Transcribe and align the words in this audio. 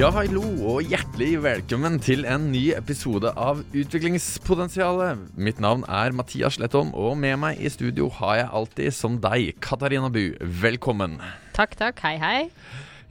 Ja, 0.00 0.08
hallo 0.16 0.40
og 0.64 0.86
hjertelig 0.88 1.42
velkommen 1.44 1.98
til 2.00 2.22
en 2.24 2.46
ny 2.54 2.70
episode 2.72 3.34
av 3.36 3.58
Utviklingspotensialet. 3.76 5.26
Mitt 5.36 5.60
navn 5.60 5.82
er 5.92 6.14
Mathias 6.16 6.56
Slettholm, 6.56 6.94
og 6.96 7.18
med 7.20 7.36
meg 7.42 7.60
i 7.60 7.68
studio 7.68 8.06
har 8.16 8.38
jeg 8.38 8.48
alltid 8.62 8.96
som 8.96 9.18
deg, 9.20 9.50
Katarina 9.60 10.08
Bu. 10.08 10.38
Velkommen. 10.40 11.18
Takk, 11.52 11.76
takk. 11.76 12.00
Hei, 12.06 12.14
hei. 12.16 12.38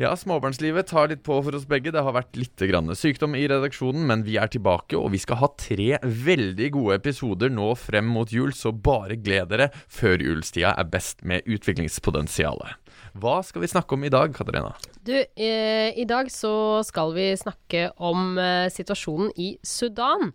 Ja, 0.02 0.16
småbarnslivet 0.18 0.90
tar 0.90 1.12
litt 1.12 1.22
på 1.22 1.38
for 1.46 1.60
oss 1.60 1.70
begge. 1.70 1.94
Det 1.94 2.02
har 2.02 2.16
vært 2.16 2.38
litt 2.40 2.66
grann 2.72 2.90
sykdom 2.98 3.38
i 3.38 3.46
redaksjonen, 3.52 4.10
men 4.10 4.26
vi 4.26 4.40
er 4.42 4.50
tilbake, 4.50 4.98
og 4.98 5.12
vi 5.14 5.22
skal 5.22 5.44
ha 5.44 5.54
tre 5.62 6.02
veldig 6.02 6.74
gode 6.74 6.98
episoder 7.04 7.54
nå 7.54 7.70
frem 7.78 8.10
mot 8.10 8.34
jul, 8.34 8.50
så 8.58 8.74
bare 8.74 9.20
gled 9.22 9.54
dere 9.54 9.70
før 9.86 10.26
julstida 10.26 10.74
er 10.74 10.90
best 10.90 11.22
med 11.22 11.46
utviklingspotensialet. 11.46 12.80
Hva 13.20 13.40
skal 13.46 13.62
vi 13.62 13.70
snakke 13.70 13.94
om 13.94 14.04
i 14.06 14.12
dag, 14.14 14.34
Katarina? 14.34 14.74
Du, 15.10 15.16
eh, 15.36 16.00
i 16.00 16.06
dag 16.06 16.28
så 16.30 16.84
skal 16.86 17.16
vi 17.16 17.32
snakke 17.38 17.88
om 17.98 18.38
eh, 18.38 18.68
situasjonen 18.70 19.32
i 19.42 19.56
Sudan. 19.66 20.30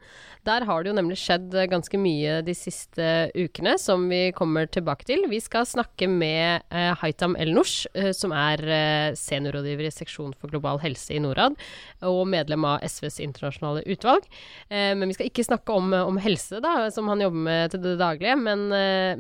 Der 0.45 0.65
har 0.67 0.83
det 0.83 0.91
jo 0.91 0.97
nemlig 0.97 1.19
skjedd 1.21 1.55
eh, 1.55 1.69
ganske 1.71 1.99
mye 2.01 2.41
de 2.43 2.55
siste 2.59 3.29
ukene, 3.37 3.77
som 3.79 4.09
vi 4.11 4.33
kommer 4.35 4.67
tilbake 4.67 5.07
til. 5.07 5.23
Vi 5.31 5.39
skal 5.45 5.69
snakke 5.69 6.09
med 6.11 6.65
eh, 6.75 6.91
Haitam 6.99 7.37
Elnoush, 7.39 7.87
eh, 7.95 8.11
som 8.17 8.35
er 8.35 8.65
eh, 8.67 9.15
seniorrådgiver 9.15 9.87
i 9.87 9.93
seksjon 9.95 10.35
for 10.41 10.51
global 10.51 10.83
helse 10.83 11.15
i 11.15 11.23
Norad, 11.23 11.55
og 12.03 12.25
medlem 12.33 12.67
av 12.67 12.83
SVs 12.83 13.21
internasjonale 13.23 13.85
utvalg. 13.87 14.27
men 14.71 15.07
vi 15.09 15.15
skal 15.15 15.29
ikke 15.29 15.45
snakke 15.47 15.73
om, 15.73 15.93
om, 15.95 16.19
helse, 16.21 16.59
da, 16.63 16.89
som 16.93 17.07
han 17.09 17.23
jobber 17.23 17.45
med 17.47 17.73
til 17.73 17.83
det 17.85 17.95
daglige, 18.01 18.35
men, 18.41 18.67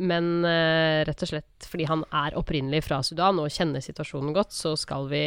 men 0.00 0.28
rett 1.06 1.24
og 1.24 1.30
slett 1.30 1.68
fordi 1.68 1.86
han 1.89 2.05
er 2.12 2.36
opprinnelig 2.39 2.84
fra 2.89 3.00
Sudan 3.06 3.41
og 3.41 3.52
kjenner 3.52 3.84
situasjonen 3.84 4.34
godt, 4.36 4.52
så 4.56 4.74
skal 4.78 5.08
vi 5.12 5.24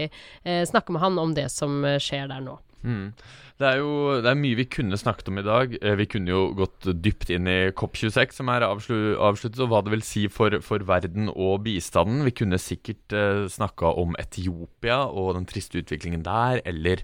snakke 0.69 0.93
med 0.95 1.03
han 1.03 1.19
om 1.21 1.35
det 1.37 1.49
som 1.53 1.83
eh, 1.85 1.99
skjer 2.01 2.29
der 2.31 2.43
nå. 2.45 2.57
Mm. 2.85 3.11
Det 3.57 3.65
er 3.65 3.79
jo 3.81 4.19
det 4.21 4.29
er 4.29 4.37
mye 4.37 4.57
vi 4.59 4.67
kunne 4.69 4.99
snakket 4.99 5.31
om 5.31 5.39
i 5.41 5.45
dag. 5.45 5.71
Eh, 5.81 5.95
vi 5.97 6.05
kunne 6.09 6.29
jo 6.29 6.41
gått 6.57 6.85
dypt 7.01 7.31
inn 7.33 7.49
i 7.49 7.57
COP26, 7.77 8.37
som 8.37 8.51
er 8.53 8.65
avsluttet, 8.67 9.61
og 9.63 9.71
hva 9.71 9.81
det 9.81 9.95
vil 9.95 10.05
si 10.05 10.27
for, 10.29 10.59
for 10.65 10.85
verden 10.85 11.31
og 11.33 11.63
bistanden. 11.65 12.21
Vi 12.27 12.35
kunne 12.37 12.61
sikkert 12.61 13.17
eh, 13.17 13.45
snakka 13.51 13.95
om 13.97 14.13
Etiopia 14.21 14.99
og 15.09 15.33
den 15.39 15.49
triste 15.49 15.81
utviklingen 15.81 16.25
der, 16.27 16.61
eller, 16.69 17.01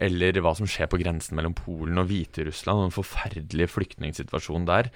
eller 0.00 0.40
hva 0.40 0.54
som 0.56 0.68
skjer 0.70 0.88
på 0.90 1.02
grensen 1.02 1.36
mellom 1.36 1.56
Polen 1.58 2.00
og 2.00 2.08
Hviterussland, 2.08 2.80
og 2.80 2.88
den 2.88 2.96
forferdelige 2.96 3.74
flyktningsituasjonen 3.76 4.68
der. 4.72 4.92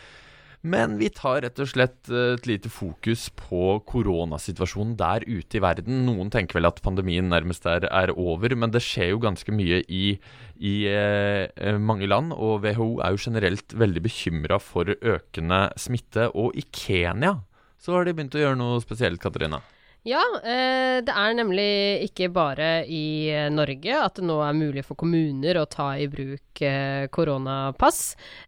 Men 0.65 0.95
vi 0.97 1.11
tar 1.13 1.43
rett 1.45 1.59
og 1.61 1.69
slett 1.69 2.09
eh, 2.09 2.39
et 2.39 2.47
lite 2.49 2.71
fokus 2.73 3.27
på 3.37 3.77
koronasituasjonen 3.85 4.95
der 4.97 5.27
ute 5.29 5.59
i 5.59 5.61
verden. 5.61 6.07
Noen 6.07 6.33
tenker 6.33 6.57
vel 6.57 6.71
at 6.71 6.81
pandemien 6.85 7.29
nærmest 7.29 7.69
er, 7.69 7.85
er 7.91 8.15
over, 8.17 8.57
men 8.57 8.73
det 8.73 8.81
skjer 8.85 9.13
jo 9.13 9.21
ganske 9.21 9.53
mye 9.53 9.83
i, 9.93 10.17
i 10.57 10.75
eh, 10.89 11.45
eh 11.53 11.77
mange 11.77 12.09
land. 12.09 12.33
Og 12.33 12.65
WHO 12.65 12.89
er 13.05 13.13
jo 13.13 13.23
generelt 13.27 13.77
veldig 13.77 14.07
bekymra 14.09 14.57
for 14.57 14.89
økende 14.97 15.67
smitte. 15.77 16.31
Og 16.33 16.57
i 16.57 16.65
Kenya 16.73 17.37
så 17.77 17.99
har 17.99 18.09
de 18.09 18.17
begynt 18.17 18.39
å 18.39 18.45
gjøre 18.47 18.57
noe 18.57 18.81
spesielt, 18.81 19.21
Katarina. 19.21 19.61
Ja, 20.05 20.21
eh, 20.45 21.01
det 21.01 21.13
er 21.17 21.33
nemlig 21.33 22.05
ikke 22.11 22.27
bare 22.29 22.85
i 22.85 23.31
eh, 23.33 23.47
Norge 23.49 23.95
at 23.97 24.19
det 24.19 24.27
nå 24.29 24.37
er 24.45 24.59
mulig 24.59 24.83
for 24.85 25.01
kommuner 25.01 25.57
å 25.57 25.65
ta 25.65 25.95
i 25.97 26.11
bruk 26.13 26.61
eh, 26.61 27.07
koronapass. 27.09 28.03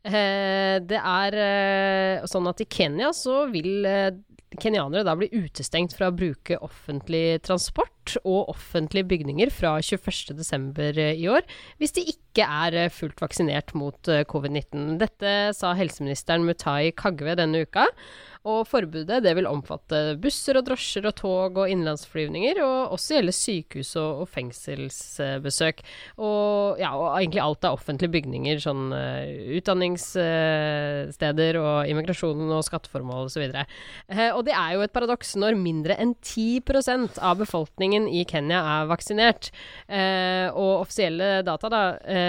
Det 0.05 1.01
er 1.01 1.39
sånn 2.29 2.51
at 2.53 2.61
i 2.61 2.69
Kenya 2.69 3.09
så 3.17 3.47
vil 3.49 3.89
kenyanere 4.61 5.07
da 5.09 5.17
bli 5.17 5.31
utestengt 5.33 5.97
fra 5.97 6.13
å 6.13 6.17
bruke 6.17 6.61
offentlig 6.61 7.41
transport 7.49 7.96
og 8.23 8.53
offentlige 8.53 9.09
bygninger 9.11 9.51
fra 9.55 9.77
21.12. 9.81 11.03
i 11.17 11.27
år, 11.33 11.47
hvis 11.81 11.97
de 11.97 12.07
ikke 12.13 12.47
er 12.47 12.93
fullt 12.93 13.21
vaksinert 13.23 13.75
mot 13.75 14.11
covid-19. 14.31 14.97
Dette 15.01 15.35
sa 15.57 15.75
helseministeren 15.79 16.45
Mutai 16.47 16.93
Kagwe 16.97 17.37
denne 17.39 17.65
uka. 17.67 17.89
Og 18.47 18.61
forbudet 18.71 19.25
det 19.25 19.33
vil 19.35 19.49
omfatte 19.51 20.15
busser 20.23 20.55
og 20.61 20.67
drosjer 20.69 21.09
og 21.09 21.15
tog 21.19 21.57
og 21.59 21.71
innenlandsflyvninger, 21.71 22.61
og 22.63 22.93
også 22.95 23.17
gjelde 23.17 23.35
sykehus 23.35 23.91
og, 23.99 24.23
og 24.23 24.29
fengselsbesøk. 24.31 25.83
Og, 26.21 26.79
ja, 26.79 26.91
og 26.95 27.07
egentlig 27.17 27.43
alt 27.43 27.65
av 27.67 27.75
offentlige 27.81 28.15
bygninger, 28.15 28.57
sånn 28.63 28.85
utdanningssteder 29.59 31.53
og 31.59 31.91
immigrasjon 31.91 32.43
og 32.47 32.67
skatteformål 32.69 33.27
osv. 33.27 33.45
Og, 33.51 33.57
uh, 34.15 34.31
og 34.37 34.43
det 34.47 34.55
er 34.55 34.71
jo 34.77 34.81
et 34.87 34.95
paradoks 34.95 35.31
når 35.43 35.53
mindre 35.59 35.95
enn 35.99 36.13
10% 36.21 37.19
av 37.19 37.35
befolkningen 37.43 37.96
i 38.05 38.27
Kenya 38.29 38.61
er 38.75 38.91
vaksinert. 38.91 39.49
Eh, 39.89 40.47
og 40.53 40.85
offisielle 40.85 41.41
data 41.47 41.71
da, 41.73 41.83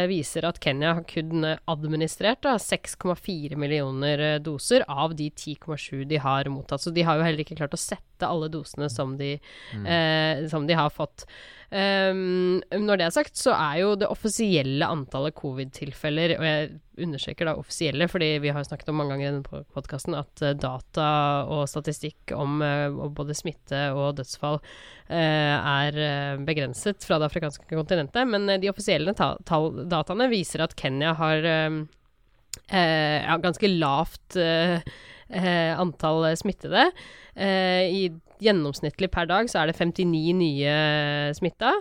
viser 0.07 0.47
at 0.47 0.61
Kenya 0.63 0.95
har 0.97 1.05
kun 1.09 1.43
administrert 1.43 2.47
6,4 2.47 3.59
millioner 3.59 4.39
doser 4.43 4.85
av 4.87 5.17
de 5.19 5.29
10,7 5.29 6.05
de 6.07 6.21
har 6.23 6.49
mottatt. 6.53 6.81
Så 6.83 6.95
de 6.95 7.03
har 7.03 7.19
jo 7.19 7.27
heller 7.27 7.43
ikke 7.43 7.59
klart 7.59 7.75
å 7.75 7.81
sette 7.81 8.27
alle 8.27 8.49
dosene 8.53 8.89
som 8.91 9.17
de, 9.19 9.35
mm. 9.73 9.85
eh, 9.85 10.47
som 10.51 10.67
de 10.67 10.77
har 10.77 10.93
fått. 10.93 11.27
Um, 11.67 12.61
når 12.71 12.95
det 12.95 13.05
er 13.09 13.11
sagt, 13.11 13.35
så 13.35 13.51
er 13.51 13.81
jo 13.81 13.95
det 13.99 14.07
offisielle 14.07 14.87
antallet 14.87 15.35
covid-tilfeller, 15.35 16.37
og 16.37 16.45
jeg 16.47 16.69
understreker 17.03 17.49
da 17.49 17.55
offisielle, 17.59 18.07
fordi 18.07 18.29
vi 18.45 18.53
har 18.55 18.63
snakket 18.63 18.87
om 18.93 19.01
mange 19.01 19.17
ganger 19.17 19.27
i 19.27 19.33
denne 19.35 19.65
podkasten 19.75 20.15
at 20.15 20.43
uh, 20.45 20.53
data 20.55 21.09
og 21.51 21.65
statistikk 21.67 22.31
om 22.37 22.63
uh, 22.63 23.09
både 23.11 23.35
smitte 23.35 23.81
og 23.91 24.15
dødsfall 24.21 24.61
uh, 24.61 25.11
er 25.11 26.39
begrenset 26.47 27.03
fra 27.03 27.19
det 27.19 27.27
afrikanske 27.27 27.67
kontinentet. 27.67 28.23
Men 28.31 28.47
de 28.63 28.71
offisielle 28.71 29.11
dataene 29.17 30.31
viser 30.31 30.63
at 30.63 30.77
Kenya 30.79 31.13
har 31.19 31.51
ja, 32.67 33.35
ganske 33.39 33.69
lavt 33.69 34.35
eh, 34.41 34.81
antall 35.29 36.29
smittede. 36.39 36.89
Eh, 37.35 37.87
I 37.91 38.03
gjennomsnittlig 38.43 39.09
per 39.11 39.27
dag 39.29 39.49
så 39.49 39.63
er 39.63 39.71
det 39.71 39.79
59 39.79 40.35
nye 40.37 40.75
smitta. 41.37 41.73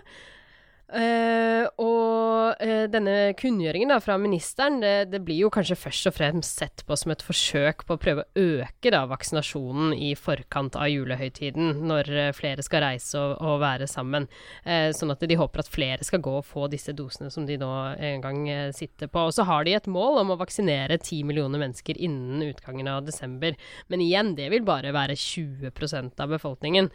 Uh, 0.87 1.67
og 1.83 2.61
uh, 2.63 2.85
denne 2.87 3.33
kunngjøringen 3.35 3.91
fra 3.99 4.15
ministeren, 4.23 4.79
det, 4.79 5.09
det, 5.11 5.19
blir 5.27 5.41
jo 5.43 5.49
kanskje 5.51 5.75
først 5.75 6.07
og 6.13 6.15
fremst 6.15 6.61
sett 6.61 6.85
på 6.87 6.95
som 6.95 7.11
et 7.11 7.25
forsøk 7.27 7.83
på 7.89 7.97
å 7.97 7.99
prøve 7.99 8.23
å 8.23 8.45
øke 8.61 8.93
da, 8.95 9.01
vaksinasjonen 9.11 9.97
i 9.99 10.13
forkant 10.15 10.79
av 10.79 10.87
julehøytiden, 10.93 11.83
når 11.91 12.11
uh, 12.15 12.29
flere 12.39 12.63
skal 12.63 12.85
reise 12.87 13.19
og, 13.19 13.35
og 13.43 13.59
være 13.65 13.89
sammen. 13.91 14.29
sånn 14.67 15.11
at 15.13 15.23
de 15.29 15.37
håper 15.39 15.63
at 15.63 15.71
flere 15.71 16.05
skal 16.07 16.21
gå 16.23 16.33
og 16.39 16.47
få 16.47 16.67
disse 16.71 16.93
dosene 16.97 17.31
som 17.33 17.47
de 17.49 17.57
nå 17.59 17.69
en 18.09 18.23
gang 18.23 18.39
sitter 18.75 19.09
på. 19.11 19.27
Og 19.29 19.35
så 19.35 19.47
har 19.47 19.65
de 19.67 19.75
et 19.77 19.89
mål 19.91 20.21
om 20.23 20.33
å 20.35 20.39
vaksinere 20.41 20.99
10 20.99 21.27
millioner 21.29 21.61
mennesker 21.63 21.99
innen 21.99 22.43
utgangen 22.47 22.89
av 22.91 23.05
desember. 23.07 23.57
Men 23.93 24.03
igjen, 24.05 24.35
det 24.39 24.49
vil 24.53 24.67
bare 24.67 24.93
være 24.97 25.17
20% 25.19 26.23
av 26.23 26.35
befolkningen. 26.35 26.91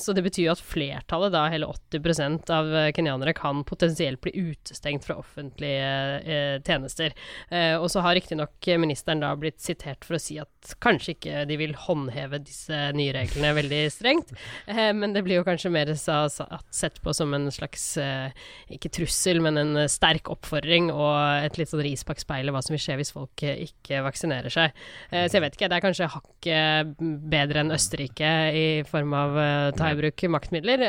så 0.00 0.16
det 0.16 0.24
betyr 0.26 0.48
jo 0.48 0.54
at 0.54 0.64
flertallet, 0.64 1.34
da 1.36 1.46
hele 1.52 1.68
80% 1.70 2.52
av 2.54 2.72
kenyanere 2.98 3.36
kan 3.38 3.64
potensielt 3.68 4.20
bli 4.24 4.34
utestengt 4.34 5.06
fra 5.06 5.18
offentlige 5.22 5.88
eh, 6.20 6.58
tjenester. 6.66 7.14
Eh, 7.48 7.76
og 7.78 7.88
så 7.92 8.02
har 8.04 8.18
riktignok 8.18 8.70
ministeren 8.80 9.22
da 9.22 9.32
blitt 9.38 9.62
sitert 9.62 10.04
for 10.06 10.18
å 10.18 10.22
si 10.22 10.38
at 10.42 10.74
kanskje 10.82 11.14
ikke 11.14 11.44
de 11.48 11.58
vil 11.60 11.74
håndheve 11.78 12.40
disse 12.42 12.76
nye 12.96 13.14
reglene 13.14 13.54
veldig 13.56 13.80
strengt, 13.92 14.32
eh, 14.66 14.90
men 14.96 15.14
det 15.14 15.22
blir 15.26 15.40
jo 15.40 15.46
kanskje 15.46 15.72
mer 15.72 15.92
sa, 15.98 16.26
sett 16.74 17.00
på 17.04 17.14
som 17.16 17.34
en 17.36 17.48
slags 17.52 17.84
eh, 18.00 18.34
ikke 18.74 18.92
trussel, 18.98 19.40
men 19.44 19.60
en 19.60 19.82
sterk 19.90 20.30
oppfordring 20.32 20.90
og 20.92 21.14
et 21.44 21.58
litt 21.60 21.70
sånn 21.70 21.84
ris 21.86 22.04
bak 22.06 22.20
speilet 22.22 22.54
hva 22.54 22.62
som 22.64 22.74
vil 22.74 22.82
skje 22.82 22.98
hvis 23.00 23.14
folk 23.14 23.44
eh, 23.46 23.64
ikke 23.68 24.02
vaksinerer 24.06 24.52
seg. 24.52 24.76
Eh, 25.10 25.26
så 25.28 25.38
jeg 25.38 25.46
vet 25.46 25.58
ikke, 25.58 25.70
det 25.70 25.78
er 25.78 25.86
kanskje 25.86 26.10
hakket 26.12 27.02
bedre 27.32 27.64
enn 27.64 27.74
Østerrike 27.74 28.32
i 28.54 28.66
form 28.88 29.14
av 29.16 29.38
ta 29.78 29.92
i 29.92 29.98
bruk 29.98 30.24
maktmidler, 30.32 30.82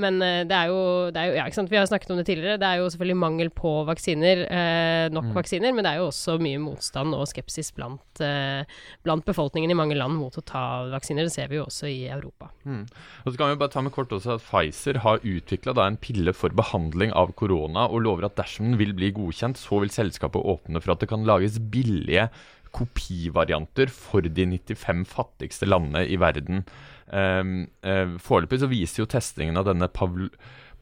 men 0.00 0.18
det 0.20 0.56
er 0.56 0.70
jo 0.70 0.80
det 1.14 1.20
er 1.20 1.23
jo, 1.28 1.34
ja, 1.38 1.44
ikke 1.48 1.58
sant? 1.58 1.70
Vi 1.72 1.78
har 1.78 1.86
snakket 1.88 2.12
om 2.14 2.18
det 2.20 2.26
tidligere. 2.28 2.58
Det 2.60 2.68
er 2.68 2.80
jo 2.80 2.88
selvfølgelig 2.92 3.18
mangel 3.20 3.50
på 3.54 3.72
vaksiner, 3.88 4.44
eh, 4.46 5.06
nok 5.14 5.30
mm. 5.30 5.34
vaksiner, 5.36 5.74
men 5.76 5.86
det 5.86 5.92
er 5.92 6.02
jo 6.02 6.08
også 6.08 6.36
mye 6.42 6.60
motstand 6.62 7.16
og 7.16 7.26
skepsis 7.30 7.70
blant, 7.76 8.22
eh, 8.24 8.64
blant, 9.06 9.24
befolkningen 9.24 9.72
i 9.72 9.78
mange 9.78 9.98
land 9.98 10.18
mot 10.18 10.34
å 10.36 10.44
ta 10.44 10.64
vaksiner. 10.92 11.28
Det 11.28 11.34
ser 11.34 11.52
vi 11.52 11.60
jo 11.60 11.66
også 11.68 11.90
i 11.90 12.08
Europa. 12.12 12.50
Mm. 12.64 12.82
Og 13.24 13.28
så 13.30 13.40
kan 13.40 13.52
vi 13.52 13.60
bare 13.62 13.74
ta 13.74 13.84
med 13.84 13.94
kort 13.94 14.12
også 14.14 14.36
at 14.36 14.44
Pfizer 14.44 15.02
har 15.04 15.24
utvikla 15.24 15.76
en 15.84 16.00
pille 16.00 16.34
for 16.36 16.54
behandling 16.54 17.14
av 17.16 17.34
korona, 17.38 17.88
og 17.88 18.04
lover 18.06 18.28
at 18.28 18.36
dersom 18.40 18.72
den 18.72 18.80
vil 18.80 18.96
bli 18.96 19.12
godkjent, 19.16 19.60
så 19.60 19.82
vil 19.82 19.92
selskapet 19.94 20.44
åpne 20.44 20.82
for 20.82 20.94
at 20.94 21.04
det 21.04 21.10
kan 21.12 21.26
lages 21.26 21.58
billige 21.58 22.28
kopivarianter 22.74 23.90
for 23.92 24.24
de 24.26 24.46
95 24.50 25.04
fattigste 25.06 25.68
landene 25.68 26.04
i 26.10 26.18
verden. 26.20 26.64
Um, 27.14 27.68
uh, 27.86 28.16
Foreløpig 28.22 28.62
så 28.62 28.70
viser 28.70 29.04
jo 29.04 29.10
testingen 29.10 29.60
av 29.60 29.68
denne 29.68 29.90
Pavl 29.92 30.30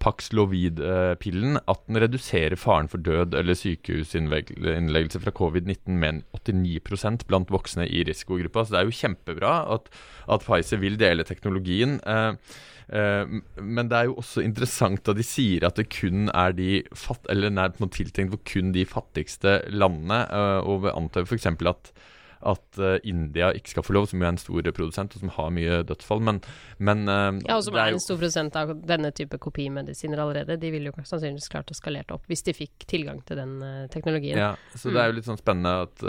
Paxlovid-pillen 0.02 1.60
at 1.70 1.82
den 1.86 2.00
reduserer 2.02 2.58
faren 2.58 2.90
for 2.90 3.02
død 3.04 3.36
eller 3.38 3.54
sykehusinnleggelse 3.58 5.20
fra 5.22 5.34
covid-19 5.38 6.00
med 6.02 6.22
89% 6.34 7.26
blant 7.28 7.52
voksne 7.54 7.86
i 7.86 8.02
risikogruppa. 8.08 8.64
Så 8.64 8.74
det 8.74 8.80
er 8.80 8.90
jo 8.90 8.98
kjempebra 8.98 9.54
at, 9.76 9.88
at 10.26 10.46
Pfizer 10.46 10.82
vil 10.82 10.98
dele 10.98 11.26
teknologien. 11.28 12.00
Eh, 12.02 12.56
eh, 12.98 13.36
men 13.62 13.90
det 13.90 14.00
er 14.00 14.10
jo 14.10 14.18
også 14.24 14.42
interessant 14.42 15.12
at 15.12 15.20
de 15.20 15.26
sier 15.26 15.68
at 15.68 15.78
det 15.78 15.90
kun 15.94 16.26
er 16.34 16.56
de 16.58 16.82
fatt, 16.98 17.28
eller 17.30 17.54
nær 17.54 17.76
tiltenkt 17.78 18.34
for 18.34 18.42
kun 18.48 18.74
de 18.74 18.86
fattigste 18.88 19.60
landene. 19.70 20.24
Eh, 20.26 20.58
og 20.66 20.90
antar 20.96 21.30
f.eks. 21.30 21.46
at 21.46 21.94
at 22.42 22.78
uh, 22.80 22.96
India 23.06 23.52
ikke 23.56 23.74
skal 23.74 23.84
få 23.86 23.94
lov, 23.96 24.08
som 24.10 24.20
jo 24.20 24.26
er 24.26 24.34
en 24.34 24.40
stor 24.40 24.68
produsent 24.74 25.14
og 25.14 25.22
som 25.22 25.32
har 25.36 25.52
mye 25.54 25.80
dødsfall. 25.86 26.22
Men, 26.24 26.40
men 26.82 27.04
uh, 27.08 27.30
Ja, 27.46 27.56
og 27.56 27.64
som 27.66 27.76
er, 27.76 27.92
er 27.92 27.96
en 27.96 28.02
stor 28.02 28.18
produsent 28.18 28.58
av 28.58 28.74
denne 28.88 29.12
type 29.14 29.38
kopimedisiner 29.42 30.22
allerede. 30.22 30.58
De 30.60 30.72
ville 30.74 30.90
jo 30.90 31.06
sannsynligvis 31.06 31.50
klart 31.52 31.70
å 31.72 31.76
skalert 31.78 32.12
opp 32.14 32.26
hvis 32.30 32.44
de 32.46 32.56
fikk 32.56 32.86
tilgang 32.90 33.22
til 33.28 33.38
den 33.40 33.54
uh, 33.62 33.86
teknologien. 33.92 34.40
Ja, 34.40 34.52
så 34.74 34.90
mm. 34.90 34.94
det 34.94 35.02
er 35.02 35.10
jo 35.10 35.16
litt 35.18 35.28
sånn 35.30 35.40
spennende 35.40 35.74
at 35.86 36.04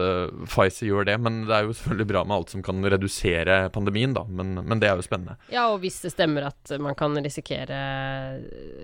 Pfizer 0.50 0.89
gjør 0.89 1.09
det. 1.12 1.18
Men 1.24 1.44
det 1.47 1.57
er 1.57 1.68
jo 1.68 1.77
selvfølgelig 1.77 2.09
bra 2.09 2.25
med 2.27 2.38
alt 2.38 2.56
som 2.56 2.65
kan 2.65 2.81
redusere 2.94 3.59
pandemien, 3.74 4.15
da. 4.18 4.25
Men, 4.27 4.56
men 4.62 4.81
det 4.81 4.89
er 4.89 4.97
jo 5.00 5.06
spennende. 5.06 5.38
Ja, 5.53 5.68
og 5.74 5.81
hvis 5.83 6.01
det 6.03 6.13
stemmer 6.15 6.50
at 6.50 6.74
man 6.81 6.97
kan 6.97 7.15
risikere 7.24 7.77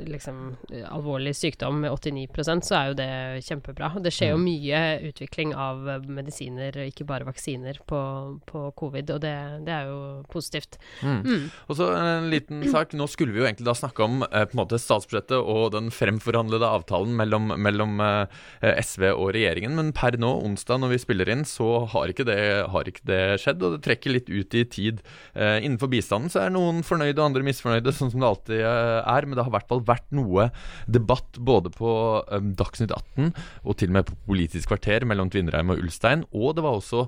liksom 0.08 0.54
alvorlig 0.90 1.34
sykdom 1.38 1.82
med 1.84 1.94
89% 1.96 2.68
så 2.68 2.78
er 2.78 2.92
jo 2.92 2.98
det 3.00 3.12
kjempebra. 3.48 3.92
Det 4.04 4.14
skjer 4.14 4.34
jo 4.34 4.40
mm. 4.40 4.46
mye 4.46 4.82
utvikling 5.10 5.56
av 5.58 5.90
medisiner, 6.10 6.76
ikke 6.90 7.08
bare 7.10 7.28
vaksiner 7.28 7.39
vaksiner 7.40 7.80
på, 7.88 8.00
på 8.46 8.72
covid, 8.76 9.10
og 9.16 9.22
det, 9.24 9.34
det, 9.66 9.74
er 9.74 9.88
jo 9.88 10.24
positivt. 10.32 10.78
Mm. 11.02 11.22
Mm. 11.24 11.46
Og 11.70 11.78
så 11.78 11.90
en 11.96 12.30
liten 12.30 12.64
sak. 12.70 12.94
Nå 13.00 13.08
skulle 13.08 13.34
vi 13.34 13.42
jo 13.42 13.48
egentlig 13.48 13.68
da 13.68 13.76
snakke 13.78 14.04
om 14.04 14.24
eh, 14.28 14.46
på 14.50 14.56
en 14.56 14.62
måte 14.62 14.80
statsbudsjettet 14.80 15.38
og 15.40 15.72
den 15.76 15.90
fremforhandlede 15.94 16.68
avtalen 16.68 17.16
mellom, 17.18 17.54
mellom 17.62 18.00
eh, 18.04 18.42
SV 18.82 19.12
og 19.14 19.32
regjeringen, 19.36 19.76
men 19.78 19.94
per 19.96 20.18
nå, 20.20 20.32
onsdag 20.44 20.82
når 20.82 20.94
vi 20.94 21.02
spiller 21.02 21.32
inn, 21.32 21.46
så 21.48 21.86
har 21.94 22.12
ikke, 22.12 22.28
det, 22.28 22.40
har 22.74 22.90
ikke 22.90 23.06
det 23.08 23.22
skjedd, 23.44 23.64
og 23.64 23.78
det 23.78 23.84
trekker 23.88 24.16
litt 24.16 24.30
ut 24.30 24.58
i 24.58 24.66
tid. 24.68 25.04
Eh, 25.34 25.60
innenfor 25.64 25.92
bistanden 25.92 26.32
så 26.34 26.44
er 26.44 26.54
noen 26.54 26.84
fornøyde 26.86 27.18
og 27.20 27.30
andre 27.30 27.46
misfornøyde, 27.48 27.96
sånn 27.96 28.12
som 28.14 28.24
det 28.24 28.30
alltid 28.30 28.64
eh, 28.64 29.00
er, 29.00 29.28
men 29.28 29.38
det 29.38 29.46
har 29.46 29.54
i 29.54 29.58
hvert 29.58 29.72
fall 29.72 29.86
vært 29.88 30.10
noe 30.16 30.50
debatt 30.90 31.40
både 31.40 31.72
på 31.74 31.92
eh, 32.26 32.52
Dagsnytt 32.60 32.94
18 32.96 33.32
og 33.64 33.78
til 33.80 33.92
og 33.92 33.98
med 34.00 34.10
på 34.10 34.18
Politisk 34.30 34.72
kvarter 34.72 35.06
mellom 35.08 35.30
Tvinnereim 35.32 35.72
og 35.74 35.82
Ulstein, 35.84 36.26
og 36.36 36.56
det 36.58 36.66
var 36.66 36.78
også 36.80 37.06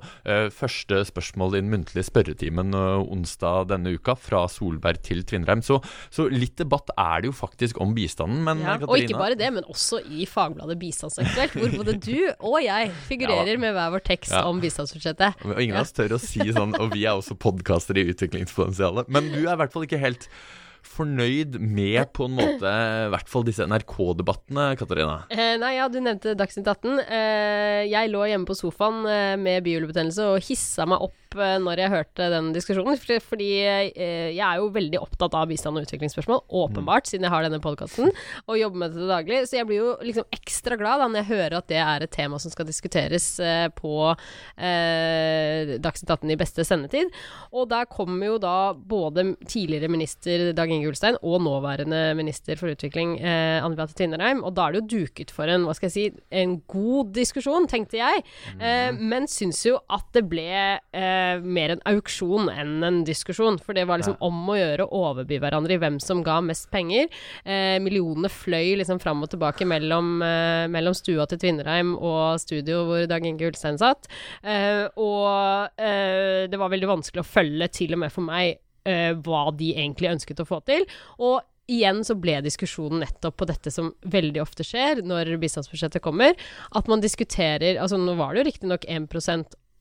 første 0.54 1.02
spørsmål 1.08 1.56
i 1.58 1.62
den 1.62 1.72
muntlige 1.72 2.06
spørretimen 2.06 2.76
uh, 2.78 3.02
onsdag 3.02 3.70
denne 3.72 3.96
uka, 3.98 4.16
fra 4.20 4.44
Solberg 4.52 5.02
til 5.06 5.24
Tvinnereim. 5.28 5.64
Så, 5.66 5.80
så, 6.14 6.28
litt 6.32 6.58
debatt 6.62 6.92
er 6.96 7.24
det 7.24 7.32
jo 7.32 7.36
faktisk 7.36 7.82
om 7.82 7.96
bistanden. 7.98 8.44
Men, 8.46 8.64
ja, 8.66 8.78
og 8.86 8.96
ikke 9.00 9.20
bare 9.20 9.38
det, 9.40 9.52
men 9.56 9.68
også 9.72 10.02
i 10.06 10.28
fagbladet 10.30 10.78
Bistandsaktuelt, 10.82 11.58
hvor 11.58 11.76
både 11.82 11.98
du 12.02 12.18
og 12.38 12.60
jeg 12.64 12.94
figurerer 13.10 13.56
ja. 13.56 13.62
med 13.62 13.76
hver 13.78 13.94
vår 13.96 14.06
tekst 14.12 14.36
ja. 14.36 14.46
om 14.50 14.62
bistandsbudsjettet. 14.64 15.46
Og 15.48 15.58
ingen 15.58 15.78
av 15.78 15.86
oss 15.86 15.96
tør 15.98 16.18
å 16.18 16.22
si 16.22 16.46
sånn, 16.54 16.76
og 16.80 16.94
vi 16.96 17.06
er 17.06 17.18
også 17.18 17.38
podkastere 17.42 18.04
i 18.04 18.14
Utviklingspotensialet. 18.14 19.12
Men 19.12 19.32
du 19.34 19.42
er 19.44 19.56
i 19.56 19.60
hvert 19.62 19.74
fall 19.74 19.88
ikke 19.88 20.02
helt 20.02 20.30
fornøyd 20.86 21.58
med 21.62 22.12
på 22.16 22.28
en 22.28 22.36
måte 22.38 22.74
i 23.06 23.10
hvert 23.14 23.32
fall 23.32 23.46
disse 23.48 23.66
NRK-debattene, 23.68 24.72
Katarina? 24.80 25.22
Eh, 25.34 25.56
nei, 25.62 25.76
ja, 25.78 25.88
du 25.92 26.00
nevnte 26.02 26.36
Dagsnytt 26.38 26.68
18. 26.68 27.00
Eh, 27.06 27.82
jeg 27.92 28.12
lå 28.12 28.26
hjemme 28.30 28.50
på 28.50 28.58
sofaen 28.58 29.04
eh, 29.10 29.36
med 29.42 29.66
bihulebetennelse 29.68 30.32
og 30.34 30.46
hissa 30.50 30.88
meg 30.90 31.04
opp 31.08 31.18
Eh, 31.40 31.58
når 31.64 31.80
jeg 31.80 31.92
hørte 31.94 32.28
den 32.34 32.52
diskusjonen. 32.56 33.00
Fordi 33.00 33.50
eh, 33.64 34.32
jeg 34.36 34.44
er 34.44 34.60
jo 34.60 34.72
veldig 34.76 35.00
opptatt 35.02 35.36
av 35.38 35.48
bistand 35.52 35.80
og 35.80 35.88
utviklingsspørsmål, 35.88 36.44
åpenbart, 36.62 37.08
siden 37.08 37.28
jeg 37.28 37.34
har 37.34 37.46
denne 37.46 37.62
podkasten 37.64 38.12
og 38.12 38.60
jobber 38.60 38.84
med 38.84 38.94
det 38.94 39.02
til 39.02 39.12
daglig. 39.12 39.42
Så 39.48 39.60
jeg 39.60 39.70
blir 39.70 39.82
jo 39.82 39.94
liksom 40.04 40.28
ekstra 40.36 40.78
glad 40.80 41.02
da 41.02 41.10
når 41.12 41.24
jeg 41.24 41.32
hører 41.32 41.58
at 41.62 41.70
det 41.72 41.80
er 41.84 42.06
et 42.06 42.14
tema 42.14 42.40
som 42.42 42.54
skal 42.54 42.68
diskuteres 42.68 43.28
eh, 43.40 43.68
på 43.76 43.94
Dagsnytt 44.62 46.12
18 46.12 46.34
i 46.34 46.40
beste 46.40 46.66
sendetid. 46.68 47.12
Og 47.56 47.70
der 47.72 47.88
kommer 47.92 48.34
jo 48.34 48.40
da 48.42 48.74
både 48.74 49.32
tidligere 49.46 49.92
minister 49.92 50.50
Dag 50.56 50.71
Inge 50.76 50.92
Ulstein 50.92 51.18
og 51.22 51.42
nåværende 51.46 52.00
minister 52.18 52.60
for 52.60 52.72
utvikling 52.72 53.18
eh, 53.20 53.60
Anne 53.62 53.78
Beate 53.78 53.96
Tvinnereim. 53.98 54.44
Og 54.48 54.56
da 54.58 54.68
er 54.68 54.76
det 54.76 54.82
jo 54.82 55.02
duket 55.02 55.34
for 55.34 55.52
en, 55.52 55.66
hva 55.68 55.76
skal 55.78 55.90
jeg 55.90 55.96
si, 55.96 56.24
en 56.42 56.58
god 56.72 57.12
diskusjon, 57.16 57.68
tenkte 57.72 58.00
jeg. 58.00 58.24
Eh, 58.58 58.92
mhm. 58.92 59.02
men 59.12 59.30
syns 59.32 59.64
jo 59.68 59.78
at 59.92 60.08
det 60.16 60.26
ble 60.32 60.48
eh, 60.48 61.42
mer 61.42 61.76
en 61.76 61.84
auksjon 61.94 62.52
enn 62.54 62.88
en 62.88 63.02
diskusjon. 63.08 63.60
For 63.62 63.78
det 63.78 63.88
var 63.90 64.02
liksom 64.02 64.20
om 64.24 64.42
å 64.52 64.58
gjøre 64.58 64.88
å 64.88 65.04
overby 65.12 65.42
hverandre 65.42 65.78
i 65.78 65.82
hvem 65.82 66.00
som 66.04 66.24
ga 66.26 66.40
mest 66.46 66.70
penger. 66.74 67.10
Eh, 67.46 67.78
millionene 67.84 68.32
fløy 68.32 68.78
liksom 68.82 69.02
fram 69.04 69.24
og 69.26 69.32
tilbake 69.34 69.68
mellom, 69.68 70.18
eh, 70.26 70.66
mellom 70.72 70.96
stua 70.98 71.28
til 71.30 71.42
Tvinnereim 71.42 71.96
og 71.98 72.40
studio 72.42 72.86
hvor 72.88 73.08
Dag 73.10 73.26
Inge 73.28 73.52
Ulstein 73.52 73.80
satt. 73.82 74.10
Eh, 74.44 74.88
og 75.02 75.82
eh, 75.82 76.48
det 76.52 76.60
var 76.60 76.72
veldig 76.74 76.90
vanskelig 76.96 77.24
å 77.24 77.28
følge, 77.28 77.72
til 77.72 77.96
og 77.96 78.04
med 78.04 78.14
for 78.14 78.26
meg, 78.26 78.60
eh, 78.88 79.14
hva 79.18 79.48
de 79.56 79.74
egentlig 79.76 80.12
ønsket 80.12 80.44
å 80.44 80.48
få 80.48 80.62
til. 80.68 80.86
Og 81.22 81.42
igjen 81.72 82.04
så 82.08 82.18
ble 82.20 82.40
diskusjonen 82.44 83.04
nettopp 83.06 83.40
på 83.40 83.48
dette 83.50 83.72
som 83.74 83.94
veldig 84.12 84.44
ofte 84.44 84.66
skjer 84.68 85.04
når 85.08 85.36
bistandsbudsjettet 85.42 86.04
kommer, 86.04 86.36
at 86.76 86.90
man 86.92 87.04
diskuterer 87.04 87.80
Altså 87.80 88.00
nå 88.00 88.18
var 88.20 88.34
det 88.34 88.42
jo 88.42 88.50
riktignok 88.52 88.88
1 88.90 89.08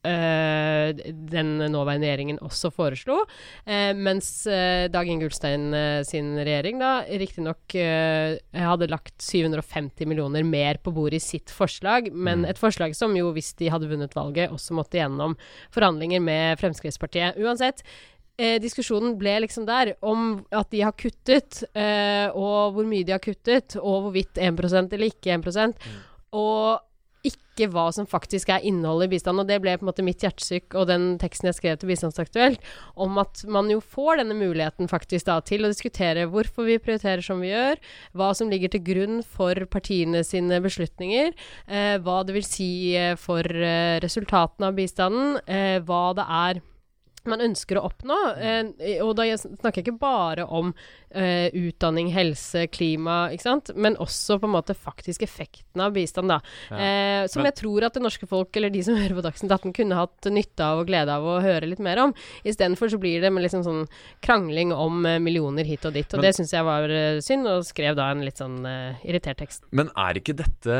Uh, 0.00 0.97
den 1.29 1.58
nåværende 1.69 2.06
regjeringen 2.08 2.38
også 2.41 2.70
foreslo. 2.73 3.19
Uh, 3.67 3.93
mens 3.93 4.31
uh, 4.49 4.87
Dag 4.88 5.11
Inge 5.12 5.26
Ulstein 5.29 5.67
sin 6.08 6.31
regjering 6.41 6.81
da 6.81 7.03
riktignok 7.20 7.76
uh, 7.76 8.38
hadde 8.56 8.88
lagt 8.88 9.20
750 9.20 10.08
millioner 10.08 10.46
mer 10.49 10.81
på 10.81 10.94
bordet 10.96 11.20
i 11.20 11.26
sitt 11.26 11.53
forslag, 11.53 12.08
men 12.14 12.46
mm. 12.46 12.49
et 12.49 12.62
forslag 12.62 12.96
som 12.96 13.12
jo, 13.19 13.29
hvis 13.37 13.53
de 13.61 13.69
hadde 13.69 13.91
vunnet 13.93 14.17
valget, 14.17 14.49
også 14.49 14.79
måtte 14.79 15.03
gjennom 15.03 15.37
forhandlinger 15.76 16.25
med 16.25 16.56
Fremskrittspartiet. 16.64 17.37
Uansett, 17.37 17.85
diskusjonen 18.63 19.17
ble 19.21 19.37
liksom 19.45 19.67
der 19.69 19.95
om 20.07 20.45
at 20.51 20.71
de 20.73 20.85
har 20.87 20.95
kuttet, 20.99 21.63
og 22.35 22.77
hvor 22.77 22.87
mye 22.89 23.07
de 23.07 23.15
har 23.15 23.23
kuttet, 23.23 23.77
og 23.81 24.07
hvorvidt 24.07 24.41
1% 24.41 24.95
eller 24.97 25.13
ikke 25.13 25.35
1 25.37 25.45
mm. 25.45 25.99
Og 26.39 26.81
ikke 27.61 27.69
hva 27.75 27.87
som 27.93 28.07
faktisk 28.09 28.51
er 28.53 28.65
innholdet 28.67 29.09
i 29.09 29.13
bistand. 29.15 29.41
Og 29.43 29.49
det 29.49 29.61
ble 29.63 29.75
på 29.77 29.85
en 29.85 29.91
måte 29.91 30.05
mitt 30.05 30.23
hjertesykk 30.25 30.77
og 30.81 30.89
den 30.89 31.07
teksten 31.21 31.51
jeg 31.51 31.59
skrev 31.59 31.77
til 31.81 31.91
Bistandsaktuelt, 31.91 32.63
om 32.97 33.19
at 33.21 33.43
man 33.51 33.69
jo 33.73 33.83
får 33.85 34.23
denne 34.23 34.37
muligheten 34.39 34.89
faktisk 34.91 35.29
da 35.29 35.41
til 35.45 35.67
å 35.67 35.73
diskutere 35.73 36.29
hvorfor 36.31 36.69
vi 36.69 36.81
prioriterer 36.81 37.25
som 37.25 37.43
vi 37.45 37.53
gjør, 37.53 37.81
hva 38.17 38.33
som 38.37 38.53
ligger 38.53 38.73
til 38.73 38.85
grunn 38.87 39.21
for 39.27 39.67
partiene 39.73 40.25
sine 40.27 40.63
beslutninger, 40.65 41.35
eh, 41.69 41.97
hva 42.01 42.21
det 42.25 42.39
vil 42.39 42.49
si 42.49 42.73
eh, 42.97 43.17
for 43.21 43.45
eh, 43.45 44.01
resultatene 44.03 44.71
av 44.71 44.81
bistanden, 44.81 45.39
eh, 45.45 45.79
hva 45.85 46.05
det 46.17 46.29
er 46.41 46.65
man 47.29 47.43
ønsker 47.44 47.79
å 47.79 47.84
oppnå. 47.91 48.19
Eh, 48.41 49.00
og 49.05 49.15
da 49.19 49.27
snakker 49.36 49.81
jeg 49.81 49.89
ikke 49.89 50.00
bare 50.00 50.46
om 50.46 50.72
eh, 51.10 51.50
utdanning, 51.56 52.10
helse, 52.15 52.67
klima, 52.72 53.29
ikke 53.34 53.46
sant? 53.46 53.72
men 53.74 53.98
også 54.00 54.39
på 54.41 54.48
en 54.48 54.55
måte 54.55 54.77
faktisk 54.77 55.24
effekten 55.27 55.82
av 55.84 55.94
bistand, 55.96 56.32
da. 56.32 56.41
Ja. 56.70 56.79
Eh, 56.81 57.27
som 57.31 57.43
men, 57.43 57.50
jeg 57.50 57.60
tror 57.62 57.86
at 57.86 57.96
det 57.96 58.05
norske 58.05 58.29
folk, 58.31 58.55
eller 58.56 58.72
de 58.72 58.82
som 58.86 58.98
hører 59.00 59.19
på 59.19 59.27
Dagsnytt 59.27 59.53
18, 59.53 59.74
kunne 59.77 60.00
hatt 60.00 60.31
nytte 60.32 60.67
av 60.67 60.82
og 60.82 60.91
glede 60.91 61.17
av 61.17 61.27
å 61.27 61.39
høre 61.44 61.69
litt 61.70 61.82
mer 61.84 62.03
om. 62.06 62.15
Istedenfor 62.44 62.93
så 62.93 63.00
blir 63.00 63.24
det 63.24 63.32
med 63.34 63.44
liksom 63.46 63.65
sånn 63.67 63.84
krangling 64.24 64.74
om 64.77 65.05
eh, 65.08 65.20
millioner 65.22 65.69
hit 65.69 65.86
og 65.89 65.96
dit. 65.96 66.08
Og 66.08 66.20
men, 66.20 66.29
det 66.29 66.36
syns 66.39 66.55
jeg 66.56 66.67
var 66.67 66.89
uh, 66.91 67.20
synd, 67.24 67.48
og 67.50 67.67
skrev 67.69 67.98
da 67.98 68.10
en 68.12 68.24
litt 68.27 68.41
sånn 68.41 68.60
eh, 68.69 69.06
irritert 69.08 69.41
tekst. 69.43 69.67
Men 69.77 69.93
er 69.98 70.20
ikke 70.20 70.36
dette 70.39 70.77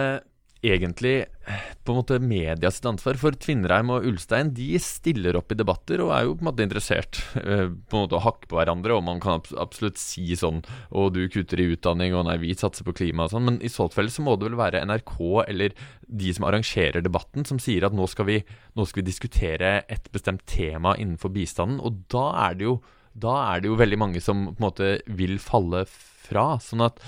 egentlig 0.63 1.25
på 1.85 1.93
en 1.93 1.99
måte 1.99 2.19
media 2.21 2.71
ansvar. 2.85 3.17
For 3.21 3.37
Tvinnereim 3.37 3.91
og 3.95 4.05
Ulstein 4.07 4.53
de 4.55 4.75
stiller 4.83 5.39
opp 5.39 5.53
i 5.53 5.59
debatter 5.59 6.03
og 6.05 6.13
er 6.15 6.27
jo 6.27 6.35
på 6.37 6.45
en 6.45 6.49
måte 6.51 6.67
interessert 6.67 7.21
eh, 7.41 7.67
på 7.71 7.97
en 7.97 8.05
måte 8.05 8.19
å 8.19 8.23
hakke 8.25 8.51
på 8.51 8.59
hverandre. 8.59 8.97
Og 8.97 9.05
man 9.07 9.23
kan 9.23 9.41
absolutt 9.61 10.01
si 10.01 10.29
sånn 10.39 10.61
Å, 10.91 11.09
du 11.13 11.23
kutter 11.33 11.63
i 11.63 11.71
utdanning, 11.75 12.15
og 12.15 12.27
nei, 12.29 12.37
vi 12.43 12.53
satser 12.59 12.87
på 12.87 12.95
klima 12.97 13.27
og 13.27 13.35
sånn. 13.35 13.47
Men 13.49 13.59
i 13.65 13.73
så 13.73 13.89
tilfelle 13.89 14.13
så 14.13 14.25
må 14.27 14.37
det 14.37 14.51
vel 14.51 14.61
være 14.61 14.85
NRK 14.89 15.17
eller 15.47 15.77
de 16.07 16.35
som 16.37 16.47
arrangerer 16.49 17.05
debatten, 17.05 17.47
som 17.49 17.61
sier 17.63 17.87
at 17.87 17.97
nå 17.97 18.07
skal 18.11 18.29
vi, 18.29 18.41
nå 18.77 18.87
skal 18.89 19.03
vi 19.03 19.09
diskutere 19.09 19.75
et 19.89 20.11
bestemt 20.13 20.45
tema 20.51 20.97
innenfor 20.99 21.33
bistanden. 21.35 21.81
Og 21.81 22.05
da 22.13 22.27
er 22.49 22.61
det 22.61 22.69
jo, 22.69 22.77
da 23.17 23.41
er 23.49 23.63
det 23.63 23.73
jo 23.73 23.81
veldig 23.81 24.01
mange 24.01 24.23
som 24.23 24.51
på 24.53 24.59
en 24.59 24.69
måte 24.69 24.93
vil 25.19 25.39
falle 25.43 25.87
fra. 25.89 26.53
sånn 26.63 26.85
at 26.85 27.01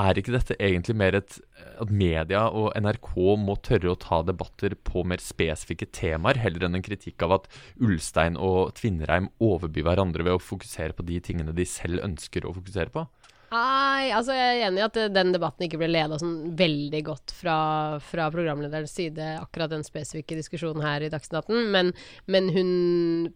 er 0.00 0.18
ikke 0.18 0.34
dette 0.34 0.56
egentlig 0.58 0.96
mer 0.98 1.18
et 1.18 1.38
at 1.80 1.90
media 1.90 2.44
og 2.54 2.72
NRK 2.78 3.10
må 3.40 3.56
tørre 3.64 3.92
å 3.92 3.98
ta 4.00 4.20
debatter 4.26 4.76
på 4.86 5.04
mer 5.06 5.22
spesifikke 5.22 5.88
temaer, 5.94 6.38
heller 6.42 6.66
enn 6.66 6.78
en 6.78 6.84
kritikk 6.84 7.24
av 7.26 7.38
at 7.38 7.50
Ulstein 7.82 8.38
og 8.38 8.74
Tvinnereim 8.78 9.30
overbyr 9.42 9.88
hverandre 9.88 10.26
ved 10.26 10.38
å 10.38 10.42
fokusere 10.42 10.96
på 10.96 11.06
de 11.08 11.20
tingene 11.24 11.54
de 11.56 11.66
selv 11.68 12.04
ønsker 12.06 12.46
å 12.46 12.54
fokusere 12.56 12.94
på? 12.94 13.06
Nei, 13.54 14.08
altså 14.10 14.34
jeg 14.34 14.54
er 14.56 14.64
enig 14.66 14.80
i 14.80 14.84
at 14.86 14.96
den 15.14 15.30
debatten 15.34 15.66
ikke 15.66 15.78
ble 15.78 15.90
leda 15.92 16.16
sånn 16.18 16.56
veldig 16.58 17.02
godt 17.06 17.34
fra, 17.36 17.56
fra 18.02 18.26
programlederens 18.34 18.94
side, 18.96 19.28
akkurat 19.38 19.70
den 19.70 19.86
spesifikke 19.86 20.38
diskusjonen 20.40 20.82
her 20.82 21.04
i 21.04 21.10
Dagsnytt 21.12 21.44
18. 21.44 21.68
Men, 21.74 21.92
men, 22.26 22.50
hun 22.54 22.72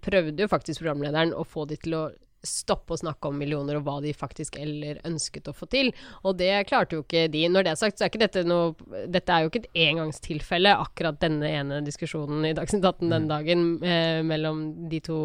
prøvde 0.03 0.43
jo 0.43 0.51
faktisk, 0.51 0.83
programlederen, 0.83 1.37
å 1.37 1.47
få 1.47 1.69
de 1.71 1.79
til 1.85 1.95
å 1.95 2.09
stoppe 2.45 2.95
å 2.95 3.01
snakke 3.01 3.31
om 3.31 3.39
millioner 3.39 3.79
og 3.79 3.87
hva 3.87 3.97
de 4.05 4.13
faktisk 4.17 4.59
eller 4.61 5.01
ønsket 5.09 5.49
å 5.51 5.55
få 5.57 5.69
til. 5.73 5.91
Og 6.23 6.37
det 6.39 6.53
klarte 6.69 6.99
jo 6.99 7.05
ikke 7.05 7.27
de. 7.33 7.45
Når 7.51 7.67
det 7.67 7.73
er 7.73 7.81
sagt, 7.81 7.99
så 7.99 8.07
er 8.07 8.13
ikke 8.13 8.23
dette 8.23 8.45
noe 8.47 8.75
Dette 9.09 9.35
er 9.35 9.45
jo 9.45 9.51
ikke 9.51 9.65
et 9.65 9.81
engangstilfelle, 9.89 10.75
akkurat 10.85 11.19
denne 11.23 11.51
ene 11.61 11.81
diskusjonen 11.87 12.47
i 12.49 12.55
Dagsnytt 12.57 12.87
18 12.87 13.11
den 13.13 13.27
dagen 13.31 13.67
eh, 13.83 14.21
mellom 14.27 14.63
de 14.91 15.01
to 15.05 15.19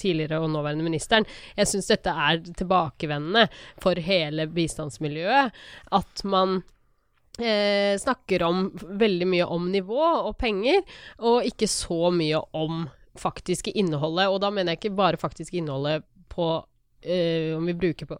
tidligere 0.00 0.40
og 0.42 0.50
nåværende 0.54 0.86
ministeren. 0.86 1.28
Jeg 1.58 1.70
syns 1.70 1.90
dette 1.92 2.12
er 2.12 2.42
tilbakevendende 2.48 3.48
for 3.82 3.98
hele 4.08 4.48
bistandsmiljøet. 4.52 5.54
At 5.98 6.24
man 6.28 6.60
Eh, 7.38 7.98
snakker 7.98 8.42
om 8.42 8.64
veldig 8.98 9.26
mye 9.30 9.44
om 9.46 9.68
nivå 9.70 10.00
og 10.02 10.32
penger, 10.40 10.80
og 11.22 11.46
ikke 11.46 11.68
så 11.70 12.08
mye 12.10 12.40
om 12.58 12.88
faktiske 13.18 13.74
innholdet. 13.78 14.28
Og 14.32 14.40
da 14.42 14.50
mener 14.54 14.74
jeg 14.74 14.82
ikke 14.82 14.98
bare 14.98 15.20
faktiske 15.20 15.58
innholdet 15.60 16.06
på 16.32 16.48
eh, 17.02 17.54
om 17.56 17.66
vi 17.66 17.76
bruker 17.78 18.10
på 18.10 18.18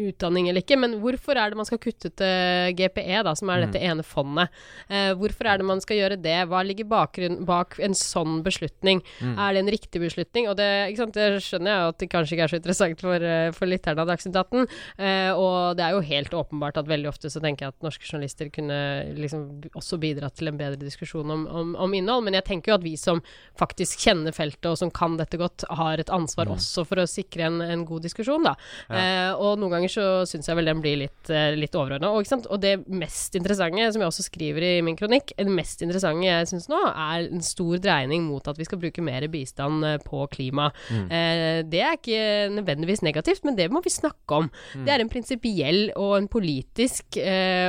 utdanning 0.00 0.48
eller 0.48 0.64
ikke, 0.64 0.78
men 0.80 0.96
hvorfor 1.02 1.36
er 1.36 1.52
det 1.52 1.58
man 1.58 1.68
skal 1.68 1.80
kutte 1.82 2.10
til 2.16 2.76
GPE, 2.78 3.22
da, 3.26 3.34
som 3.38 3.50
er 3.52 3.66
dette 3.66 3.80
mm. 3.80 3.86
ene 3.90 4.06
fondet? 4.06 4.52
Eh, 4.88 5.12
hvorfor 5.18 5.48
er 5.48 5.60
det 5.60 5.68
man 5.68 5.82
skal 5.84 5.98
gjøre 5.98 6.18
det? 6.22 6.36
Hva 6.50 6.62
ligger 6.66 6.88
bakgrunn, 6.88 7.42
bak 7.48 7.76
en 7.82 7.96
sånn 7.98 8.40
beslutning? 8.46 9.02
Mm. 9.20 9.34
Er 9.36 9.54
det 9.54 9.62
en 9.62 9.72
riktig 9.74 10.02
beslutning? 10.02 10.48
Og 10.50 10.56
det, 10.58 10.68
det, 11.16 11.28
skjønner 11.44 11.72
jeg 11.72 11.92
at 11.92 12.00
det 12.00 12.10
kanskje 12.12 12.36
ikke 12.36 12.46
er 12.48 12.54
så 12.54 12.60
interessant 12.60 13.04
for, 13.04 13.26
eh, 13.28 13.50
for 13.56 13.70
lytterne 13.70 14.04
av 14.04 14.10
Dagsnytt 14.10 14.38
18. 14.40 14.66
Eh, 14.96 15.30
og 15.36 15.78
det 15.78 15.86
er 15.86 15.96
jo 15.96 16.04
helt 16.12 16.36
åpenbart 16.42 16.80
at 16.80 16.90
veldig 16.90 17.12
ofte 17.12 17.32
så 17.32 17.42
tenker 17.44 17.66
jeg 17.66 17.76
at 17.76 17.86
norske 17.86 18.08
journalister 18.08 18.50
kunne 18.52 18.80
liksom 19.18 19.46
også 19.78 20.00
bidratt 20.02 20.38
til 20.38 20.50
en 20.50 20.60
bedre 20.60 20.80
diskusjon 20.80 21.30
om, 21.32 21.46
om, 21.46 21.74
om, 21.76 21.96
innhold, 21.96 22.24
men 22.26 22.36
jeg 22.38 22.46
tenker 22.48 22.72
jo 22.72 22.78
at 22.78 22.86
vi 22.86 22.94
som 23.00 23.20
faktisk 23.60 24.06
kjenner 24.06 24.34
feltet 24.34 24.70
og 24.70 24.78
som 24.80 24.90
kan 24.94 25.18
dette 25.20 25.38
godt, 25.40 25.66
har 25.68 26.00
et 26.00 26.10
ansvar 26.12 26.48
mm. 26.48 26.56
også 26.56 26.86
for 26.88 27.02
å 27.02 27.08
sikre 27.08 27.46
en, 27.48 27.60
en 27.64 27.84
god 27.88 28.06
diskusjon, 28.06 28.44
da. 28.46 28.54
Ja. 28.88 29.02
Eh, 29.02 29.30
og 29.42 29.60
noen 29.60 29.76
ganger 29.76 29.81
så 29.90 30.22
syns 30.28 30.48
jeg 30.48 30.58
vel 30.58 30.68
den 30.68 30.82
blir 30.82 30.98
litt, 31.04 31.30
uh, 31.30 31.54
litt 31.56 31.74
overordna. 31.78 32.12
Og, 32.12 32.28
og, 32.42 32.58
det 32.62 32.74
mest 32.86 33.36
interessante, 33.38 33.88
som 33.94 34.02
jeg 34.02 34.12
også 34.12 34.26
skriver 34.26 34.66
i 34.66 34.72
min 34.84 34.98
kronikk, 34.98 35.34
det 35.38 35.48
mest 35.50 35.82
interessante 35.84 36.28
jeg 36.28 36.50
syns 36.50 36.68
nå, 36.70 36.78
er 36.90 37.28
en 37.28 37.44
stor 37.44 37.80
dreining 37.82 38.26
mot 38.28 38.46
at 38.48 38.58
vi 38.60 38.66
skal 38.68 38.80
bruke 38.82 39.04
mer 39.04 39.26
bistand 39.32 39.86
uh, 39.86 39.96
på 40.02 40.24
klima. 40.32 40.70
Mm. 40.92 41.06
Eh, 41.12 41.58
det 41.68 41.82
er 41.82 41.96
ikke 41.96 42.22
nødvendigvis 42.54 43.02
negativt, 43.04 43.42
men 43.46 43.56
det 43.58 43.68
må 43.72 43.82
vi 43.84 43.92
snakke 43.92 44.38
om. 44.42 44.48
Mm. 44.76 44.84
Det 44.86 44.94
er 44.94 45.02
en 45.02 45.12
prinsipiell 45.12 45.82
og 45.98 46.16
en 46.18 46.28
politisk, 46.30 47.18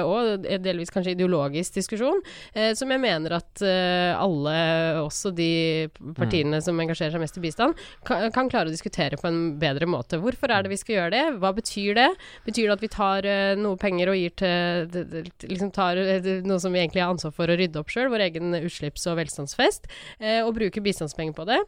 og 0.03 0.45
delvis 0.63 0.91
kanskje 0.93 1.13
ideologisk 1.15 1.77
diskusjon, 1.77 2.19
som 2.77 2.91
jeg 2.91 3.01
mener 3.01 3.35
at 3.37 3.63
alle, 3.63 4.55
også 5.01 5.31
de 5.35 5.89
partiene 6.17 6.59
mm. 6.59 6.63
som 6.65 6.79
engasjerer 6.83 7.15
seg 7.15 7.23
mest 7.23 7.39
i 7.39 7.43
bistand, 7.43 7.79
kan, 8.07 8.29
kan 8.35 8.51
klare 8.51 8.71
å 8.71 8.73
diskutere 8.73 9.19
på 9.19 9.29
en 9.29 9.41
bedre 9.61 9.87
måte. 9.89 10.19
Hvorfor 10.21 10.53
er 10.53 10.65
det 10.65 10.73
vi 10.73 10.79
skal 10.79 10.97
gjøre 10.97 11.13
det? 11.15 11.23
Hva 11.41 11.53
betyr 11.55 11.97
det? 11.97 12.02
Betyr 12.47 12.69
det 12.69 12.77
at 12.77 12.83
vi 12.83 12.89
tar 12.93 13.27
uh, 13.27 13.53
noe 13.59 13.79
penger 13.81 14.11
og 14.11 14.17
gir 14.19 14.33
til 14.39 14.97
liksom 15.49 15.71
tar 15.75 15.99
uh, 15.99 16.27
noe 16.47 16.59
som 16.61 16.73
vi 16.73 16.81
egentlig 16.83 17.03
har 17.03 17.13
ansvar 17.13 17.35
for 17.35 17.51
å 17.51 17.57
rydde 17.59 17.79
opp 17.81 17.93
sjøl, 17.93 18.11
vår 18.13 18.27
egen 18.29 18.57
utslipps- 18.63 19.07
og 19.11 19.19
velstandsfest, 19.21 19.87
uh, 20.23 20.41
og 20.43 20.53
bruker 20.57 20.85
bistandspenger 20.85 21.37
på 21.37 21.47
det? 21.49 21.61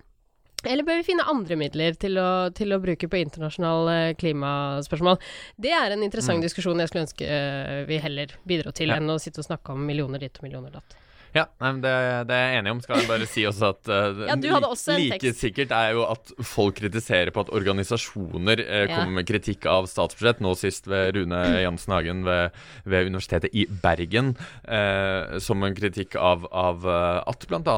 Eller 0.66 0.86
bør 0.88 0.98
vi 0.98 1.06
finne 1.12 1.28
andre 1.30 1.58
midler 1.60 1.98
til 2.02 2.18
å, 2.18 2.50
til 2.58 2.74
å 2.74 2.82
bruke 2.82 3.10
på 3.12 3.20
internasjonale 3.22 4.16
klimaspørsmål? 4.18 5.20
Det 5.62 5.76
er 5.78 5.94
en 5.94 6.06
interessant 6.08 6.42
mm. 6.42 6.46
diskusjon 6.48 6.82
jeg 6.82 6.90
skulle 6.90 7.06
ønske 7.06 7.42
vi 7.86 8.02
heller 8.02 8.34
bidro 8.50 8.74
til, 8.74 8.90
ja. 8.90 8.98
enn 8.98 9.14
å 9.14 9.20
sitte 9.22 9.44
og 9.44 9.50
snakke 9.52 9.76
om 9.76 9.86
millioner 9.86 10.26
ditt 10.26 10.42
og 10.42 10.48
millioner 10.48 10.74
datt. 10.74 10.98
Ja, 11.36 11.44
nei, 11.60 11.72
det, 11.84 11.92
det, 12.30 12.36
er 12.36 12.46
jeg 12.48 12.60
enig 12.62 12.72
om. 12.72 12.82
Skal 12.84 13.02
jeg 13.02 13.10
bare 13.10 13.26
si 13.28 13.44
også 13.44 13.72
at 13.74 13.90
uh, 13.92 14.22
ja, 14.24 14.60
også 14.64 14.96
like 14.96 15.18
tekst. 15.20 15.42
sikkert 15.44 15.74
er 15.76 15.92
jo 15.98 16.06
at 16.08 16.32
folk 16.48 16.78
kritiserer 16.80 17.34
på 17.36 17.44
at 17.44 17.52
organisasjoner 17.56 18.64
uh, 18.64 18.84
kommer 18.94 19.18
med 19.18 19.28
kritikk 19.28 19.68
av 19.68 19.90
statsbudsjett. 19.92 20.40
Nå 20.46 20.56
sist 20.60 20.88
ved 20.88 21.20
Rune 21.20 21.42
Jansen 21.60 21.96
Hagen 21.98 22.24
ved, 22.28 22.56
ved 22.88 23.12
Universitetet 23.12 23.52
i 23.52 23.68
Bergen. 23.84 24.34
Uh, 24.64 25.36
som 25.44 25.68
en 25.68 25.76
kritikk 25.76 26.16
av, 26.16 26.48
av 26.56 26.88
at 26.88 27.48
bl.a. 27.52 27.78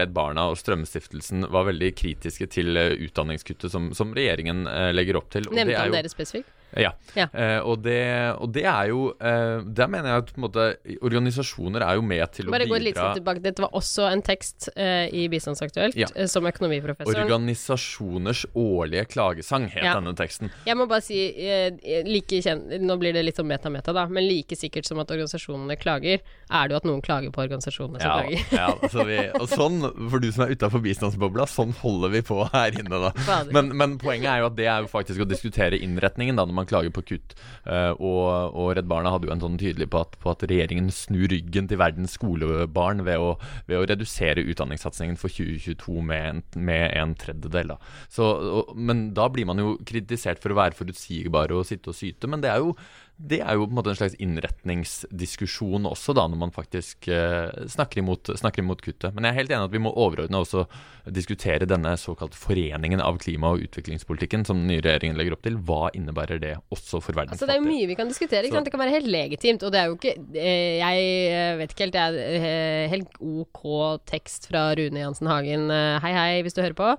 Redd 0.00 0.16
Barna 0.16 0.48
og 0.52 0.56
Strømstiftelsen 0.62 1.50
var 1.52 1.68
veldig 1.68 1.92
kritiske 2.00 2.48
til 2.56 2.80
utdanningskuttet 2.80 3.72
som, 3.72 3.92
som 3.96 4.16
regjeringen 4.16 4.64
legger 4.96 5.20
opp 5.20 5.28
til. 5.36 5.50
Nevnte 5.52 5.84
han 5.84 5.92
dere 6.00 6.12
spesifikt? 6.12 6.55
Ja. 6.76 6.92
ja. 7.16 7.26
Eh, 7.32 7.58
og, 7.64 7.80
det, 7.84 8.00
og, 8.36 8.50
det, 8.52 8.64
er 8.68 8.90
jo 8.90 9.08
eh, 9.16 9.64
Der 9.64 9.88
mener 9.90 10.10
jeg 10.10 10.24
at 10.24 10.32
måte, 10.40 10.66
organisasjoner 11.00 11.84
er 11.86 11.96
jo 11.98 12.04
med 12.04 12.24
til 12.34 12.50
Bare 12.52 12.66
å 12.66 12.66
bidra 12.66 12.74
Bare 12.74 12.80
gå 12.80 12.84
litt 12.84 13.00
tilbake. 13.18 13.42
Dette 13.44 13.64
var 13.64 13.76
også 13.76 14.08
en 14.10 14.22
tekst 14.26 14.68
eh, 14.74 15.06
i 15.14 15.26
Bistandsaktuelt 15.32 15.96
ja. 15.98 16.08
Eh, 16.14 16.28
som 16.30 16.46
økonomiprofessoren. 16.48 17.24
Organisasjoners 17.24 18.44
årlige 18.54 19.06
klagesang 19.12 19.68
het 19.72 19.84
ja. 19.84 19.94
denne 19.96 20.14
teksten. 20.18 20.52
Jeg 20.66 20.78
må 20.78 20.88
bare 20.90 21.04
si 21.04 21.20
eh, 21.32 22.04
like 22.06 22.42
kjent, 22.44 22.68
Nå 22.82 22.98
blir 23.00 23.14
det 23.16 23.24
litt 23.24 23.38
sånn 23.38 23.48
meta-meta, 23.48 23.94
da, 23.96 24.06
men 24.10 24.26
like 24.26 24.56
sikkert 24.58 24.88
som 24.88 25.00
at 25.02 25.10
organisasjonene 25.12 25.78
klager, 25.80 26.22
er 26.22 26.68
det 26.68 26.76
jo 26.76 26.80
at 26.80 26.88
noen 26.88 27.02
klager 27.04 27.32
på 27.34 27.42
organisasjonene 27.46 28.02
som 28.02 28.12
klager. 28.20 28.44
ja, 28.60 28.68
altså 28.74 29.06
vi, 29.08 29.18
og 29.40 29.48
sånn, 29.50 29.80
for 30.10 30.22
du 30.22 30.28
som 30.34 30.46
er 30.46 30.54
utafor 30.56 30.82
bistandsbobla, 30.84 31.48
sånn 31.50 31.74
holder 31.80 32.12
vi 32.16 32.22
på 32.26 32.42
her 32.52 32.76
inne, 32.80 33.00
da. 33.08 33.40
Men, 33.54 33.72
men, 33.76 33.96
poenget 34.00 34.30
er 34.32 34.42
jo 34.42 34.50
at 34.50 34.58
det 34.58 34.68
er 34.70 34.84
jo 34.84 34.90
faktisk 34.90 35.22
å 35.22 35.28
diskutere 35.28 35.78
innretningen, 35.82 36.38
da, 36.38 36.46
når 36.46 36.60
man 36.60 36.65
man 36.66 36.70
klager 36.70 36.92
på 36.94 37.04
kutt. 37.12 37.36
Uh, 37.64 37.94
og, 37.96 38.26
og, 38.52 38.74
Redd 38.76 38.90
Barna 38.90 39.14
hadde 39.14 39.30
jo 39.30 39.34
en 39.34 39.44
sånn 39.44 39.58
tydelig 39.60 39.88
på 39.92 40.02
at, 40.02 40.18
på 40.22 40.32
at 40.32 40.44
regjeringen 40.50 40.90
snur 40.94 41.30
ryggen 41.32 41.70
til 41.70 41.80
verdens 41.80 42.16
skolebarn 42.18 43.04
ved 43.06 43.22
å, 43.22 43.32
ved 43.70 43.80
å 43.80 43.86
redusere 43.86 44.44
utdanningssatsingen 44.50 45.18
for 45.20 45.32
2022 45.32 46.04
med 46.10 46.28
en, 46.28 46.44
med 46.58 46.86
en 46.98 47.16
tredjedel. 47.18 47.74
Da. 47.74 47.80
Så, 48.12 48.28
og, 48.60 48.76
men 48.76 49.10
da 49.16 49.30
blir 49.32 49.48
man 49.48 49.62
jo 49.62 49.76
kritisert 49.86 50.42
for 50.42 50.52
å 50.52 50.60
være 50.60 50.78
forutsigbar 50.78 51.54
og 51.54 51.66
sitte 51.68 51.92
og 51.92 51.98
syte. 51.98 52.30
Men 52.30 52.44
det 52.44 52.52
er 52.52 52.64
jo 52.64 52.76
det 53.16 53.38
er 53.40 53.56
jo 53.56 53.64
på 53.64 53.72
en 53.72 53.78
måte 53.78 53.92
en 53.94 53.96
slags 53.96 54.16
innretningsdiskusjon 54.20 55.88
også, 55.88 56.12
da, 56.16 56.26
når 56.28 56.40
man 56.42 56.52
faktisk 56.52 57.08
eh, 57.08 57.48
snakker, 57.72 58.02
imot, 58.02 58.28
snakker, 58.36 58.60
imot, 58.60 58.82
kuttet. 58.84 59.14
Men 59.16 59.24
jeg 59.24 59.32
er 59.32 59.38
helt 59.40 59.54
enig 59.54 59.70
at 59.70 59.72
vi 59.72 59.80
må 59.80 59.92
overordne 59.96 60.42
også 60.44 60.66
diskutere 61.14 61.66
denne 61.68 61.94
såkalt 62.00 62.34
foreningen 62.34 63.00
av 63.00 63.18
klima- 63.22 63.52
og 63.54 63.62
utviklingspolitikken 63.66 64.44
som 64.46 64.58
den 64.62 64.70
nye 64.72 64.82
regjeringen 64.84 65.18
legger 65.18 65.36
opp 65.36 65.44
til. 65.46 65.58
Hva 65.66 65.90
innebærer 65.96 66.40
det 66.42 66.54
også 66.74 67.00
for 67.02 67.16
verdens 67.16 67.36
altså, 67.36 67.48
Det 67.48 67.56
er 67.56 67.62
jo 67.62 67.68
mye 67.68 67.88
vi 67.90 67.98
kan 67.98 68.10
diskutere. 68.10 68.50
Det 68.50 68.72
kan 68.72 68.82
være 68.82 68.94
helt 68.96 69.10
legitimt. 69.10 69.62
Og 69.62 69.72
det 69.72 69.80
er 69.80 69.90
jo 69.90 69.96
ikke 69.98 70.14
eh, 70.34 70.78
Jeg 70.80 71.06
eh, 71.30 71.56
vet 71.60 71.74
ikke 71.74 71.86
helt, 71.86 71.96
det 71.96 72.02
er 72.02 72.40
eh, 72.40 72.88
helt 72.92 73.20
OK 73.20 73.62
tekst 74.08 74.48
fra 74.50 74.68
Rune 74.78 75.02
Jansen 75.02 75.30
Hagen. 75.30 75.68
Hei, 76.02 76.12
hei, 76.16 76.42
hvis 76.46 76.56
du 76.56 76.62
hører 76.62 76.76
på. 76.78 76.90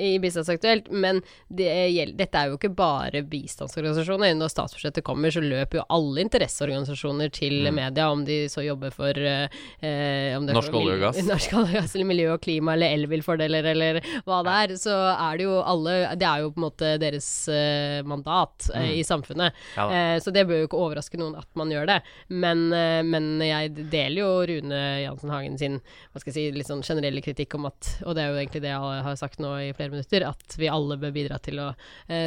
I 0.00 0.10
Bistandsaktuelt. 0.22 0.90
Men 0.90 1.22
det, 1.48 1.70
dette 2.18 2.40
er 2.40 2.50
jo 2.50 2.58
ikke 2.58 2.72
bare 2.74 3.22
bistandsorganisasjoner. 3.30 4.34
Når 4.38 4.52
statsbudsjettet 4.52 5.06
kommer, 5.06 5.32
så 5.34 5.42
løper 5.44 5.80
jo 5.80 5.86
alle 5.92 6.24
interesseorganisasjoner 6.26 7.32
til 7.34 7.68
mm. 7.68 7.74
media, 7.76 8.10
om 8.10 8.24
de 8.26 8.42
så 8.52 8.64
jobber 8.66 8.94
for 8.94 9.16
eh, 9.16 10.38
Norsk 10.50 10.74
olje 10.74 10.96
og 10.98 11.04
gass. 11.06 11.22
Norsk 11.26 11.56
olje 11.58 11.74
og 11.74 11.78
gass, 11.80 11.96
eller 12.00 12.08
miljø 12.08 12.34
og 12.34 12.42
klima, 12.44 12.74
eller 12.74 12.96
elbilfordeler, 12.96 13.66
eller 13.74 14.00
hva 14.26 14.40
det 14.46 14.56
er. 14.64 14.74
Så 14.80 14.94
er 15.12 15.38
det 15.38 15.46
jo 15.46 15.58
alle 15.60 15.96
Det 16.18 16.26
er 16.26 16.44
jo 16.44 16.52
på 16.54 16.60
en 16.60 16.66
måte 16.66 16.92
deres 17.02 17.28
uh, 17.52 18.00
mandat 18.08 18.70
uh, 18.72 18.80
mm. 18.80 18.90
i 18.96 19.04
samfunnet. 19.06 19.60
Ja, 19.76 19.86
uh, 19.90 20.16
så 20.22 20.32
det 20.34 20.46
bør 20.48 20.62
jo 20.62 20.68
ikke 20.70 20.80
overraske 20.80 21.20
noen 21.20 21.36
at 21.40 21.48
man 21.58 21.72
gjør 21.72 21.88
det. 21.90 21.98
Men, 22.30 22.68
men 23.06 23.26
jeg 23.44 23.72
deler 23.92 24.20
jo 24.22 24.30
Rune 24.48 24.80
Jansen 25.02 25.32
Hagen 25.32 25.58
sin 25.60 25.78
hva 25.80 26.22
skal 26.22 26.32
jeg 26.32 26.36
si, 26.36 26.56
litt 26.56 26.68
sånn 26.68 26.84
generelle 26.86 27.22
kritikk 27.24 27.54
om 27.58 27.68
at, 27.68 27.92
og 28.04 28.16
det 28.16 28.24
er 28.24 28.32
jo 28.32 28.40
egentlig 28.40 28.62
det 28.64 28.72
jeg 28.72 29.04
har 29.06 29.18
sagt 29.18 29.40
nå 29.42 29.52
i 29.60 29.70
flere 29.76 29.92
minutter, 29.92 30.24
at 30.26 30.56
vi 30.58 30.70
alle 30.70 30.98
bør 31.00 31.14
bidra 31.14 31.38
til 31.42 31.60
å 31.62 31.68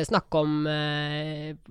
snakke 0.07 0.41
om 0.43 0.67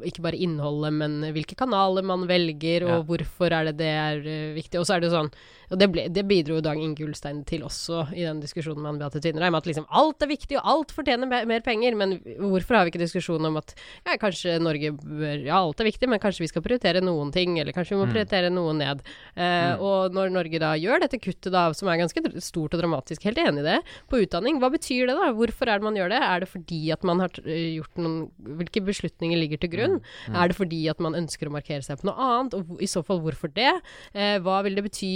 ikke 0.09 0.25
bare 0.25 0.41
innholdet, 0.45 0.95
men 1.01 1.19
hvilke 1.35 1.57
kanaler 1.59 2.05
man 2.07 2.27
velger, 2.31 2.87
og 2.89 2.95
ja. 2.95 3.01
hvorfor 3.11 3.57
er 3.57 3.71
det 3.71 3.77
det 3.81 3.93
er 3.93 4.23
viktig. 4.57 4.81
Og 4.81 4.89
så 4.89 4.97
er 4.97 5.05
det 5.05 5.13
sånn 5.13 5.33
og 5.73 5.79
det, 5.81 5.89
ble, 5.89 6.05
det 6.13 6.25
bidro 6.29 6.59
Dag 6.65 6.77
Inge 6.81 7.07
Ulstein 7.07 7.41
til 7.49 7.65
også 7.65 8.05
i 8.13 8.27
den 8.27 8.43
diskusjonen 8.43 8.85
med 8.85 9.01
Beate 9.01 9.23
Tvinnereim, 9.25 9.57
at 9.57 9.69
liksom 9.69 9.87
alt 9.89 10.25
er 10.25 10.29
viktig, 10.29 10.59
og 10.61 10.69
alt 10.69 10.93
fortjener 10.93 11.31
mer, 11.49 11.63
penger. 11.65 11.97
Men 11.97 12.19
hvorfor 12.21 12.77
har 12.77 12.85
vi 12.85 12.93
ikke 12.93 13.01
diskusjon 13.03 13.49
om 13.49 13.57
at 13.61 13.73
ja, 14.05 14.19
kanskje 14.21 14.59
Norge 14.61 14.93
bør 15.01 15.47
Ja, 15.47 15.63
alt 15.63 15.81
er 15.81 15.89
viktig, 15.89 16.11
men 16.11 16.21
kanskje 16.23 16.45
vi 16.45 16.51
skal 16.51 16.65
prioritere 16.65 17.01
noen 17.05 17.33
ting, 17.33 17.57
eller 17.61 17.75
kanskje 17.75 17.97
vi 17.97 18.01
må 18.03 18.09
mm. 18.11 18.13
prioritere 18.13 18.51
noe 18.53 18.75
ned. 18.77 19.01
Eh, 19.33 19.45
mm. 19.73 19.85
Og 19.87 20.17
når 20.17 20.35
Norge 20.35 20.61
da 20.63 20.75
gjør 20.77 21.07
dette 21.07 21.21
kuttet, 21.23 21.51
da, 21.55 21.65
som 21.77 21.89
er 21.89 22.03
ganske 22.03 22.25
stort 22.45 22.77
og 22.77 22.83
dramatisk, 22.83 23.25
helt 23.29 23.41
enig 23.41 23.65
i 23.65 23.69
det, 23.71 23.79
på 24.13 24.21
utdanning, 24.27 24.61
hva 24.61 24.71
betyr 24.75 25.09
det 25.09 25.17
da? 25.17 25.33
Hvorfor 25.39 25.73
er 25.73 25.81
det 25.81 25.89
man 25.89 25.97
gjør 25.99 26.13
det? 26.13 26.21
Er 26.27 26.45
det 26.45 26.51
fordi 26.53 26.83
at 26.93 27.09
man 27.09 27.25
har 27.25 27.41
gjort 27.41 28.03
noen 28.03 28.21
Hvilke 28.63 28.83
beslutninger 28.85 29.39
ligger 29.39 29.61
til 29.63 29.71
grunn? 29.73 29.95
Mm. 30.29 30.37
Er 30.37 30.51
det 30.51 30.57
fordi 30.59 30.83
at 30.93 31.01
man 31.03 31.17
ønsker 31.17 31.49
å 31.49 31.55
markere 31.55 31.85
seg 31.85 32.01
på 32.01 32.11
noe 32.11 32.29
annet, 32.29 32.57
og 32.59 32.83
i 32.83 32.91
så 32.91 33.01
fall 33.07 33.23
hvorfor 33.25 33.51
det? 33.55 33.73
Eh, 34.13 34.37
hva 34.45 34.61
vil 34.67 34.77
det 34.77 34.85
bety 34.87 35.13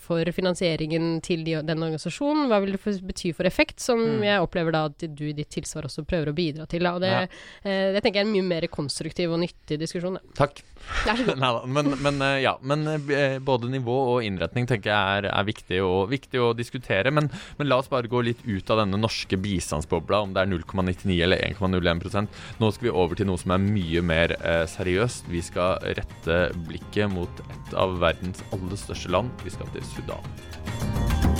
for 0.00 0.24
finansieringen 0.34 1.20
til 1.24 1.44
de, 1.46 1.58
den 1.66 1.82
organisasjonen? 1.84 2.48
Hva 2.50 2.60
vil 2.64 2.74
det 2.76 2.96
bety 3.08 3.32
for 3.36 3.48
effekt, 3.48 3.80
som 3.84 4.02
jeg 4.24 4.40
opplever 4.44 4.74
da 4.74 4.84
at 4.90 5.04
du 5.06 5.24
i 5.28 5.34
ditt 5.36 5.50
tilsvar 5.54 5.88
også 5.88 6.06
prøver 6.08 6.32
å 6.32 6.36
bidra 6.36 6.66
til? 6.70 6.86
Da. 6.86 6.94
Og 6.96 7.04
det, 7.04 7.12
Ja. 7.12 7.22
eh, 7.64 7.92
det 7.96 8.02
tenker 8.04 8.20
jeg 8.22 8.26
er 8.26 8.30
en 8.30 8.34
mye 8.36 8.48
mer 8.48 8.66
konstruktiv 8.72 9.32
og 9.32 9.40
nyttig 9.42 9.78
diskusjon. 9.80 10.18
da. 10.20 10.24
Takk. 10.38 10.62
Nei 11.08 11.36
da. 11.52 11.64
men, 11.66 11.90
men, 12.00 12.20
eh, 12.22 12.38
ja, 12.44 12.54
men 12.62 12.86
eh, 13.10 13.38
både 13.42 13.68
nivå 13.72 13.96
og 14.14 14.22
innretning 14.24 14.68
tenker 14.70 14.92
jeg 14.92 15.18
er, 15.24 15.28
er 15.32 15.44
viktig, 15.48 15.80
og, 15.84 16.08
viktig 16.12 16.40
å 16.40 16.52
diskutere. 16.56 17.10
Men, 17.14 17.30
men 17.58 17.68
la 17.68 17.80
oss 17.82 17.90
bare 17.90 18.08
gå 18.10 18.22
litt 18.24 18.44
ut 18.46 18.70
av 18.70 18.84
denne 18.84 19.00
norske 19.00 19.36
bistandsbobla, 19.42 20.20
om 20.28 20.36
det 20.36 20.44
er 20.44 20.52
0,99 20.52 21.18
eller 21.26 21.42
1,01 21.50 22.28
Nå 22.60 22.70
skal 22.72 22.88
vi 22.88 22.94
over 22.94 23.18
til 23.18 23.28
noe 23.28 23.40
som 23.40 23.52
er 23.56 23.62
mye 23.64 24.02
mer 24.06 24.36
eh, 24.38 24.64
seriøst. 24.70 25.28
Vi 25.32 25.42
skal 25.44 25.82
rette 25.98 26.38
blikket 26.68 27.10
mot 27.12 27.42
et 27.48 27.74
av 27.78 27.98
verdens 28.00 28.40
aller 28.54 28.78
største 28.80 29.10
land. 29.12 29.32
Vi 29.44 29.52
skal 29.54 29.68
til 29.74 29.84
Sudan. 29.94 30.22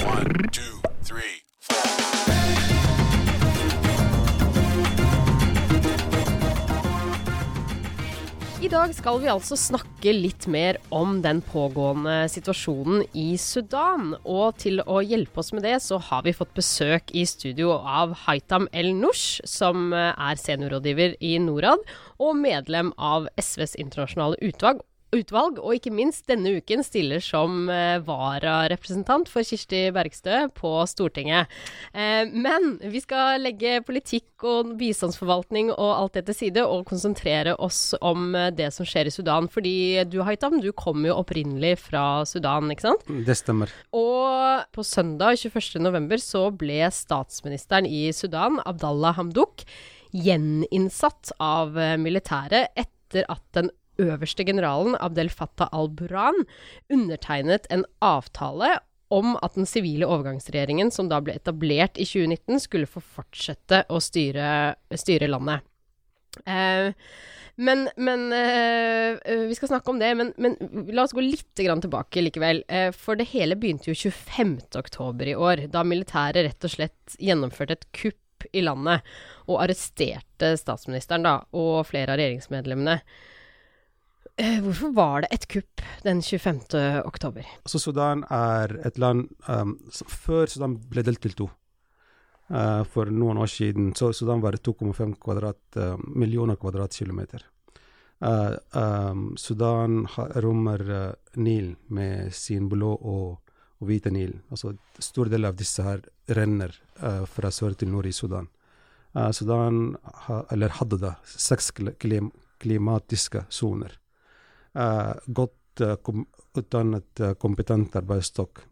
One, 0.05 0.49
two, 0.53 0.81
three. 1.05 1.43
I 8.59 8.69
dag 8.69 8.91
skal 8.93 9.21
vi 9.23 9.29
altså 9.31 9.57
snakke 9.57 10.13
litt 10.13 10.45
mer 10.51 10.77
om 10.93 11.21
den 11.25 11.39
pågående 11.47 12.27
situasjonen 12.29 13.05
i 13.17 13.31
Sudan. 13.41 14.11
Og 14.29 14.59
til 14.61 14.83
å 14.83 14.99
hjelpe 15.01 15.41
oss 15.41 15.55
med 15.55 15.65
det, 15.65 15.79
så 15.85 16.01
har 16.03 16.27
vi 16.27 16.35
fått 16.37 16.53
besøk 16.59 17.15
i 17.17 17.23
studio 17.29 17.77
av 17.79 18.17
Haitam 18.27 18.67
El 18.77 18.91
Nush, 18.99 19.39
som 19.49 19.95
eh, 19.97 20.11
er 20.11 20.43
seniorrådgiver 20.43 21.17
i 21.25 21.37
Norad, 21.41 21.87
og 22.19 22.37
medlem 22.43 22.91
av 22.99 23.31
SVs 23.41 23.79
internasjonale 23.79 24.41
utvalg. 24.51 24.83
Utvalg, 25.17 25.57
og 25.63 25.73
ikke 25.79 25.93
minst 25.95 26.27
denne 26.29 26.59
uken 26.59 26.83
stiller 26.85 27.23
som 27.25 27.71
eh, 27.73 27.97
vararepresentant 28.05 29.31
for 29.33 29.47
Kirsti 29.47 29.87
Bergstø 29.95 30.43
på 30.53 30.73
Stortinget. 30.91 31.49
Eh, 31.97 32.29
men 32.29 32.75
vi 32.93 33.01
skal 33.01 33.41
legge 33.41 33.79
politikk 33.87 34.45
og 34.45 34.75
bistandsforvaltning 34.81 35.71
og 35.73 35.95
alt 35.95 36.19
det 36.19 36.27
til 36.29 36.39
side, 36.43 36.67
og 36.67 36.85
konsentrere 36.91 37.57
oss 37.57 37.95
om 38.05 38.37
eh, 38.37 38.51
det 38.53 38.69
som 38.77 38.89
skjer 38.89 39.09
i 39.09 39.15
Sudan. 39.15 39.49
Fordi 39.49 40.05
du, 40.13 40.21
Haitam, 40.29 40.61
du 40.61 40.71
kommer 40.77 41.13
jo 41.13 41.19
opprinnelig 41.23 41.79
fra 41.87 42.05
Sudan, 42.29 42.69
ikke 42.75 42.91
sant? 42.91 43.09
Det 43.09 43.39
stemmer. 43.41 43.73
Og 43.97 44.69
på 44.77 44.85
søndag 44.85 45.41
21.11 45.41 46.21
så 46.21 46.45
ble 46.53 46.83
statsministeren 46.93 47.89
i 47.89 48.11
Sudan, 48.13 48.61
Abdallah 48.69 49.17
Hamdok, 49.17 49.65
gjeninnsatt 50.13 51.33
av 51.41 51.77
eh, 51.81 51.97
militæret 52.01 52.77
etter 52.77 53.25
at 53.33 53.45
den 53.57 53.73
øverste 54.03 54.47
generalen, 54.47 54.97
Abdel 55.01 55.31
Fattah 55.33 55.71
al-Burhan, 55.73 56.45
undertegnet 56.93 57.67
en 57.75 57.85
avtale 58.05 58.77
om 59.15 59.35
at 59.41 59.57
den 59.57 59.67
sivile 59.69 60.09
overgangsregjeringen 60.09 60.93
som 60.93 61.09
da 61.09 61.21
ble 61.25 61.39
etablert 61.39 61.97
i 61.97 62.07
2019, 62.09 62.61
skulle 62.61 62.91
få 62.91 63.01
fortsette 63.01 63.85
å 63.89 64.01
styre, 64.05 64.77
styre 65.01 65.31
landet. 65.31 65.65
Eh, 66.45 66.93
men, 67.59 67.89
men 67.97 68.29
eh, 68.33 69.17
eh, 69.25 69.41
Vi 69.49 69.55
skal 69.59 69.73
snakke 69.73 69.91
om 69.91 69.99
det, 69.99 70.13
men, 70.15 70.33
men 70.37 70.55
la 70.95 71.03
oss 71.03 71.15
gå 71.17 71.25
litt 71.25 71.49
tilbake 71.59 72.23
likevel. 72.23 72.63
Eh, 72.69 72.93
for 72.95 73.19
det 73.19 73.31
hele 73.33 73.59
begynte 73.59 73.91
jo 73.91 73.97
25. 73.99 74.59
oktober 74.79 75.33
i 75.33 75.35
år, 75.35 75.67
da 75.73 75.83
militæret 75.83 76.47
rett 76.47 76.69
og 76.69 76.75
slett 76.77 77.19
gjennomførte 77.19 77.81
et 77.81 77.89
kupp 77.97 78.47
i 78.55 78.63
landet 78.63 79.03
og 79.49 79.59
arresterte 79.65 80.53
statsministeren 80.61 81.27
da, 81.27 81.35
og 81.51 81.89
flere 81.89 82.15
av 82.15 82.21
regjeringsmedlemmene. 82.21 83.01
Eh, 84.39 84.61
hvorfor 84.63 84.93
var 84.95 85.25
det 85.25 85.33
et 85.35 85.47
kupp 85.51 85.83
den 86.05 86.21
25. 86.23 86.61
oktober? 87.03 87.47
Altså, 87.67 87.81
Sudan 87.83 88.23
er 88.31 88.77
et 88.87 88.99
land 89.03 89.33
um, 89.51 89.73
Før 89.91 90.47
Sudan 90.47 90.77
ble 90.79 91.03
delt 91.03 91.25
til 91.25 91.35
to, 91.41 91.49
uh, 92.55 92.85
for 92.87 93.11
noen 93.11 93.43
år 93.43 93.51
siden, 93.51 93.91
så 93.99 94.13
Sudan 94.15 94.45
var 94.45 94.61
2,5 94.63 95.17
kvadrat, 95.19 95.59
uh, 95.77 95.99
millioner 96.15 96.55
kvadratkilometer. 96.55 97.49
Uh, 98.23 98.55
um, 98.79 99.27
Sudan 99.39 100.05
rommer 100.39 100.87
Nil 101.35 101.75
med 101.91 102.31
sin 102.31 102.71
blå 102.71 102.95
og, 102.95 103.53
og 103.83 103.91
hvite 103.91 104.15
Nil. 104.15 104.39
Altså, 104.55 104.77
stor 105.03 105.35
del 105.35 105.51
av 105.51 105.59
disse 105.59 105.83
her 105.83 106.07
renner 106.31 106.79
fra 107.27 107.51
sør 107.51 107.75
til 107.79 107.91
nord 107.91 108.07
i 108.07 108.13
Sudan. 108.13 108.47
Sudan 109.33 109.97
ha, 110.27 110.43
eller 110.53 110.75
hadde 110.79 110.99
da 111.01 111.15
seks 111.25 111.71
klim, 111.99 112.29
klimatiske 112.61 113.47
soner. 113.49 113.95
Uh, 114.79 115.15
godt 115.27 115.83
uh, 115.83 115.97
kom, 116.07 116.23
utdannet, 116.55 117.11
uh, 117.21 117.35
kompetent 117.41 117.97
arbeidsstokk. 117.99 118.63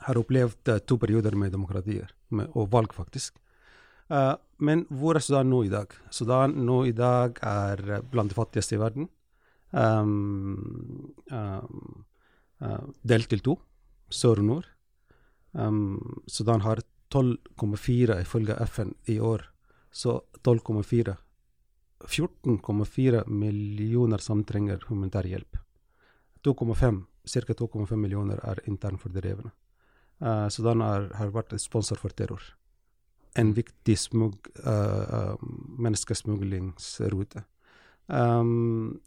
Har 0.00 0.16
opplevd 0.16 0.70
to 0.88 0.96
perioder 0.96 1.34
med 1.36 1.52
demokratier, 1.52 2.08
med, 2.32 2.48
og 2.56 2.70
valg, 2.72 2.94
faktisk. 2.96 3.34
Men 4.64 4.86
hvor 4.88 5.18
er 5.18 5.20
Sudan 5.20 5.50
nå 5.52 5.58
i 5.66 5.72
dag? 5.72 5.92
Sudan 6.08 6.54
nå 6.64 6.78
i 6.88 6.94
dag 6.96 7.36
er 7.44 8.00
blant 8.08 8.32
de 8.32 8.38
fattigste 8.38 8.78
i 8.78 8.80
verden. 8.80 9.10
Um, 9.72 11.12
um, 11.30 12.04
uh, 12.62 12.86
delt 13.06 13.28
til 13.30 13.42
to, 13.44 13.58
sør 14.08 14.40
og 14.42 14.48
nord. 14.48 14.70
Um, 15.52 16.22
Sudan 16.26 16.64
har 16.64 16.80
12,4 17.12 18.20
ifølge 18.22 18.56
FN 18.66 18.94
i 19.10 19.18
år. 19.20 19.44
Så 19.92 20.22
12,4 20.46 21.16
14,4 22.08 23.24
millioner 23.28 24.18
som 24.18 24.44
trenger 24.44 24.84
humanitær 24.88 25.28
hjelp. 25.28 25.58
2,5, 26.44 27.02
Ca. 27.26 27.54
2,5 27.54 27.96
millioner 27.96 28.40
er 28.44 28.62
internfordrevne. 28.70 29.52
Uh, 30.20 30.48
Sudan 30.52 30.82
er, 30.84 31.10
har 31.16 31.32
vært 31.32 31.54
sponsor 31.60 32.00
for 32.00 32.12
terror. 32.16 32.42
En 33.38 33.52
viktig 33.56 33.96
smug, 33.98 34.48
uh, 34.64 35.36
uh, 35.36 35.44
menneskesmuglingsrute. 35.80 37.44
Um, 38.10 38.98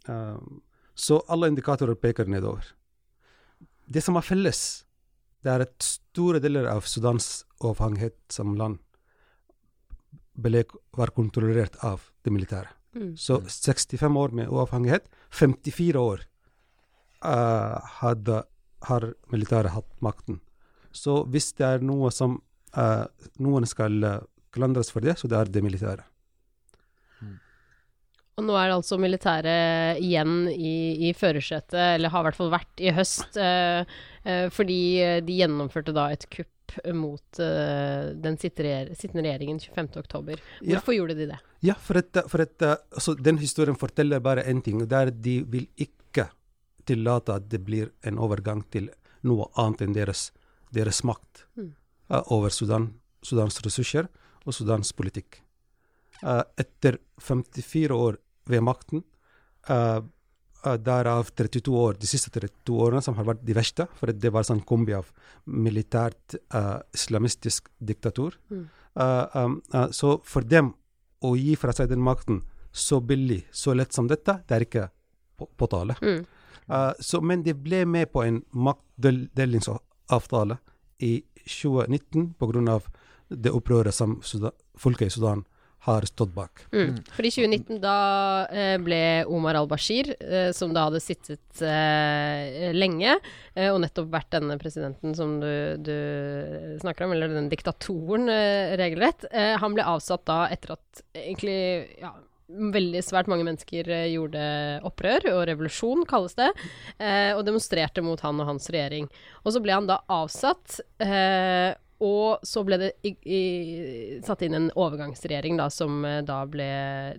så 0.95 1.19
alle 1.27 1.49
indikatorer 1.51 1.97
peker 1.99 2.29
nedover. 2.29 2.69
Det 3.85 4.01
som 4.05 4.15
er 4.15 4.25
felles, 4.25 4.61
det 5.43 5.51
er 5.51 5.65
at 5.65 5.75
store 5.83 6.39
deler 6.39 6.69
av 6.71 6.85
Sudans 6.87 7.43
avhengighet 7.59 8.15
som 8.31 8.53
land 8.55 8.79
ble, 10.33 10.63
var 10.95 11.11
kontrollert 11.17 11.75
av 11.83 12.07
det 12.23 12.31
militære. 12.33 12.71
Mm. 12.93 13.13
Så 13.17 13.39
65 13.41 14.17
år 14.17 14.33
med 14.37 14.51
uavhengighet, 14.53 15.09
54 15.33 15.99
år 15.99 16.23
uh, 17.25 17.77
hadde, 17.99 18.43
har 18.87 19.09
militæret 19.33 19.73
hatt 19.73 19.89
makten. 20.03 20.39
Så 20.93 21.23
hvis 21.33 21.51
det 21.57 21.65
er 21.65 21.85
noe 21.85 22.11
som 22.13 22.37
uh, 22.77 23.05
noen 23.41 23.65
skal 23.69 24.03
eh, 24.05 24.23
klandres 24.53 24.91
for 24.93 25.01
det, 25.01 25.17
så 25.17 25.29
det 25.29 25.39
er 25.39 25.49
det 25.49 25.63
militære. 25.65 26.05
Og 28.33 28.45
nå 28.47 28.55
er 28.57 28.71
det 28.71 28.77
altså 28.79 28.97
militæret 28.97 29.99
igjen 30.01 30.47
i, 30.49 31.09
i 31.09 31.11
førersetet, 31.13 31.77
eller 31.97 32.09
har 32.09 32.23
i 32.23 32.27
hvert 32.27 32.37
fall 32.39 32.49
vært 32.53 32.81
i 32.81 32.93
høst, 32.93 33.37
uh, 33.37 33.85
eh, 34.25 34.47
fordi 34.53 34.81
de 35.25 35.37
gjennomførte 35.41 35.93
da 35.93 36.07
et 36.13 36.25
kupp 36.33 36.52
mot 36.93 37.39
uh, 37.39 38.11
den 38.23 38.37
sittende 38.41 39.23
regjeringen 39.23 39.59
25.10. 39.59 40.39
Ja. 40.61 40.77
Hvorfor 40.77 40.95
gjorde 40.95 41.15
de 41.19 41.27
det? 41.33 41.39
Ja, 41.63 41.75
for, 41.79 41.99
at, 42.01 42.17
for 42.27 42.43
at, 42.43 42.61
eh, 42.61 42.75
altså, 42.91 43.13
den 43.15 43.37
historien 43.39 43.77
forteller 43.79 44.19
bare 44.19 44.43
én 44.43 44.61
ting, 44.63 44.81
er 44.81 45.11
at 45.13 45.21
de 45.23 45.37
vil 45.47 45.67
ikke 45.79 46.27
tillate 46.85 47.37
at 47.37 47.47
det 47.49 47.61
blir 47.63 47.93
en 48.03 48.19
overgang 48.19 48.65
til 48.71 48.89
noe 49.23 49.47
annet 49.55 49.85
enn 49.85 49.95
deres, 49.95 50.31
deres 50.75 51.03
makt 51.07 51.45
Mm. 51.55 51.71
uh, 52.09 52.23
over 52.33 52.49
Sudan, 52.49 52.89
Sudans 53.23 53.61
ressurser 53.63 54.09
og 54.45 54.53
Sudans 54.53 54.91
politikk. 54.93 55.39
Uh, 56.23 56.43
etter 56.59 56.97
54 57.21 57.91
år 57.95 58.17
ved 58.47 58.61
makten, 58.61 59.03
eh, 59.69 60.01
derav 60.79 61.27
32 61.35 61.73
år, 61.75 61.97
de 61.99 62.07
siste 62.07 62.31
32 62.31 62.77
årene 62.85 63.03
som 63.03 63.17
har 63.17 63.27
vært 63.27 63.43
de 63.43 63.55
verste, 63.57 63.87
for 63.99 64.11
det 64.11 64.31
var 64.31 64.47
sånn 64.47 64.63
kombi 64.67 64.95
av 64.95 65.09
militært 65.45 66.37
uh, 66.55 66.79
islamistisk 66.95 67.67
diktatur. 67.83 68.37
Mm. 68.53 68.63
Uh, 68.95 69.25
um, 69.35 69.59
uh, 69.75 69.89
så 69.91 70.15
for 70.23 70.47
dem 70.47 70.71
å 71.23 71.33
gi 71.35 71.57
fra 71.59 71.75
seg 71.75 71.91
den 71.91 72.03
makten 72.03 72.41
så 72.73 73.01
billig, 73.03 73.43
så 73.51 73.75
lett 73.75 73.93
som 73.93 74.07
dette, 74.09 74.39
det 74.47 74.55
er 74.55 74.65
ikke 74.65 74.87
på, 75.37 75.47
på 75.57 75.67
tale. 75.69 75.95
Mm. 76.01 76.23
Eh, 76.67 76.91
så, 76.99 77.21
men 77.21 77.43
de 77.43 77.53
ble 77.53 77.85
med 77.85 78.11
på 78.11 78.23
en 78.23 78.41
maktdelingsavtale 78.51 80.57
i 81.03 81.23
2019 81.43 82.33
pga. 82.39 82.79
det 83.27 83.51
opprøret 83.51 83.93
som 83.93 84.21
Sudan, 84.21 84.51
folket 84.77 85.07
i 85.07 85.09
Sudan 85.09 85.45
har 85.83 86.05
stått 86.07 86.31
bak. 86.31 86.63
Mm. 86.71 86.95
For 87.11 87.27
i 87.27 87.31
2019 87.33 87.79
da 87.83 87.97
eh, 88.47 88.75
ble 88.79 89.01
Omar 89.27 89.57
al-Bashir, 89.59 90.13
eh, 90.15 90.49
som 90.55 90.71
da 90.75 90.85
hadde 90.87 91.01
sittet 91.03 91.63
eh, 91.63 92.71
lenge, 92.75 93.17
og 93.67 93.79
nettopp 93.83 94.07
vært 94.13 94.31
denne 94.33 94.55
presidenten 94.61 95.13
som 95.17 95.35
du, 95.41 95.51
du 95.83 95.97
snakker 96.81 97.05
om, 97.05 97.13
eller 97.13 97.35
den 97.35 97.51
diktatoren, 97.51 98.31
regelrett, 98.79 99.27
han 99.61 99.75
ble 99.75 99.85
avsatt 99.85 100.23
da 100.25 100.39
etter 100.53 100.73
at 100.73 101.03
egentlig 101.13 101.57
ja, 102.01 102.13
veldig 102.53 103.01
svært 103.03 103.29
mange 103.31 103.45
mennesker 103.47 103.89
gjorde 104.11 104.43
opprør, 104.87 105.27
og 105.33 105.43
revolusjon 105.49 106.03
kalles 106.09 106.35
det, 106.37 106.49
eh, 106.97 107.31
og 107.35 107.43
demonstrerte 107.47 108.03
mot 108.05 108.19
han 108.23 108.41
og 108.41 108.49
hans 108.51 108.69
regjering. 108.73 109.09
Og 109.43 109.55
så 109.55 109.61
ble 109.63 109.75
han 109.75 109.89
da 109.89 110.01
avsatt, 110.11 110.79
eh, 110.99 111.73
og 112.03 112.43
så 112.47 112.63
ble 112.67 112.79
det 112.81 112.89
i, 113.07 113.13
i, 113.23 113.41
satt 114.25 114.43
inn 114.43 114.57
en 114.57 114.71
overgangsregjering 114.75 115.59
da, 115.59 115.69
som 115.71 116.03
eh, 116.07 116.19
da 116.25 116.41
ble 116.49 116.65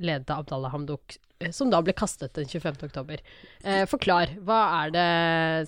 ledet 0.03 0.33
av 0.33 0.42
Abdallah 0.44 0.75
Hamdok, 0.75 1.16
eh, 1.40 1.53
som 1.57 1.70
da 1.73 1.81
ble 1.85 1.94
kastet 1.97 2.35
den 2.37 2.51
25. 2.51 2.83
oktober. 2.90 3.23
Eh, 3.62 3.85
forklar, 3.88 4.35
hva 4.44 4.61
er 4.83 4.92
det 4.94 5.09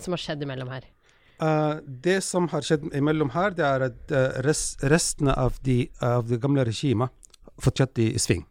som 0.04 0.16
har 0.16 0.22
skjedd 0.22 0.44
imellom 0.44 0.72
her? 0.74 0.90
Uh, 1.36 1.82
det 1.84 2.22
som 2.24 2.46
har 2.48 2.64
skjedd 2.64 2.86
imellom 2.96 3.32
her, 3.34 3.52
det 3.56 3.64
er 3.64 3.86
at 3.90 4.12
res, 4.44 4.70
restene 4.88 5.34
av, 5.36 5.58
de, 5.64 5.82
av 6.00 6.28
det 6.30 6.40
gamle 6.40 6.64
regimet 6.64 7.12
fortsatte 7.60 8.04
i 8.04 8.20
sving. 8.20 8.44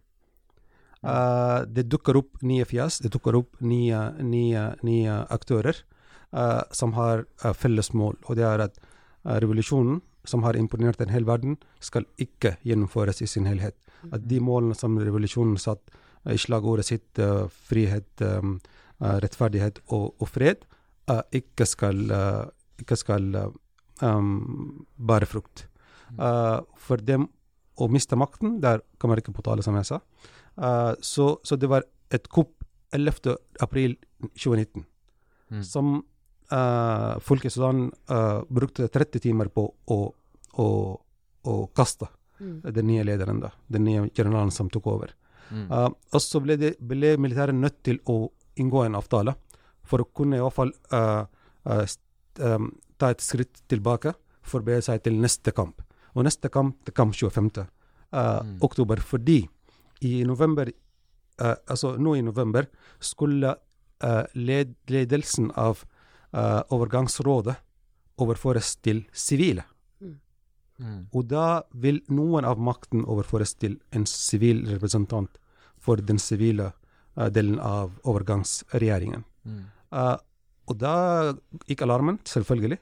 Uh, 1.05 1.65
det 1.69 1.87
dukker 1.89 2.17
opp 2.17 2.41
nye 2.45 2.65
fjes, 2.65 2.99
det 3.01 3.13
dukker 3.13 3.37
opp 3.37 3.61
nye, 3.61 4.07
nye, 4.21 4.71
nye 4.85 5.19
aktører 5.33 5.85
som 6.75 6.91
har 6.97 7.21
felles 7.55 7.93
mål. 7.95 8.17
Og 8.27 8.35
det 8.35 8.43
er 8.43 8.59
at 8.65 8.79
revolusjonen, 9.23 10.01
som 10.25 10.43
har 10.43 10.57
imponert 10.59 11.01
en 11.01 11.09
hel 11.13 11.25
verden, 11.27 11.57
skal 11.79 12.05
ikke 12.21 12.55
gjennomføres 12.65 13.21
i 13.21 13.27
sin 13.29 13.45
helhet. 13.49 13.75
At 14.13 14.27
de 14.27 14.39
målene 14.43 14.75
som 14.77 14.97
revolusjonen 14.99 15.57
satt 15.61 15.81
eh, 16.25 16.33
i 16.35 16.41
slagordet 16.41 16.85
sitt, 16.85 17.19
uh, 17.19 17.47
frihet, 17.69 18.09
um, 18.21 18.59
uh, 19.01 19.17
rettferdighet 19.23 19.79
og, 19.87 20.13
og 20.21 20.29
fred, 20.29 20.65
uh, 21.09 21.21
ikke 21.33 21.65
skal, 21.69 22.03
eh, 22.11 22.43
ikke 22.81 22.97
skal 22.99 23.29
eh, 23.35 23.49
um, 24.01 24.85
bære 24.97 25.29
frukt. 25.29 25.67
Eh, 26.19 26.59
for 26.77 27.01
dem 27.01 27.27
å 27.81 27.87
miste 27.91 28.15
makten, 28.15 28.59
der 28.63 28.81
kan 29.01 29.09
man 29.11 29.19
ikke 29.19 29.33
på 29.35 29.43
tale, 29.43 29.63
som 29.65 29.75
jeg 29.75 29.87
sa. 29.89 29.99
Eh, 30.55 30.93
så, 31.03 31.35
så 31.43 31.57
det 31.59 31.69
var 31.71 31.83
et 32.13 32.29
kupp 32.31 32.63
11. 32.95 33.35
april 33.61 33.97
2019, 34.35 34.85
Mm. 35.45 35.59
som 35.61 35.89
uh, 36.51 37.19
folk 37.19 37.45
i 37.45 37.49
Sudan 37.53 37.87
uh, 38.11 38.41
brukte 38.49 38.87
30 38.91 39.19
timer 39.23 39.47
på 39.53 39.63
å, 39.87 39.99
å, 40.61 40.67
å 41.45 41.55
kaste 41.75 42.07
den 42.39 42.87
nye 42.89 43.03
lederen, 43.07 43.39
da, 43.39 43.51
den 43.71 43.85
nye 43.87 44.09
generalen 44.13 44.51
som 44.51 44.67
tok 44.69 44.87
over. 44.91 45.13
Mm. 45.51 45.69
Uh, 45.71 45.89
og 46.11 46.21
så 46.21 46.41
ble, 46.43 46.57
det, 46.59 46.73
ble 46.79 47.13
militæret 47.21 47.55
nødt 47.55 47.77
til 47.85 47.99
å 48.11 48.29
inngå 48.59 48.83
en 48.85 48.97
avtale 48.99 49.35
for 49.85 50.01
å 50.03 50.07
kunne 50.17 50.35
i 50.39 50.41
hvert 50.41 50.55
fall 50.55 50.71
eh, 50.97 51.25
eh, 51.69 51.81
st- 51.85 52.01
ta 52.97 53.09
et 53.13 53.21
skritt 53.21 53.59
tilbake, 53.69 54.15
forberede 54.41 54.81
seg 54.87 55.03
til 55.05 55.19
neste 55.21 55.51
kamp. 55.53 55.83
Og 56.15 56.23
neste 56.25 56.49
kamp 56.49 56.79
det 56.87 56.95
kom 56.97 57.11
25. 57.13 57.51
eh, 57.59 57.67
Mm. 58.15 58.57
oktober, 58.63 58.97
fordi 59.03 59.41
i 60.01 60.23
november 60.25 60.69
eh, 60.71 61.55
Altså 61.67 61.97
nå 61.99 62.15
i 62.15 62.21
november 62.23 62.65
skulle 62.99 63.51
eh, 64.01 64.23
led, 64.35 64.73
ledelsen 64.89 65.51
av 65.55 65.83
eh, 66.35 66.61
overgangsrådet 66.75 67.55
overføres 68.21 68.75
til 68.83 69.05
sivile. 69.11 69.65
Mm. 70.79 71.07
Og 71.15 71.27
da 71.31 71.63
vil 71.71 72.01
noen 72.11 72.45
av 72.47 72.59
makten 72.59 73.05
overføres 73.07 73.55
til 73.59 73.77
en 73.95 74.05
sivil 74.09 74.65
representant 74.67 75.37
for 75.79 76.01
den 76.01 76.19
sivile 76.19 76.71
uh, 77.15 77.29
delen 77.31 77.59
av 77.63 77.93
overgangsregjeringen. 78.03 79.23
Mm. 79.45 79.61
Uh, 79.95 80.17
og 80.67 80.79
da 80.81 80.95
gikk 81.69 81.85
alarmen, 81.85 82.19
selvfølgelig. 82.27 82.79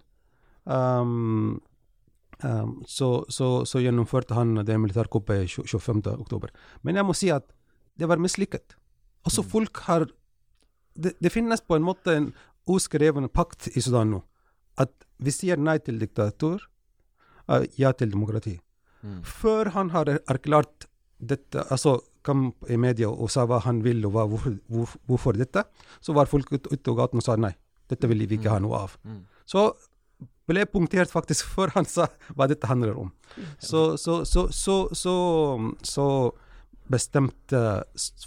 Um, 0.63 1.59
um, 2.41 2.77
så, 2.87 3.11
så, 3.29 3.49
så 3.67 3.83
gjennomførte 3.83 4.37
han 4.37 4.55
det 4.65 4.79
militærkuppet 4.79 5.59
25. 5.59 6.01
oktober. 6.15 6.53
Men 6.81 6.97
jeg 6.97 7.05
må 7.05 7.17
si 7.17 7.29
at 7.35 7.45
det 7.99 8.09
var 8.09 8.21
mislykket. 8.21 8.77
Altså, 9.23 9.43
Mm. 9.43 9.49
folk 9.49 9.77
har 9.85 10.07
det, 10.95 11.13
det 11.19 11.31
finnes 11.31 11.61
på 11.61 11.75
en 11.75 11.85
måte 11.85 12.13
en 12.15 12.33
uskreven 12.69 13.29
pakt 13.29 13.69
i 13.73 13.81
Sudan 13.81 14.13
nå. 14.13 14.21
At 14.79 14.93
vi 15.23 15.33
sier 15.33 15.59
nei 15.59 15.77
til 15.83 15.99
diktatur, 16.01 16.63
eh, 17.49 17.67
ja 17.77 17.91
til 17.91 18.11
demokrati. 18.13 18.57
Mm. 19.03 19.21
Før 19.27 19.71
han 19.75 19.91
har 19.93 20.09
erklært 20.31 20.87
dette, 21.19 21.65
altså 21.69 21.99
kom 22.23 22.53
i 22.71 22.77
media 22.79 23.09
og 23.11 23.31
sa 23.31 23.43
hva 23.47 23.59
han 23.65 23.81
vil 23.83 24.05
og 24.07 24.13
hva, 24.15 24.25
hvorfor, 24.31 24.55
hvor, 24.71 24.93
hvorfor 25.09 25.39
dette, 25.39 25.65
så 25.99 26.15
var 26.15 26.31
folk 26.31 26.51
ute 26.53 26.71
ut 26.71 26.83
på 26.83 26.95
gaten 26.95 27.19
og 27.19 27.25
sa 27.25 27.35
nei, 27.35 27.51
dette 27.91 28.07
vil 28.07 28.23
vi 28.23 28.39
ikke 28.39 28.53
ha 28.53 28.61
noe 28.63 28.85
av. 28.85 28.95
Mm. 29.03 29.25
Så 29.45 29.67
ble 30.47 30.63
punktert 30.67 31.11
faktisk 31.11 31.51
før 31.55 31.73
han 31.75 31.87
sa 31.87 32.07
hva 32.35 32.47
dette 32.51 32.67
handler 32.67 32.95
om. 32.99 33.11
Så, 33.59 33.95
så, 33.99 34.23
så, 34.27 34.47
så, 34.51 34.77
så, 34.95 35.15
så 35.83 36.07
bestemt 36.91 37.55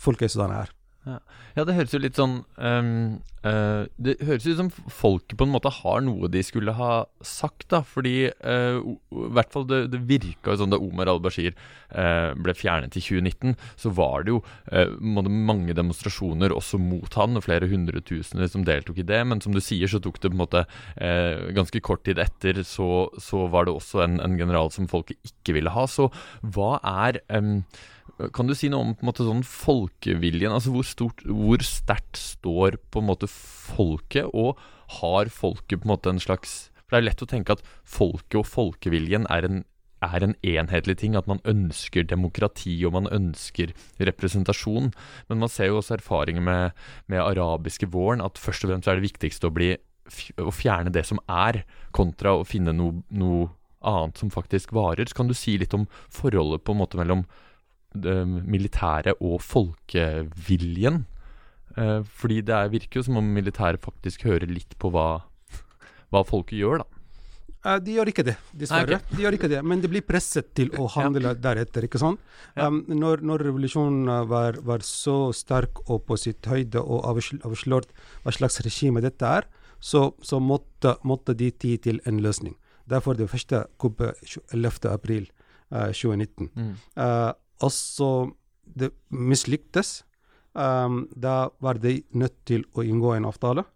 folket 0.01 0.31
i 0.31 0.35
Sudan 0.37 0.55
er. 0.57 0.72
Ja, 1.07 1.62
det 1.62 1.77
høres 1.77 1.92
jo 1.95 2.01
litt 2.03 2.19
sånn 2.19 2.40
um, 2.59 2.88
uh, 3.47 3.87
Det 3.95 4.16
høres 4.27 4.47
ut 4.49 4.59
som 4.59 4.71
folket 4.90 5.37
på 5.38 5.47
en 5.47 5.53
måte 5.53 5.71
har 5.71 6.03
noe 6.03 6.27
de 6.33 6.42
skulle 6.42 6.75
ha 6.75 7.07
sagt, 7.23 7.69
da. 7.71 7.85
Fordi 7.87 8.33
uh, 8.42 8.81
i 8.83 9.31
hvert 9.38 9.55
fall 9.55 9.69
det, 9.71 9.81
det 9.92 10.03
virka 10.09 10.55
jo 10.57 10.64
sånn 10.64 10.75
da 10.75 10.81
Omar 10.83 11.11
al-Bashir 11.12 11.55
uh, 11.55 12.35
ble 12.35 12.57
fjernet 12.59 12.99
i 12.99 13.05
2019, 13.05 13.55
så 13.79 13.95
var 13.95 14.27
det 14.27 14.35
jo 14.35 14.42
mange 15.31 15.77
demonstrasjoner 15.79 16.55
også 16.55 16.81
mot 16.83 17.14
han, 17.19 17.38
og 17.38 17.47
flere 17.47 17.71
hundretusener 17.71 18.51
som 18.51 18.66
deltok 18.66 18.99
i 19.01 19.07
det. 19.07 19.23
Men 19.31 19.42
som 19.45 19.55
du 19.55 19.62
sier, 19.62 19.87
så 19.90 20.03
tok 20.03 20.19
det 20.19 20.33
på 20.33 20.37
en 20.37 20.42
måte 20.42 20.64
ganske 21.57 21.81
kort 21.87 22.03
tid 22.07 22.19
etter, 22.23 22.64
så, 22.66 23.07
så 23.23 23.47
var 23.53 23.69
det 23.69 23.77
også 23.77 24.03
en, 24.05 24.19
en 24.25 24.38
general 24.38 24.73
som 24.75 24.90
folket 24.90 25.21
ikke 25.31 25.55
ville 25.61 25.73
ha. 25.73 25.87
Så 25.90 26.11
hva 26.42 26.77
er 26.83 27.23
em, 27.31 27.61
kan 28.33 28.48
du 28.48 28.55
si 28.57 28.70
noe 28.72 28.81
om 28.81 28.94
på 28.96 29.05
en 29.05 29.11
måte 29.11 29.26
sånn 29.26 29.44
folkeviljen? 29.44 30.55
Altså 30.55 30.72
Hvor, 30.72 30.87
stort, 30.88 31.22
hvor 31.29 31.62
sterkt 31.64 32.16
står 32.16 32.79
på 32.90 33.02
en 33.02 33.11
måte 33.11 33.29
folket, 33.29 34.31
og 34.33 34.61
har 35.00 35.33
folket 35.33 35.83
på 35.83 35.88
en 35.88 35.94
måte 35.96 36.12
en 36.12 36.22
slags 36.22 36.70
For 36.87 36.94
det 36.94 37.00
er 37.00 37.09
lett 37.09 37.24
å 37.24 37.29
tenke 37.29 37.57
at 37.57 37.64
folket 37.83 38.38
og 38.38 38.46
folkeviljen 38.46 39.26
er 39.35 39.48
en, 39.48 39.64
er 40.07 40.22
en 40.22 40.37
enhetlig 40.46 40.96
ting. 41.02 41.16
At 41.18 41.26
man 41.26 41.42
ønsker 41.44 42.07
demokrati 42.07 42.79
og 42.87 42.94
man 42.94 43.11
ønsker 43.11 43.74
representasjon. 43.98 44.92
Men 45.29 45.42
man 45.42 45.50
ser 45.50 45.72
jo 45.72 45.81
også 45.81 45.98
erfaringer 45.98 46.46
med, 46.46 46.87
med 47.11 47.24
arabiske 47.24 47.90
våren, 47.90 48.22
at 48.22 48.38
først 48.38 48.64
og 48.64 48.72
fremst 48.72 48.88
er 48.88 49.00
det 49.00 49.09
viktigste 49.09 49.50
å, 49.50 49.57
bli, 49.57 49.74
å 50.38 50.55
fjerne 50.55 50.94
det 50.94 51.05
som 51.11 51.18
er, 51.26 51.64
kontra 51.90 52.37
å 52.38 52.46
finne 52.46 52.72
noe, 52.76 53.02
noe 53.11 53.50
annet 53.87 54.22
som 54.22 54.31
faktisk 54.31 54.72
varer. 54.72 55.11
Så 55.11 55.18
kan 55.18 55.29
du 55.29 55.35
si 55.35 55.59
litt 55.59 55.74
om 55.74 55.88
forholdet 56.14 56.64
på 56.64 56.74
en 56.74 56.81
måte 56.85 57.02
mellom 57.02 57.26
militære 58.04 59.16
og 59.20 59.40
folkeviljen. 59.44 61.04
Eh, 61.76 62.02
fordi 62.04 62.40
det 62.40 62.54
er, 62.56 62.72
virker 62.72 63.00
jo 63.00 63.06
som 63.09 63.16
om 63.20 63.32
militæret 63.37 63.82
faktisk 63.85 64.24
hører 64.24 64.48
litt 64.48 64.76
på 64.80 64.90
hva, 64.94 65.24
hva 66.12 66.22
folket 66.24 66.61
gjør, 66.61 66.85
da. 66.85 66.96
Eh, 67.66 67.78
de 67.82 67.96
gjør 67.96 68.11
ikke 68.12 68.24
det, 68.26 68.37
dessverre. 68.56 69.00
Nei, 69.00 69.16
De 69.16 69.24
gjør 69.24 69.37
ikke 69.37 69.50
det, 69.50 69.62
Men 69.64 69.82
de 69.82 69.90
blir 69.90 70.04
presset 70.06 70.52
til 70.54 70.70
å 70.78 70.87
handle 70.94 71.35
deretter. 71.35 71.85
ikke 71.85 72.00
sant? 72.00 72.20
Ja. 72.54 72.68
Um, 72.68 72.85
når, 72.88 73.24
når 73.26 73.46
revolusjonen 73.48 74.09
var, 74.30 74.61
var 74.62 74.85
så 74.87 75.32
sterk 75.37 75.82
og 75.90 76.06
på 76.06 76.16
sitt 76.20 76.46
høyde 76.46 76.80
og 76.80 77.04
avslørt 77.11 77.90
hva 78.24 78.32
slags 78.35 78.61
regime 78.64 79.02
dette 79.04 79.26
er, 79.26 79.48
så, 79.80 80.14
så 80.22 80.40
måtte, 80.40 80.96
måtte 81.04 81.35
de 81.37 81.50
ti 81.50 81.76
til 81.76 82.00
en 82.06 82.22
løsning. 82.24 82.56
Derfor 82.88 83.18
det 83.18 83.28
første 83.28 83.66
kuppet 83.82 84.14
11. 84.54 84.88
april 84.88 85.26
eh, 85.72 85.90
2019. 85.90 86.50
Mm. 86.54 86.72
Eh, 86.96 87.32
og 87.62 87.73
så 87.73 88.11
det 88.66 88.90
mislyktes. 89.11 90.03
Um, 90.57 91.07
da 91.12 91.51
var 91.61 91.79
de 91.81 92.01
nødt 92.16 92.38
til 92.49 92.64
å 92.73 92.85
inngå 92.85 93.12
en 93.12 93.27
avtale 93.29 93.66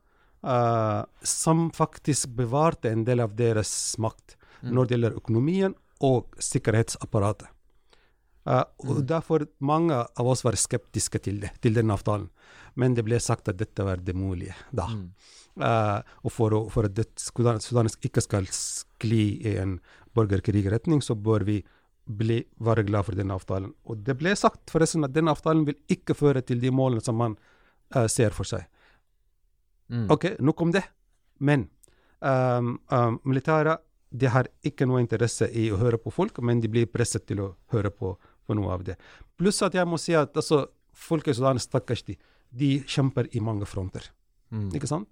uh, 0.40 1.04
som 1.20 1.68
faktisk 1.76 2.32
bevarte 2.38 2.88
en 2.88 3.04
del 3.04 3.20
av 3.20 3.34
deres 3.36 3.98
makt 4.00 4.38
Mm. 4.60 4.74
når 4.74 4.86
det 4.86 4.94
gjelder 4.94 5.16
økonomien 5.16 5.74
og 6.04 6.36
sikkerhetsapparatet. 6.36 7.48
Uh, 8.46 8.64
og 8.78 8.96
Mm. 9.00 9.06
Derfor 9.06 9.46
mange 9.60 9.94
av 9.94 10.26
oss 10.26 10.44
var 10.44 10.52
skeptiske 10.52 11.18
til 11.18 11.40
det, 11.40 11.50
til 11.60 11.74
den 11.74 11.90
avtalen. 11.90 12.30
Men 12.74 12.94
det 12.94 13.04
ble 13.04 13.20
sagt 13.20 13.48
at 13.48 13.58
dette 13.58 13.84
var 13.84 13.96
det 13.96 14.14
mulige 14.14 14.54
da. 14.72 14.86
Mm. 14.86 15.12
Uh, 15.60 16.02
og 16.24 16.32
for, 16.32 16.70
for 16.70 16.84
at 16.84 16.94
det, 16.94 17.06
Sudan, 17.16 17.60
Sudan 17.60 17.86
ikke 17.86 18.20
skal 18.20 18.46
skli 18.46 19.40
i 19.44 19.56
en 19.56 19.80
borgerkrigretning, 20.14 21.02
så 21.02 21.14
bør 21.14 21.44
vi 21.44 21.64
bli, 22.16 22.40
være 22.58 22.84
glad 22.88 23.06
for 23.06 23.18
denne 23.18 23.36
avtalen. 23.36 23.72
Og 23.86 24.02
det 24.06 24.16
ble 24.18 24.32
sagt 24.38 24.72
forresten 24.72 25.06
at 25.06 25.14
denne 25.14 25.32
avtalen 25.34 25.66
vil 25.68 25.78
ikke 25.92 26.16
føre 26.18 26.42
til 26.46 26.60
de 26.62 26.72
målene 26.74 27.04
som 27.04 27.18
man 27.20 27.36
uh, 27.96 28.06
ser 28.10 28.34
for 28.36 28.48
seg. 28.48 28.66
Mm. 29.90 30.08
Ok, 30.14 30.26
nok 30.40 30.64
om 30.66 30.74
det. 30.74 30.84
Men 31.40 31.68
um, 32.20 32.76
um, 32.92 33.20
militæret 33.24 33.82
de 34.10 34.26
har 34.26 34.48
ikke 34.66 34.86
noe 34.90 35.02
interesse 35.02 35.46
i 35.54 35.68
å 35.70 35.78
høre 35.78 35.98
på 36.02 36.10
folk, 36.14 36.40
men 36.42 36.60
de 36.62 36.70
blir 36.70 36.90
presset 36.90 37.28
til 37.28 37.42
å 37.44 37.50
høre 37.74 37.92
på, 37.94 38.16
på 38.18 38.56
noe 38.58 38.72
av 38.74 38.82
det. 38.86 38.96
Pluss 39.38 39.62
at 39.62 39.76
jeg 39.78 39.86
må 39.86 40.00
si 40.02 40.16
at 40.18 40.34
altså, 40.34 40.64
folk 40.90 41.30
i 41.30 41.34
Sudan, 41.36 41.60
stakkars 41.62 42.02
de, 42.08 42.16
de 42.50 42.72
kjemper 42.90 43.30
i 43.36 43.42
mange 43.44 43.68
fronter. 43.70 44.10
Mm. 44.50 44.72
Ikke 44.74 44.90
sant? 44.90 45.06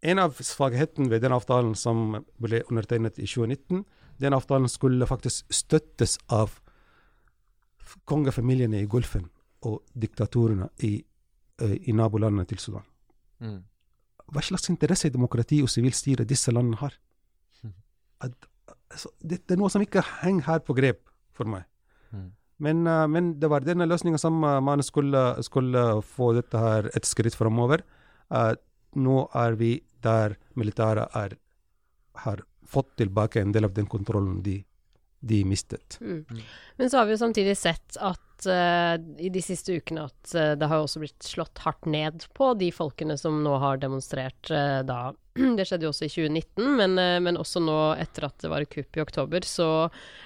En 0.00 0.22
av 0.22 0.38
svakhetene 0.38 1.10
ved 1.10 1.24
den 1.26 1.34
avtalen 1.34 1.74
som 1.76 2.20
ble 2.40 2.62
undertegnet 2.70 3.18
i 3.18 3.26
2019, 3.26 3.82
den 4.20 4.36
avtalen 4.36 4.68
skulle 4.68 5.08
faktisk 5.08 5.52
støttes 5.54 6.18
av 6.28 6.58
kongefamiliene 8.08 8.82
i 8.82 8.88
Golfen 8.90 9.26
og 9.66 9.82
diktatorene 9.98 10.68
i, 10.86 10.98
eh, 11.60 11.76
i 11.88 11.92
nabolandene 11.96 12.46
til 12.48 12.60
Sudan. 12.62 12.86
Mm. 13.40 13.62
Hva 14.30 14.42
slags 14.44 14.70
interesse 14.70 15.08
i 15.08 15.14
demokrati 15.14 15.60
og 15.64 15.70
sivilt 15.72 15.98
styre 15.98 16.28
disse 16.28 16.52
landene 16.52 16.78
har? 16.80 16.94
Mhm. 17.62 17.74
At, 18.20 18.36
altså, 18.90 19.10
det, 19.20 19.46
det 19.46 19.56
er 19.56 19.62
noe 19.62 19.72
som 19.72 19.82
ikke 19.82 20.04
henger 20.22 20.46
her 20.46 20.60
på 20.60 20.76
grep 20.76 21.02
for 21.32 21.48
meg. 21.50 21.64
Mm. 22.12 22.30
Men, 22.60 22.86
eh, 22.86 23.06
men 23.08 23.32
det 23.40 23.50
var 23.50 23.64
denne 23.64 23.88
løsninga 23.88 24.20
som 24.20 24.42
eh, 24.44 24.60
man 24.60 24.84
skulle, 24.84 25.42
skulle 25.42 26.02
få 26.04 26.34
dette 26.36 26.60
her 26.60 26.90
et 26.94 27.08
skritt 27.08 27.34
framover. 27.34 27.82
Uh, 28.30 28.54
nå 28.94 29.24
er 29.34 29.56
vi 29.58 29.80
der 30.04 30.36
militæret 30.54 31.10
er, 31.18 31.34
har 32.22 32.42
fått 32.70 32.96
tilbake 33.00 33.42
en 33.42 33.52
del 33.52 33.66
av 33.66 33.74
den 33.74 33.88
kontrollen 33.90 34.42
de, 34.42 34.60
de 35.20 35.44
mistet. 35.44 35.98
Mm. 36.00 36.24
Mm. 36.30 36.42
Men 36.76 36.90
så 36.90 36.98
har 36.98 37.06
vi 37.06 37.16
jo 37.16 37.22
samtidig 37.22 37.56
sett 37.58 37.96
at 38.00 38.46
uh, 38.46 38.96
i 39.18 39.28
de 39.32 39.42
siste 39.44 39.74
ukene 39.76 40.06
at 40.08 40.34
uh, 40.34 40.52
det 40.58 40.68
har 40.70 40.80
også 40.80 41.02
blitt 41.02 41.26
slått 41.26 41.60
hardt 41.64 41.88
ned 41.90 42.24
på 42.36 42.52
de 42.60 42.70
folkene 42.72 43.18
som 43.20 43.42
nå 43.44 43.56
har 43.60 43.82
demonstrert 43.82 44.52
uh, 44.54 44.80
da. 44.86 45.10
Det 45.58 45.64
skjedde 45.66 45.86
jo 45.86 45.92
også 45.92 46.06
i 46.06 46.12
2019, 46.12 46.64
men, 46.76 46.98
men 47.24 47.38
også 47.38 47.62
nå 47.62 47.76
etter 48.00 48.26
at 48.26 48.42
det 48.42 48.50
var 48.50 48.66
kupp 48.68 48.98
i 48.98 49.02
oktober, 49.04 49.44
så 49.46 49.68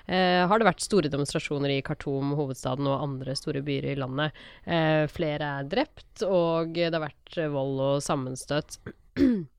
har 0.09 0.59
det 0.59 0.67
vært 0.67 0.83
store 0.83 1.11
demonstrasjoner 1.13 1.71
i 1.71 1.83
Khartoum, 1.85 2.33
hovedstaden, 2.35 2.89
og 2.89 3.05
andre 3.05 3.37
store 3.39 3.61
byer 3.63 3.91
i 3.93 3.95
landet. 4.01 4.35
Eh, 4.65 5.05
flere 5.13 5.51
er 5.61 5.69
drept, 5.71 6.25
og 6.27 6.73
det 6.75 6.89
har 6.89 7.05
vært 7.05 7.39
vold 7.53 7.85
og 7.85 8.03
sammenstøt. 8.03 8.81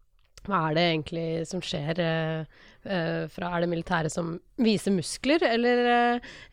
Hva 0.46 0.60
er 0.70 0.76
det 0.78 0.84
egentlig 0.92 1.28
som 1.50 1.62
skjer 1.66 2.00
eh, 2.04 2.46
eh, 2.86 3.24
fra 3.34 3.50
Er 3.56 3.64
det 3.66 3.70
militæret 3.72 4.14
som 4.14 4.36
viser 4.62 4.94
muskler, 4.94 5.42
eller 5.48 5.82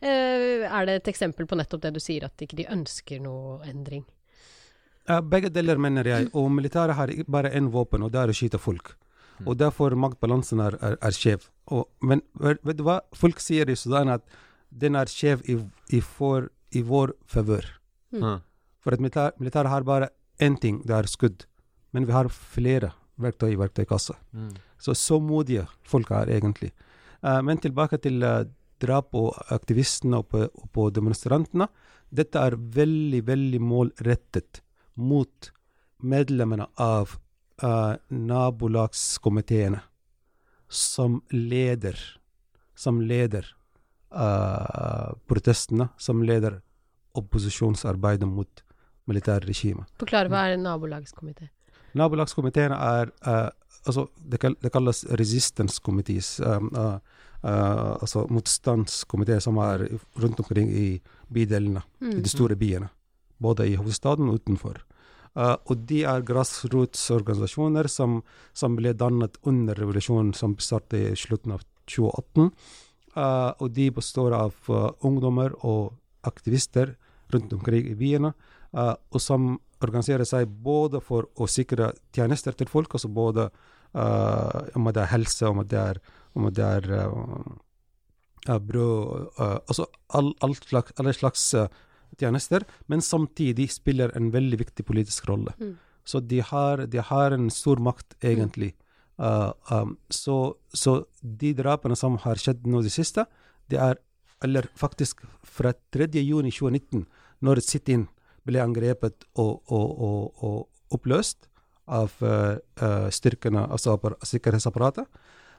eh, 0.01 0.65
er 0.65 0.85
det 0.89 0.95
et 1.01 1.11
eksempel 1.13 1.45
på 1.49 1.57
nettopp 1.59 1.83
det 1.85 1.93
du 1.93 1.99
sier, 2.03 2.25
at 2.25 2.41
ikke 2.45 2.57
de 2.57 2.67
ønsker 2.73 3.21
noe 3.21 3.59
endring? 3.69 4.03
Ja, 5.09 5.19
begge 5.21 5.49
deler, 5.51 5.77
mener 5.77 6.07
jeg. 6.07 6.29
Og 6.33 6.49
militæret 6.51 6.95
har 6.95 7.11
bare 7.27 7.51
én 7.51 7.67
våpen, 7.73 8.05
og 8.05 8.11
det 8.13 8.21
er 8.21 8.31
å 8.31 8.35
skyte 8.37 8.59
folk. 8.61 8.93
Og 9.43 9.57
derfor 9.59 9.95
maktbalansen 9.99 10.61
er, 10.63 10.77
er, 10.79 10.95
er 11.01 11.11
skjev. 11.11 11.49
Og- 11.67 11.89
Men 12.01 12.21
vet 12.39 12.77
du 12.77 12.83
hva? 12.83 13.01
Folk 13.13 13.39
sier 13.43 13.69
i 13.69 13.75
Sudan 13.75 14.09
at 14.09 14.21
den 14.71 14.95
er 14.95 15.05
skjev 15.11 15.41
i, 15.49 15.57
i, 15.91 15.99
for, 15.99 16.47
i 16.71 16.81
vår 16.81 17.11
favør. 17.27 17.65
Mm. 18.13 18.39
For 18.79 18.93
at 18.95 18.99
militær, 19.03 19.33
militæret 19.39 19.69
har 19.69 19.83
bare 19.83 20.09
én 20.39 20.55
ting, 20.59 20.81
det 20.87 20.95
er 20.95 21.03
skudd. 21.09 21.45
Men 21.91 22.05
vi 22.07 22.13
har 22.15 22.29
flere 22.29 22.93
verktøy 23.21 23.53
i 23.53 23.59
verktøykassa. 23.59 24.15
Mm. 24.33 24.51
Så 24.79 24.95
så 24.97 25.19
modige 25.21 25.67
folk 25.87 26.11
er 26.11 26.31
egentlig. 26.33 26.71
Uh, 27.23 27.41
men 27.45 27.61
tilbake 27.61 27.99
til 28.01 28.23
uh, 28.23 28.43
drap 28.81 29.11
på 29.11 29.27
aktivistene 29.53 30.19
og 30.23 30.29
på, 30.31 30.45
og 30.47 30.71
på 30.73 30.89
demonstrantene. 30.95 31.69
Dette 32.13 32.39
er 32.39 32.57
veldig, 32.57 33.23
veldig 33.27 33.61
målrettet 33.61 34.61
mot 34.95 35.51
medlemmene 36.03 36.67
av 36.81 37.15
uh, 37.63 37.95
nabolagskomiteene 38.09 39.79
som 40.73 41.21
leder 41.31 41.97
som 42.75 43.01
leder 43.01 43.45
uh, 44.15 45.13
protestene, 45.27 45.87
som 45.97 46.23
leder 46.23 46.61
opposisjonsarbeidet 47.13 48.27
mot 48.27 48.63
militærregimet. 49.09 49.91
Forklare 50.01 50.31
hva 50.31 50.47
er 50.47 50.57
en 50.57 50.65
nabolagskomité? 50.67 51.49
Nabolagskomiteene 51.99 52.77
er 52.77 53.11
uh, 53.27 53.49
altså, 53.85 54.07
det, 54.17 54.41
kalles 54.73 55.03
resistance 55.19 55.81
committees, 55.83 56.39
um, 56.39 56.69
uh, 56.73 56.97
uh, 57.43 57.93
altså 57.99 58.25
motstandskomiteer 58.33 59.43
som 59.43 59.59
er 59.63 59.87
rundt 60.21 60.41
omkring 60.43 60.71
i 60.71 60.87
bydelene, 61.33 61.83
i 62.01 62.21
de 62.21 62.31
store 62.31 62.57
byene. 62.59 62.89
Både 63.43 63.67
i 63.69 63.77
hovedstaden 63.77 64.29
og 64.29 64.41
utenfor. 64.41 64.81
Uh, 65.33 65.55
og 65.65 65.85
de 65.89 66.03
er 66.05 66.25
grasrotsorganisasjoner 66.25 67.89
som, 67.89 68.21
som 68.53 68.77
ble 68.77 68.93
dannet 68.93 69.37
under 69.49 69.77
revolusjonen 69.77 70.33
som 70.37 70.57
startet 70.61 71.13
i 71.13 71.19
slutten 71.19 71.55
av 71.55 71.65
2018. 71.89 72.51
Eh, 73.13 73.51
og 73.61 73.69
de 73.75 73.89
består 73.93 74.33
av 74.33 74.55
eh, 74.69 74.89
ungdommer 75.05 75.53
og 75.61 75.93
aktivister 76.25 76.95
rundt 77.33 77.53
omkring 77.53 77.91
i 77.91 77.97
byene, 77.97 78.33
eh, 78.73 78.95
og 79.13 79.21
som 79.21 79.57
organiserer 79.85 80.27
seg 80.27 80.49
både 80.65 81.01
for 81.03 81.29
å 81.35 81.47
sikre 81.49 81.91
tjenester 82.15 82.55
til 82.57 82.69
folk, 82.71 82.93
altså 82.95 83.11
både 83.13 83.47
uh, 83.49 84.59
om 84.77 84.89
det 84.89 85.03
er 85.03 85.13
helse, 85.13 85.47
om 85.49 85.63
det 85.67 85.79
er, 85.79 86.01
om 86.33 86.49
det 86.49 86.67
er 86.67 86.89
uh, 87.07 88.59
brød 88.59 89.29
uh, 89.39 89.59
Altså 89.67 89.87
all, 90.09 90.33
all 90.43 90.55
slags, 90.57 90.95
alle 90.99 91.15
slags 91.15 91.47
tjenester, 92.19 92.65
men 92.87 93.01
samtidig 93.01 93.71
spiller 93.73 94.13
en 94.17 94.31
veldig 94.33 94.59
viktig 94.61 94.85
politisk 94.85 95.27
rolle. 95.29 95.55
Mm. 95.59 95.75
Så 96.05 96.19
de 96.19 96.41
har, 96.43 96.85
de 96.85 97.01
har 97.01 97.31
en 97.31 97.49
stor 97.49 97.79
makt, 97.81 98.17
egentlig. 98.21 98.73
Eh, 99.19 99.51
um, 99.71 99.97
så, 100.09 100.55
så 100.73 101.03
de 101.21 101.53
drapene 101.53 101.95
som 101.95 102.17
har 102.25 102.39
skjedd 102.41 102.65
nå 102.67 102.81
i 102.81 102.87
det 102.87 102.95
siste, 102.95 103.27
det 103.71 103.79
er 103.81 104.01
Eller 104.43 104.65
faktisk 104.75 105.21
fra 105.47 105.71
3. 105.95 106.09
juni 106.19 106.49
2019, 106.51 107.05
når 107.47 107.61
sit-in 107.63 108.09
ble 108.47 108.61
angrepet 108.63 109.25
og, 109.39 109.61
og, 109.71 109.99
og, 110.07 110.43
og 110.43 110.95
oppløst 110.97 111.47
av 111.91 112.13
uh, 112.23 113.09
styrkene, 113.11 113.65
altså 113.67 113.97
sikkerhetsapparatet, 114.23 115.07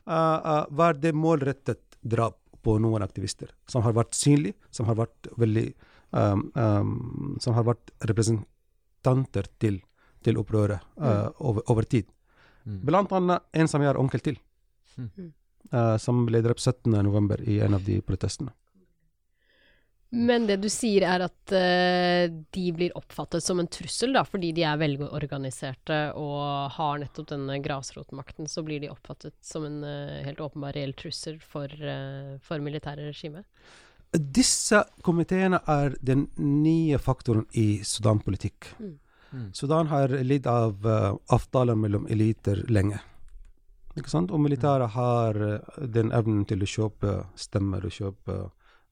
eh, 0.09 0.63
var 0.71 0.97
det 0.97 1.13
målrettet 1.13 1.99
drap 2.01 2.39
på 2.65 2.79
noen 2.81 3.05
aktivister, 3.05 3.51
som 3.69 3.85
har 3.85 3.93
vært 3.93 4.17
synlige, 4.17 4.57
som 4.73 4.89
har 4.89 4.97
vært 4.97 5.29
veldig 5.37 5.67
um, 6.17 6.47
um, 6.57 7.37
Som 7.41 7.57
har 7.59 7.67
vært 7.69 7.93
representanter 8.09 9.51
til, 9.61 9.83
til 10.25 10.41
opprøret 10.41 10.81
eh, 10.97 11.29
over, 11.45 11.61
over 11.69 11.85
tid. 11.85 12.09
Mm. 12.65 12.81
Blant 12.89 13.13
annet 13.13 13.45
en 13.53 13.69
som 13.69 13.85
jeg 13.85 13.93
er 13.93 14.01
onkel 14.01 14.25
til, 14.25 14.41
Mm. 14.95 15.33
som 15.99 16.21
ble 16.23 16.39
drept 16.39 16.61
17.11. 16.63 17.41
i 17.51 17.57
en 17.67 17.75
av 17.75 17.83
de 17.83 17.97
protestene. 18.07 18.53
Men 20.15 20.47
det 20.47 20.61
du 20.63 20.69
sier 20.71 21.05
er 21.09 21.25
at 21.27 21.53
uh, 21.55 22.25
de 22.55 22.65
blir 22.77 22.95
oppfattet 22.99 23.43
som 23.43 23.59
en 23.61 23.69
trussel, 23.71 24.15
da, 24.15 24.23
fordi 24.27 24.53
de 24.55 24.65
er 24.67 24.79
velorganiserte 24.79 25.99
og 26.21 26.71
har 26.77 27.01
nettopp 27.03 27.33
denne 27.33 27.59
grasrotmakten, 27.65 28.49
så 28.51 28.63
blir 28.67 28.85
de 28.85 28.93
oppfattet 28.93 29.35
som 29.45 29.67
en 29.67 29.81
uh, 29.83 30.23
helt 30.27 30.43
åpenbar 30.45 30.77
reell 30.79 30.95
trussel 30.99 31.41
for, 31.43 31.71
uh, 31.83 32.37
for 32.45 32.63
militære 32.63 33.09
regimet. 33.11 33.49
Disse 34.15 34.85
komiteene 35.03 35.59
er 35.67 35.97
den 35.99 36.29
nye 36.39 37.01
faktoren 37.03 37.49
i 37.59 37.81
Sudan-politikk. 37.83 38.71
Mm. 38.79 38.99
Mm. 39.35 39.49
Sudan 39.59 39.91
har 39.91 40.15
lidd 40.23 40.47
av 40.47 40.87
avtaler 41.35 41.75
mellom 41.75 42.07
eliter 42.07 42.61
lenge. 42.71 43.01
Ikke 43.99 44.13
sant? 44.13 44.31
Og 44.31 44.39
militæret 44.43 44.95
har 44.95 45.41
den 45.83 46.13
evnen 46.15 46.45
til 46.47 46.63
å 46.63 46.71
kjøpe 46.71 47.17
stemmer 47.39 47.83
og 47.89 47.97
kjøpe 47.97 48.45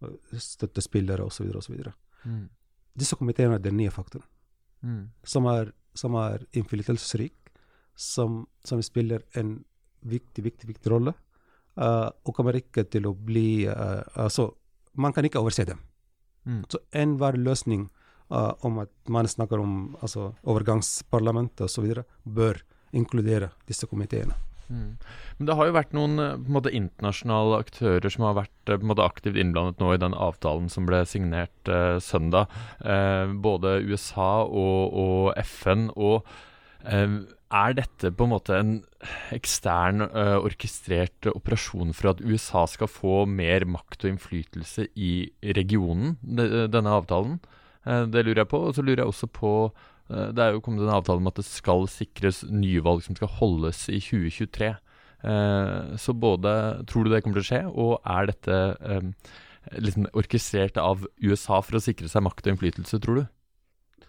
eh, 0.02 0.38
støttespillere 0.38 1.24
osv. 1.24 1.50
osv. 1.56 1.78
Mm. 2.24 2.48
Disse 2.98 3.16
komiteene 3.16 3.58
er 3.58 3.64
den 3.64 3.78
nye 3.80 3.90
faktoren, 3.90 4.26
Mm. 4.82 5.12
som 5.22 5.46
er, 5.46 5.72
som 5.94 6.16
er 6.18 6.42
innflytelsesrik, 6.58 7.36
som, 7.94 8.46
som 8.64 8.82
spiller 8.82 9.22
en 9.38 9.64
viktig, 10.02 10.42
viktig, 10.42 10.68
viktig 10.68 10.90
rolle, 10.90 11.12
uh, 11.78 12.10
og 12.26 12.34
kommer 12.34 12.56
ikke 12.58 12.82
til 12.90 13.06
å 13.06 13.14
bli 13.14 13.68
uh, 13.68 14.02
Altså, 14.18 14.48
man 14.98 15.12
kan 15.12 15.24
ikke 15.24 15.38
overse 15.38 15.64
dem. 15.68 15.78
Mm. 16.44 16.64
Så 16.68 16.80
enhver 16.92 17.38
løsning 17.38 17.86
uh, 18.32 18.52
om 18.66 18.80
at 18.82 18.90
man 19.08 19.28
snakker 19.28 19.62
om 19.62 19.96
altså, 20.00 20.32
overgangsparlamentet 20.42 21.68
osv., 21.68 22.02
bør 22.24 22.58
inkludere 22.92 23.52
disse 23.68 23.86
komiteene. 23.86 24.34
Mm. 24.68 24.96
Men 25.38 25.48
det 25.48 25.56
har 25.58 25.68
jo 25.68 25.74
vært 25.76 25.94
noen 25.96 26.22
eh, 26.22 26.48
måte, 26.52 26.72
internasjonale 26.74 27.60
aktører 27.64 28.12
som 28.12 28.26
har 28.28 28.38
vært 28.38 28.72
eh, 28.72 28.86
måte, 28.86 29.04
aktivt 29.04 29.38
innblandet 29.40 29.82
nå 29.82 29.92
i 29.94 30.00
den 30.00 30.16
avtalen 30.16 30.70
som 30.72 30.88
ble 30.88 31.02
signert 31.08 31.70
eh, 31.70 31.98
søndag. 32.02 32.52
Eh, 32.80 33.32
både 33.44 33.80
USA 33.88 34.44
og, 34.46 34.96
og 35.04 35.30
FN. 35.44 35.88
Og 35.96 36.22
eh, 36.86 37.18
er 37.52 37.76
dette 37.76 38.12
på 38.16 38.24
en 38.26 38.32
måte 38.32 38.56
en 38.56 38.74
ekstern, 39.34 40.06
eh, 40.08 40.36
orkestrert 40.40 41.28
operasjon 41.34 41.92
for 41.96 42.14
at 42.14 42.22
USA 42.24 42.64
skal 42.70 42.90
få 42.90 43.22
mer 43.28 43.66
makt 43.68 44.06
og 44.06 44.14
innflytelse 44.14 44.88
i 44.96 45.14
regionen, 45.58 46.16
de, 46.22 46.68
denne 46.72 47.00
avtalen? 47.00 47.40
Det 47.82 48.20
lurer 48.22 48.44
jeg 48.44 48.46
på. 48.46 48.58
Og 48.62 48.76
så 48.76 48.82
lurer 48.86 49.00
jeg 49.02 49.10
også 49.10 49.26
på 49.26 49.52
Det 50.36 50.42
er 50.44 50.54
jo 50.56 50.62
kommet 50.64 50.84
en 50.84 50.94
avtale 50.96 51.22
om 51.22 51.28
at 51.30 51.38
det 51.40 51.46
skal 51.48 51.86
sikres 51.90 52.42
nyvalg 52.48 53.02
som 53.06 53.16
skal 53.18 53.30
holdes 53.40 53.84
i 53.92 54.00
2023. 54.02 54.72
Eh, 55.22 55.96
så 56.02 56.14
både 56.18 56.52
Tror 56.90 57.06
du 57.06 57.12
det 57.12 57.22
kommer 57.22 57.38
til 57.38 57.44
å 57.44 57.50
skje, 57.50 57.60
og 57.72 57.92
er 58.10 58.30
dette 58.32 58.56
eh, 58.82 59.06
liksom 59.78 60.08
orkestrert 60.18 60.80
av 60.82 61.04
USA 61.22 61.60
for 61.62 61.78
å 61.78 61.82
sikre 61.84 62.10
seg 62.10 62.24
makt 62.26 62.48
og 62.48 62.56
innflytelse, 62.56 62.98
tror 63.04 63.20
du? 63.22 63.24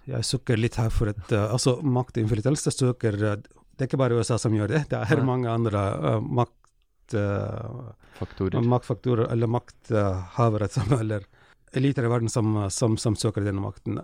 Jeg 0.09 0.25
søker 0.27 0.57
litt 0.59 0.75
her 0.81 0.89
for 0.91 1.11
et 1.13 1.29
eh, 1.31 1.45
Altså, 1.53 1.77
makt 1.85 2.17
og 2.17 2.25
innflytelse 2.25 2.73
søker 2.75 3.15
eh, 3.21 3.37
Det 3.45 3.85
er 3.85 3.91
ikke 3.91 4.01
bare 4.01 4.17
USA 4.19 4.39
som 4.41 4.55
gjør 4.57 4.73
det, 4.73 4.81
det 4.91 4.99
er 5.05 5.21
mange 5.23 5.47
andre 5.53 5.83
eh, 6.09 6.19
makt... 6.41 7.15
eh, 7.15 7.93
Faktorer. 8.17 8.59
maktfaktorer 8.61 9.31
eller 9.33 9.49
makthavere 9.49 10.67
som 10.69 10.91
eller 10.97 11.23
eliter 11.75 12.05
i 12.05 12.11
verden 12.11 12.29
som, 12.29 12.55
som, 12.69 12.97
som 13.01 13.15
søker 13.19 13.45
denne 13.45 13.63
makten. 13.63 13.99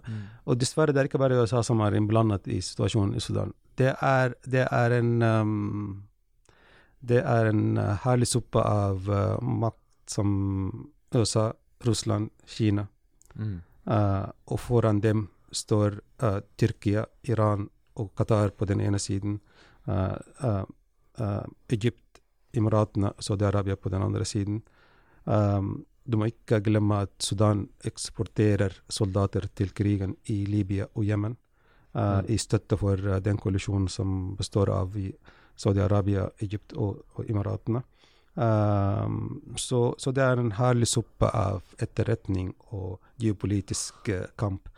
Og 0.46 0.60
dessverre, 0.60 0.94
det 0.96 1.04
er 1.04 1.10
ikke 1.10 1.22
bare 1.22 1.38
USA 1.40 1.64
som 1.66 1.82
er 1.86 1.98
innblandet 1.98 2.48
i 2.50 2.60
situasjonen 2.66 3.16
i 3.18 3.24
Sudan. 3.24 3.54
Det 3.80 3.94
er, 3.96 4.36
det 4.44 4.66
er 4.66 4.96
en 4.98 5.12
um, 5.24 6.06
Det 7.00 7.22
er 7.24 7.48
en 7.48 7.78
uh, 7.78 7.96
herlig 8.04 8.28
suppe 8.28 8.60
av 8.60 9.06
uh, 9.08 9.40
makt 9.40 10.12
som 10.12 10.32
USA, 11.16 11.54
Russland, 11.86 12.30
Kina. 12.46 12.88
Mm. 13.36 13.62
Uh, 13.88 14.28
og 14.52 14.60
foran 14.60 15.00
dem 15.00 15.30
står 15.52 16.02
uh, 16.24 16.42
Tyrkia, 16.58 17.06
Iran 17.24 17.70
og 17.96 18.12
Qatar 18.18 18.52
på 18.52 18.66
den 18.66 18.82
ene 18.82 19.00
siden. 19.00 19.40
Uh, 19.88 20.18
uh, 20.44 21.46
Egypt, 21.70 22.20
Emiratene, 22.54 23.14
Saudi-Arabia 23.20 23.76
på 23.76 23.90
den 23.90 24.04
andre 24.04 24.26
siden. 24.26 24.62
Um, 25.24 25.86
du 26.10 26.18
må 26.20 26.30
ikke 26.32 26.62
glemme 26.66 27.04
at 27.06 27.14
Sudan 27.24 27.68
eksporterer 27.86 28.80
soldater 28.90 29.48
til 29.56 29.74
krigen 29.76 30.16
i 30.30 30.44
Libya 30.50 30.90
og 30.96 31.06
Jemen. 31.08 31.38
Uh, 31.94 32.20
Mm. 32.22 32.26
I 32.30 32.38
støtte 32.38 32.78
for 32.78 32.98
uh, 33.02 33.18
den 33.18 33.38
koalisjonen 33.38 33.88
som 33.90 34.36
består 34.38 34.70
av 34.70 34.94
Saudi-Arabia, 35.58 36.30
Egypt 36.40 36.74
og, 36.78 37.00
og 37.16 37.30
Emiratene. 37.30 37.82
Um, 38.36 39.42
så, 39.58 39.96
så 39.98 40.12
det 40.12 40.24
er 40.24 40.38
en 40.38 40.52
herlig 40.52 40.88
suppe 40.88 41.26
av 41.34 41.64
etterretning 41.82 42.54
og 42.72 43.00
geopolitisk 43.18 44.10
uh, 44.10 44.28
kamp 44.38 44.70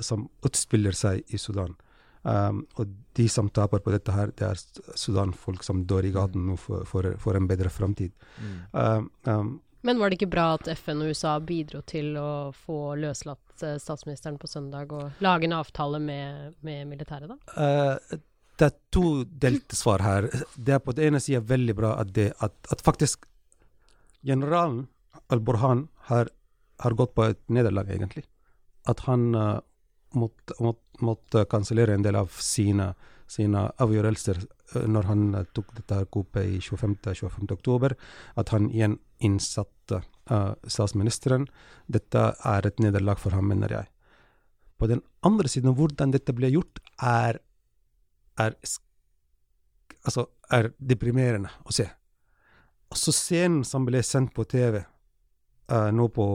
som 0.00 0.22
utspiller 0.40 0.96
seg 0.96 1.20
i 1.28 1.36
Sudan. 1.36 1.74
Um, 2.26 2.64
og 2.74 2.88
de 3.14 3.28
som 3.28 3.50
taper 3.52 3.82
på 3.84 3.92
dette 3.92 4.10
her, 4.10 4.32
det 4.34 4.46
er 4.48 4.58
Sudan-folk 4.98 5.62
som 5.62 5.84
dør 5.86 6.08
i 6.08 6.14
gaten 6.14 6.46
nå 6.48 6.56
for, 6.58 6.82
for, 6.88 7.06
for 7.22 7.36
en 7.38 7.46
bedre 7.46 7.68
framtid. 7.70 8.10
Mm. 8.40 8.56
Um, 9.28 9.50
Men 9.86 10.00
var 10.02 10.10
det 10.10 10.18
ikke 10.18 10.32
bra 10.32 10.46
at 10.56 10.66
FN 10.80 11.04
og 11.04 11.12
USA 11.14 11.36
bidro 11.38 11.80
til 11.86 12.16
å 12.18 12.50
få 12.56 12.96
løslatt 12.98 13.62
eh, 13.62 13.76
statsministeren 13.78 14.38
på 14.42 14.48
søndag 14.50 14.90
og 14.96 15.22
lage 15.22 15.46
en 15.46 15.54
avtale 15.60 16.00
med, 16.02 16.56
med 16.66 16.88
militæret, 16.90 17.30
da? 17.30 17.36
Uh, 17.54 18.18
det 18.58 18.66
er 18.66 18.74
to 18.94 19.22
delte 19.46 19.78
svar 19.78 20.02
her. 20.02 20.26
Det 20.56 20.74
er 20.74 20.82
på 20.82 20.94
den 20.96 21.12
ene 21.12 21.22
sida 21.22 21.42
veldig 21.44 21.76
bra 21.78 21.92
at, 22.00 22.10
det, 22.16 22.32
at, 22.42 22.56
at 22.72 22.82
faktisk 22.82 23.28
generalen 24.26 24.88
Al-Burhan 25.30 25.86
har, 26.10 26.32
har 26.82 26.98
gått 26.98 27.14
på 27.14 27.28
et 27.30 27.42
nederlag, 27.52 27.90
egentlig. 27.92 28.24
At 28.90 29.04
han 29.06 29.28
uh, 29.38 29.60
måtte, 30.18 30.56
måtte, 30.58 31.04
måtte 31.04 31.44
kansellere 31.52 31.94
en 31.94 32.06
del 32.06 32.18
av 32.18 32.34
sine, 32.42 32.90
sine 33.30 33.66
avgjørelser 33.82 34.38
eh, 34.42 34.86
når 34.86 35.10
han 35.10 35.24
eh, 35.34 35.48
tok 35.56 35.74
dette 35.78 36.02
kuppet 36.14 36.46
i 36.56 36.60
25. 36.62 36.98
25. 37.14 37.50
oktober. 37.56 37.96
At 38.36 38.54
han 38.54 38.70
igjen 38.70 38.98
innsatte 39.24 40.02
uh, 40.28 40.52
statsministeren. 40.68 41.46
Dette 41.88 42.28
er 42.44 42.66
et 42.68 42.82
nederlag 42.84 43.20
for 43.22 43.32
ham, 43.32 43.48
mener 43.48 43.72
jeg. 43.72 43.88
På 44.76 44.88
den 44.90 45.00
andre 45.24 45.48
siden, 45.48 45.72
hvordan 45.72 46.12
dette 46.12 46.34
ble 46.36 46.50
gjort, 46.52 46.82
er 47.00 47.40
er, 48.36 48.56
altså, 50.04 50.26
er 50.52 50.70
deprimerende 50.76 51.50
å 51.64 51.74
se. 51.74 51.86
Så 52.94 53.14
scenen 53.14 53.64
som 53.66 53.86
ble 53.86 54.02
sendt 54.04 54.34
på 54.36 54.44
TV 54.48 54.82
uh, 54.82 55.90
nå 55.92 56.08
på, 56.14 56.26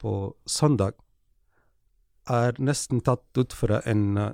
på 0.00 0.14
søndag, 0.48 0.96
er 2.24 2.56
nesten 2.56 3.02
tatt 3.04 3.36
ut 3.36 3.52
fra 3.52 3.82
en 3.84 4.04
uh, 4.16 4.32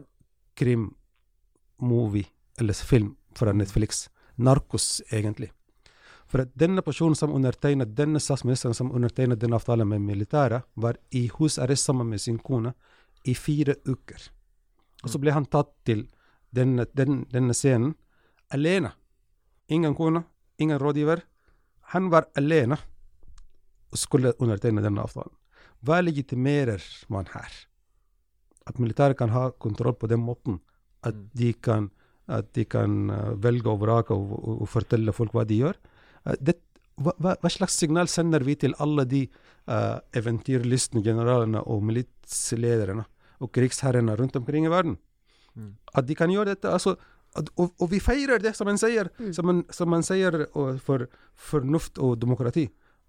krim-movie, 1.81 2.27
eller 2.59 2.73
film 2.73 3.17
fra 3.35 3.53
Netflix. 3.53 4.09
Narkos, 4.37 5.03
egentlig. 5.11 5.51
For 6.27 6.41
at 6.41 6.55
denne 6.55 6.83
personen 6.83 7.17
som 7.17 7.33
undertegnet, 7.35 7.97
denne 7.97 8.21
statsministeren 8.21 8.75
som 8.75 8.93
undertegnet 8.93 9.41
denne 9.41 9.57
avtalen 9.57 9.89
med 9.89 10.01
militæret, 10.01 10.63
var 10.75 10.97
i 11.11 11.29
husarrest 11.29 11.85
sammen 11.85 12.09
med 12.09 12.21
sin 12.21 12.39
kone 12.39 12.73
i 13.25 13.35
fire 13.35 13.75
uker. 13.85 14.31
Og 15.03 15.11
så 15.11 15.19
ble 15.19 15.33
han 15.33 15.47
tatt 15.47 15.73
til 15.85 16.09
denne, 16.51 16.87
den, 16.95 17.27
denne 17.31 17.55
scenen 17.55 17.95
alene. 18.51 18.93
Ingen 19.69 19.95
kone, 19.95 20.23
ingen 20.59 20.79
rådgiver. 20.79 21.21
Han 21.93 22.11
var 22.11 22.29
alene 22.37 22.77
og 23.91 23.99
skulle 23.99 24.35
undertegne 24.39 24.83
denne 24.83 25.03
avtalen. 25.03 25.35
Hva 25.83 26.01
legitimerer 26.01 26.83
man 27.09 27.27
her? 27.35 27.51
At 28.67 28.79
militæret 28.79 29.19
kan 29.19 29.31
ha 29.31 29.51
kontroll 29.51 29.95
på 29.95 30.07
den 30.07 30.21
måten 30.21 30.61
at 31.03 31.15
Mm. 31.15 31.29
de 31.35 31.53
kan, 31.53 31.91
at 32.29 32.53
de 32.55 32.65
kan 32.65 33.11
eh, 33.11 33.31
velge 33.43 33.67
og 33.71 33.81
vrake 33.81 34.11
og, 34.15 34.33
og, 34.33 34.61
og 34.63 34.69
fortelle 34.69 35.13
folk 35.13 35.33
hva 35.33 35.45
de 35.49 35.61
gjør. 35.63 35.77
Eh, 36.27 36.37
det, 36.41 36.57
hva, 37.01 37.15
hva, 37.19 37.37
hva 37.41 37.51
slags 37.51 37.79
signal 37.81 38.09
sender 38.09 38.45
vi 38.45 38.55
til 38.61 38.75
alle 38.79 39.07
de 39.09 39.23
uh, 39.71 40.01
eventyrlystne 40.13 41.01
generalene 41.03 41.63
og 41.65 41.81
militslederne 41.89 43.07
og 43.41 43.49
krigsherrene 43.57 44.17
rundt 44.19 44.37
omkring 44.37 44.67
i 44.67 44.73
verden? 44.73 44.99
Mm. 45.57 45.71
At 45.97 46.07
de 46.07 46.15
kan 46.15 46.29
gjøre 46.31 46.53
dette. 46.53 46.69
Altså, 46.69 46.97
at, 47.37 47.49
og, 47.57 47.73
og 47.81 47.89
vi 47.91 48.01
feirer 48.05 48.43
det 48.43 48.53
som 48.59 48.69
man 48.69 48.77
sier, 48.77 49.09
Mm. 49.19 49.33
som, 49.33 49.47
man, 49.49 49.65
som 49.73 49.89
man 49.89 50.03
sier 50.05 50.45
for 50.85 51.07
fornuft 51.35 51.97
og 51.99 52.19
demokrati. 52.21 52.67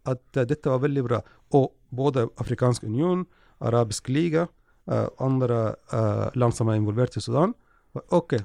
At 0.08 0.24
uh, 0.38 0.46
dette 0.48 0.72
var 0.72 0.80
veldig 0.86 1.04
bra. 1.10 1.20
Og 1.52 1.74
både 1.92 2.30
Afrikansk 2.40 2.84
union, 2.88 3.26
Arabisk 3.60 4.08
liga, 4.10 4.48
uh, 4.88 5.08
andre 5.20 5.76
uh, 5.92 6.30
land 6.34 6.56
som 6.56 6.72
er 6.72 6.80
involvert 6.80 7.18
i 7.20 7.22
Sudan, 7.22 7.54
OK, 7.94 8.38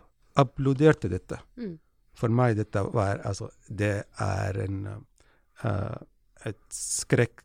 applauderte 0.43 1.09
dette. 1.09 1.39
Mm. 1.57 1.77
For 2.17 2.33
meg 2.33 2.57
dette 2.57 2.81
var 2.95 3.21
altså 3.29 3.51
Det 3.69 4.07
er 4.25 4.59
en 4.65 4.79
uh, 4.89 5.97
et 6.47 6.61
skrekkscenario. 6.73 7.43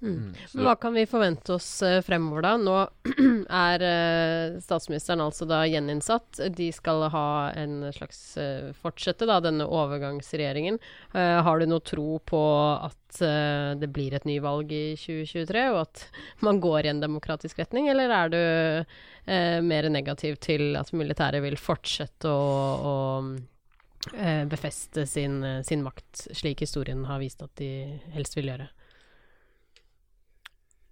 Mm. 0.00 0.32
Mm. 0.54 0.62
Hva 0.64 0.74
kan 0.80 0.94
vi 0.94 1.04
forvente 1.06 1.52
oss 1.54 1.82
eh, 1.82 2.00
fremover, 2.02 2.44
da? 2.46 2.52
Nå 2.56 2.76
er 3.66 3.84
eh, 3.86 4.56
statsministeren 4.62 5.22
altså 5.24 5.46
da 5.50 5.62
gjeninnsatt. 5.68 6.40
De 6.56 6.68
skal 6.72 7.06
ha 7.12 7.26
en 7.58 7.92
slags 7.92 8.20
eh, 8.40 8.70
fortsette 8.82 9.28
da, 9.28 9.40
denne 9.44 9.66
overgangsregjeringen. 9.68 10.78
Har 11.12 11.60
du 11.60 11.66
noe 11.68 11.84
tro 11.84 12.16
på 12.24 12.42
at 12.72 12.98
det 13.12 13.88
blir 13.92 14.14
et 14.16 14.24
nyvalg 14.24 14.70
i 14.72 14.94
2023, 14.96 15.64
og 15.74 15.80
at 15.82 16.04
man 16.46 16.60
går 16.62 16.86
i 16.86 16.92
en 16.94 17.02
demokratisk 17.02 17.60
retning, 17.60 17.90
eller 17.92 18.14
er 18.16 18.32
du 18.32 18.38
eh, 18.40 19.58
mer 19.60 19.88
negativ 19.92 20.38
til 20.42 20.78
at 20.80 20.94
militæret 20.96 21.44
vil 21.44 21.58
fortsette 21.60 22.30
å, 22.30 22.46
å 22.88 24.14
eh, 24.16 24.44
befeste 24.48 25.04
sin, 25.06 25.42
sin 25.66 25.84
makt, 25.84 26.28
slik 26.32 26.64
historien 26.64 27.04
har 27.10 27.20
vist 27.20 27.44
at 27.44 27.52
de 27.60 28.00
helst 28.16 28.38
vil 28.38 28.54
gjøre? 28.54 28.70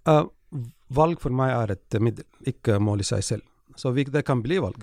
Eh, 0.09 0.25
valg 0.97 1.21
for 1.23 1.35
meg 1.35 1.53
er 1.55 1.75
et 1.77 2.01
middel, 2.03 2.27
ikke 2.47 2.79
mål 2.83 3.05
i 3.05 3.07
seg 3.07 3.25
selv. 3.27 3.47
Så 3.77 3.93
det 3.95 4.25
kan 4.27 4.43
bli 4.43 4.59
valg, 4.59 4.83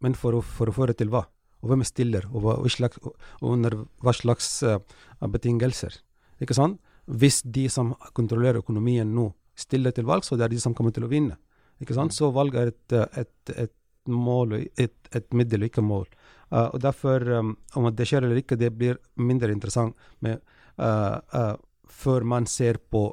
men 0.00 0.14
for 0.14 0.38
å, 0.38 0.42
for 0.42 0.70
å 0.70 0.74
føre 0.74 0.94
til 0.94 1.10
hva? 1.12 1.24
Og 1.62 1.72
hvem 1.72 1.82
stiller, 1.82 2.28
og, 2.30 2.42
hva, 2.44 2.54
og, 2.62 2.70
slags, 2.70 3.00
og 3.02 3.48
under 3.50 3.74
hva 4.04 4.14
slags 4.14 4.62
uh, 4.62 4.78
betingelser? 5.26 5.96
Ikke 6.38 6.54
sant? 6.54 6.78
Hvis 7.08 7.40
de 7.42 7.66
som 7.72 7.96
kontrollerer 8.14 8.60
økonomien 8.62 9.08
nå, 9.10 9.32
stiller 9.58 9.90
til 9.90 10.06
valg, 10.06 10.22
så 10.22 10.38
det 10.38 10.46
er 10.46 10.54
de 10.54 10.60
som 10.62 10.76
kommer 10.76 10.94
til 10.94 11.08
å 11.08 11.10
vinne. 11.10 11.34
Ikke 11.82 11.96
sant? 11.96 12.14
Så 12.14 12.30
valg 12.30 12.54
er 12.54 12.70
et, 12.70 12.94
et, 13.18 13.54
et 13.56 13.74
mål, 14.06 14.54
et, 14.78 14.94
et 15.10 15.34
middel, 15.34 15.66
ikke 15.66 15.82
mål. 15.82 16.06
Uh, 16.52 16.68
og 16.68 16.78
derfor, 16.84 17.26
um, 17.40 17.56
om 17.74 17.90
det 17.90 18.06
skjer 18.08 18.22
eller 18.22 18.38
ikke, 18.38 18.60
det 18.60 18.70
blir 18.78 19.00
mindre 19.18 19.50
interessant 19.52 19.98
med, 20.24 20.38
uh, 20.78 21.56
før 21.90 22.22
man 22.28 22.46
ser 22.46 22.78
på 22.78 23.08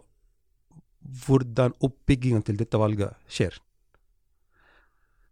hvordan 1.25 1.75
oppbyggingen 1.85 2.43
til 2.45 2.57
dette 2.59 2.79
valget 2.79 3.15
skjer. 3.29 3.55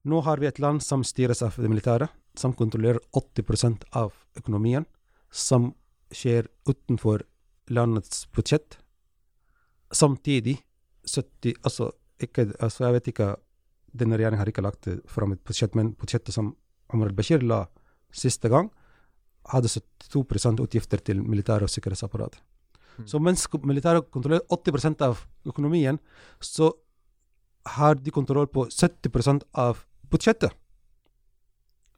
Nå 0.03 0.19
har 0.25 0.41
vi 0.41 0.49
et 0.49 0.59
land 0.59 0.83
som 0.83 1.03
styres 1.07 1.41
av 1.45 1.55
det 1.57 1.71
militære, 1.71 2.09
som 2.35 2.53
kontrollerer 2.53 2.99
80% 3.15 3.85
av 3.95 4.11
økonomien, 4.37 4.85
som 5.31 5.71
skjer 6.13 6.49
utenfor 6.67 7.23
landets 7.71 8.25
budsjett. 8.35 8.77
Samtidig 9.93 10.59
70 11.07 11.59
Altså, 11.63 11.91
ikke, 12.19 12.53
altså 12.59 12.85
jeg 12.85 12.93
vet 12.93 13.07
ikke 13.11 13.35
Denne 13.93 14.15
regjeringen 14.17 14.39
har 14.39 14.49
ikke 14.49 14.63
lagt 14.63 14.87
fram 15.05 15.35
et 15.35 15.43
budsjett, 15.45 15.75
men 15.75 15.91
budsjettet 15.93 16.33
som 16.33 16.55
Omar 16.89 17.11
al-Bashir 17.11 17.43
la 17.45 17.67
siste 18.09 18.49
gang, 18.49 18.71
hadde 19.51 19.69
72 19.69 20.63
utgifter 20.63 20.97
til 20.97 21.21
militæret 21.21 21.67
og 21.67 21.69
sikkerhetsapparatet. 21.69 22.39
Mm. 22.97 23.07
Så 23.07 23.19
mens 23.19 23.47
militæret 23.63 24.09
kontrollerer 24.11 24.45
80 24.49 25.01
av 25.01 25.23
økonomien, 25.45 25.99
så 26.39 26.71
har 27.77 27.95
de 27.95 28.11
kontroll 28.11 28.47
på 28.47 28.67
70% 28.67 29.45
av 29.53 29.85
budsjettet. 30.11 30.51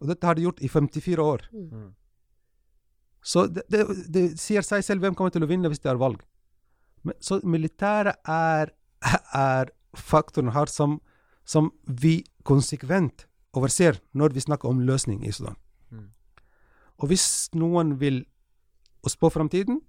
Og 0.01 0.09
dette 0.11 0.27
har 0.27 0.35
de 0.35 0.45
gjort 0.45 0.61
i 0.61 0.69
54 0.69 1.23
år. 1.23 1.45
Mm. 1.53 1.93
Så 3.25 3.47
det, 3.49 3.63
det, 3.73 3.85
det 4.13 4.25
sier 4.39 4.65
seg 4.65 4.83
selv 4.85 5.01
hvem 5.01 5.15
kommer 5.17 5.33
til 5.33 5.43
å 5.43 5.49
vinne 5.49 5.71
hvis 5.71 5.81
det 5.81 5.89
er 5.89 6.01
valg. 6.01 6.21
Men, 7.05 7.17
så 7.21 7.39
militæret 7.41 8.21
er, 8.29 8.71
er 9.33 9.71
faktoren 9.97 10.53
her 10.53 10.69
som, 10.69 10.99
som 11.47 11.71
vi 11.85 12.19
konsekvent 12.45 13.25
overser 13.55 14.01
når 14.13 14.35
vi 14.35 14.45
snakker 14.45 14.69
om 14.69 14.83
løsning 14.85 15.23
i 15.25 15.33
Sudan. 15.33 15.57
Mm. 15.89 16.09
Og 17.01 17.09
hvis 17.11 17.49
noen 17.57 17.95
vil 18.01 18.23
spå 19.09 19.29
framtiden, 19.33 19.81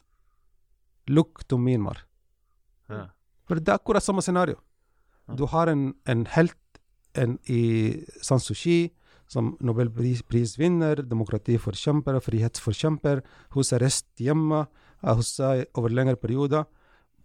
look 1.08 1.44
to 1.48 1.58
Myanmar. 1.58 2.04
Ja. 2.90 3.06
For 3.46 3.58
det 3.60 3.70
er 3.70 3.78
akkurat 3.80 4.02
samme 4.04 4.22
scenario. 4.22 4.58
Du 5.34 5.46
har 5.50 5.66
en, 5.70 5.92
en 6.06 6.24
helt 6.36 6.54
en 7.18 7.38
i 7.50 8.04
San 8.22 8.38
Suu 8.42 8.54
Kyi, 8.54 8.92
som 9.26 9.56
nobelprisvinner, 9.64 11.00
demokratiforkjemper, 11.02 12.20
frihetsforkjemper. 12.22 13.22
Hun 13.54 13.64
er 13.74 13.82
rest 13.82 14.06
hjemme 14.22 14.60
eh, 15.02 15.14
hos 15.14 15.32
seg 15.40 15.64
over 15.74 15.90
lengre 15.90 16.14
perioder. 16.20 16.66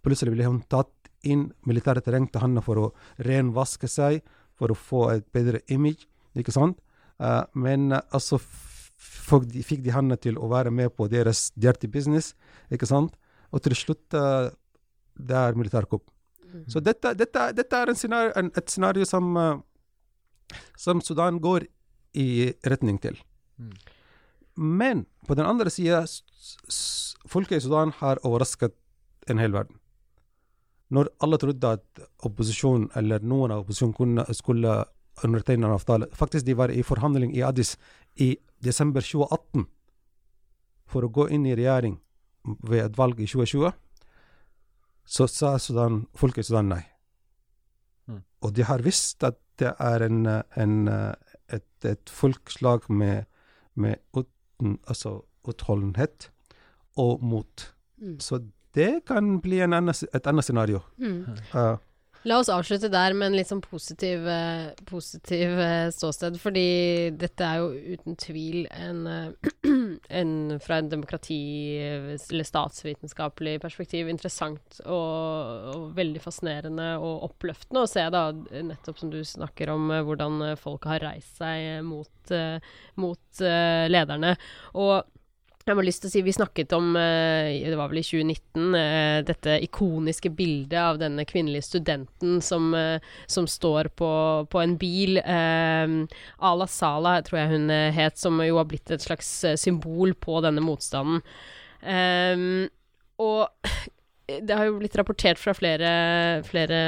Plutselig 0.02 0.34
ble 0.34 0.48
hun 0.48 0.62
tatt 0.66 1.12
inn. 1.22 1.52
Militæret 1.68 2.02
trengte 2.08 2.42
henne 2.42 2.62
for 2.64 2.80
å 2.80 2.88
renvaske 3.22 3.86
seg, 3.86 4.22
for 4.58 4.74
å 4.74 4.78
få 4.78 5.04
et 5.12 5.28
bedre 5.34 5.62
image, 5.70 6.08
ikke 6.34 6.54
sant? 6.54 6.80
Uh, 7.22 7.44
men 7.54 7.92
eh, 7.92 8.02
altså 8.10 8.40
f- 8.40 8.90
folk, 8.98 9.46
de, 9.46 9.62
fikk 9.62 9.84
de 9.86 9.94
henne 9.94 10.18
til 10.18 10.38
å 10.42 10.50
være 10.50 10.72
med 10.74 10.90
på 10.96 11.06
deres 11.12 11.52
dirty 11.54 11.86
business, 11.86 12.32
ikke 12.72 12.88
sant? 12.90 13.14
Og 13.52 13.62
til 13.64 13.76
slutt 13.76 14.16
uh, 14.16 14.48
det 15.16 15.36
er 15.36 15.58
militærkupp. 15.58 16.08
Så 16.68 16.82
dette, 16.84 17.14
dette, 17.16 17.46
dette 17.56 17.78
er 17.78 17.88
en 17.88 17.96
scenario, 17.96 18.32
en, 18.36 18.50
et 18.56 18.72
scenario 18.72 19.08
som, 19.08 19.36
uh, 19.36 20.58
som 20.76 21.00
Sudan 21.04 21.40
går 21.40 21.66
i 22.20 22.52
retning 22.68 22.98
til. 23.00 23.16
Mm. 23.58 23.72
Men 24.56 25.04
på 25.26 25.36
den 25.38 25.48
andre 25.48 25.72
sida, 25.72 26.02
folket 27.28 27.60
i 27.62 27.64
Sudan 27.64 27.94
har 28.02 28.20
overrasket 28.26 28.74
en 29.32 29.40
hel 29.40 29.54
verden. 29.54 29.78
Når 30.92 31.08
alle 31.24 31.38
trodde 31.40 31.76
at 31.78 32.02
opposisjonen, 32.26 32.90
eller 32.96 33.24
noen 33.24 33.54
av 33.54 33.62
opposisjonen, 33.62 33.94
kunne, 33.96 34.26
skulle 34.36 34.74
undertegne 35.24 35.68
en 35.68 35.76
avtale 35.76 36.08
Faktisk, 36.16 36.44
de 36.46 36.56
var 36.56 36.72
i 36.72 36.82
forhandling 36.84 37.34
i 37.36 37.42
Addis 37.44 37.76
i 38.20 38.34
desember 38.64 39.04
2018 39.04 39.66
for 40.92 41.04
å 41.04 41.12
gå 41.12 41.28
inn 41.32 41.46
i 41.48 41.56
regjering 41.56 41.98
ved 42.44 42.84
et 42.84 42.98
valg 42.98 43.20
i 43.20 43.26
2020. 43.26 43.72
Så 45.04 45.26
sa 45.30 45.56
Sudan, 45.58 46.06
folket 46.14 46.44
i 46.44 46.50
Sudan 46.50 46.70
nei. 46.72 46.82
Mm. 48.06 48.22
Og 48.42 48.54
de 48.56 48.66
har 48.66 48.84
visst 48.84 49.24
at 49.26 49.38
det 49.60 49.74
er 49.78 50.06
en, 50.06 50.26
en, 50.58 50.76
et, 51.52 51.68
et 51.84 52.10
folkeslag 52.10 52.88
med, 52.90 53.24
med 53.74 54.00
uten, 54.14 54.78
altså 54.88 55.20
utholdenhet 55.48 56.30
og 56.98 57.22
mot. 57.24 57.74
Mm. 57.98 58.18
Så 58.20 58.40
det 58.74 59.02
kan 59.06 59.40
bli 59.44 59.60
en 59.60 59.76
annen, 59.76 59.94
et 60.14 60.26
annet 60.26 60.44
scenario. 60.44 60.80
Mm. 60.98 61.26
Uh, 61.54 61.76
La 62.22 62.36
oss 62.38 62.50
avslutte 62.52 62.86
der 62.86 63.16
med 63.18 63.32
en 63.32 63.34
litt 63.34 63.48
sånn 63.50 63.60
positiv, 63.64 64.22
eh, 64.30 64.68
positiv 64.86 65.56
eh, 65.58 65.88
ståsted, 65.90 66.36
fordi 66.38 67.10
dette 67.18 67.42
er 67.42 67.58
jo 67.58 67.96
uten 67.96 68.18
tvil 68.20 68.68
en, 68.70 69.00
eh, 69.10 69.48
en 70.20 70.34
fra 70.62 70.78
en 70.78 70.90
demokrati- 70.92 71.80
eller 71.82 72.46
statsvitenskapelig 72.46 73.56
perspektiv 73.64 74.10
interessant 74.12 74.78
og, 74.84 75.72
og 75.74 75.88
veldig 75.98 76.22
fascinerende 76.22 76.92
og 77.02 77.26
oppløftende 77.30 77.82
å 77.82 77.90
se, 77.90 78.04
da, 78.14 78.28
nettopp 78.70 79.02
som 79.02 79.10
du 79.10 79.18
snakker 79.26 79.72
om 79.74 79.90
hvordan 80.06 80.54
folk 80.60 80.86
har 80.92 81.02
reist 81.02 81.42
seg 81.42 81.82
mot, 81.86 82.36
mot 83.02 83.42
lederne. 83.42 84.36
Og 84.78 85.02
jeg 85.70 85.78
har 85.78 85.86
lyst 85.86 86.02
til 86.02 86.10
å 86.10 86.12
si, 86.12 86.22
Vi 86.26 86.34
snakket 86.34 86.72
om, 86.76 86.96
eh, 86.96 87.62
det 87.68 87.76
var 87.78 87.88
vel 87.88 88.00
i 88.00 88.04
2019, 88.06 88.74
eh, 88.74 89.22
dette 89.22 89.58
ikoniske 89.62 90.30
bildet 90.34 90.78
av 90.78 90.98
denne 90.98 91.24
kvinnelige 91.24 91.68
studenten 91.68 92.40
som, 92.42 92.74
eh, 92.74 92.98
som 93.26 93.46
står 93.46 93.94
på, 93.94 94.48
på 94.48 94.62
en 94.62 94.76
bil. 94.76 95.18
Ala 95.18 96.66
Sala, 96.66 97.22
tror 97.22 97.38
jeg 97.38 97.48
hun 97.54 97.68
het, 97.68 98.18
som 98.18 98.38
jo 98.40 98.56
har 98.56 98.64
blitt 98.64 98.90
et 98.90 99.00
slags 99.00 99.44
symbol 99.56 100.14
på 100.14 100.42
denne 100.42 100.60
motstanden. 100.60 101.22
Og 103.18 103.48
det 104.28 104.54
har 104.54 104.68
jo 104.68 104.76
blitt 104.78 104.94
rapportert 104.98 105.40
fra 105.40 105.54
flere, 105.56 105.88
flere 106.46 106.78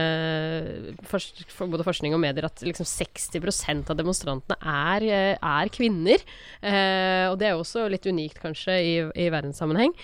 både 1.02 1.86
forskning 1.86 2.14
og 2.14 2.22
medier 2.22 2.46
at 2.46 2.62
liksom 2.64 2.86
60% 2.86 3.90
av 3.90 3.98
demonstrantene 3.98 4.58
er, 4.60 5.06
er 5.34 5.72
kvinner. 5.74 6.22
Eh, 6.62 7.26
og 7.30 7.38
det 7.40 7.48
er 7.48 7.56
jo 7.56 7.64
også 7.64 7.88
litt 7.92 8.06
unikt, 8.06 8.38
kanskje, 8.42 8.78
i, 8.78 8.94
i 9.26 9.28
verdenssammenheng. 9.34 9.96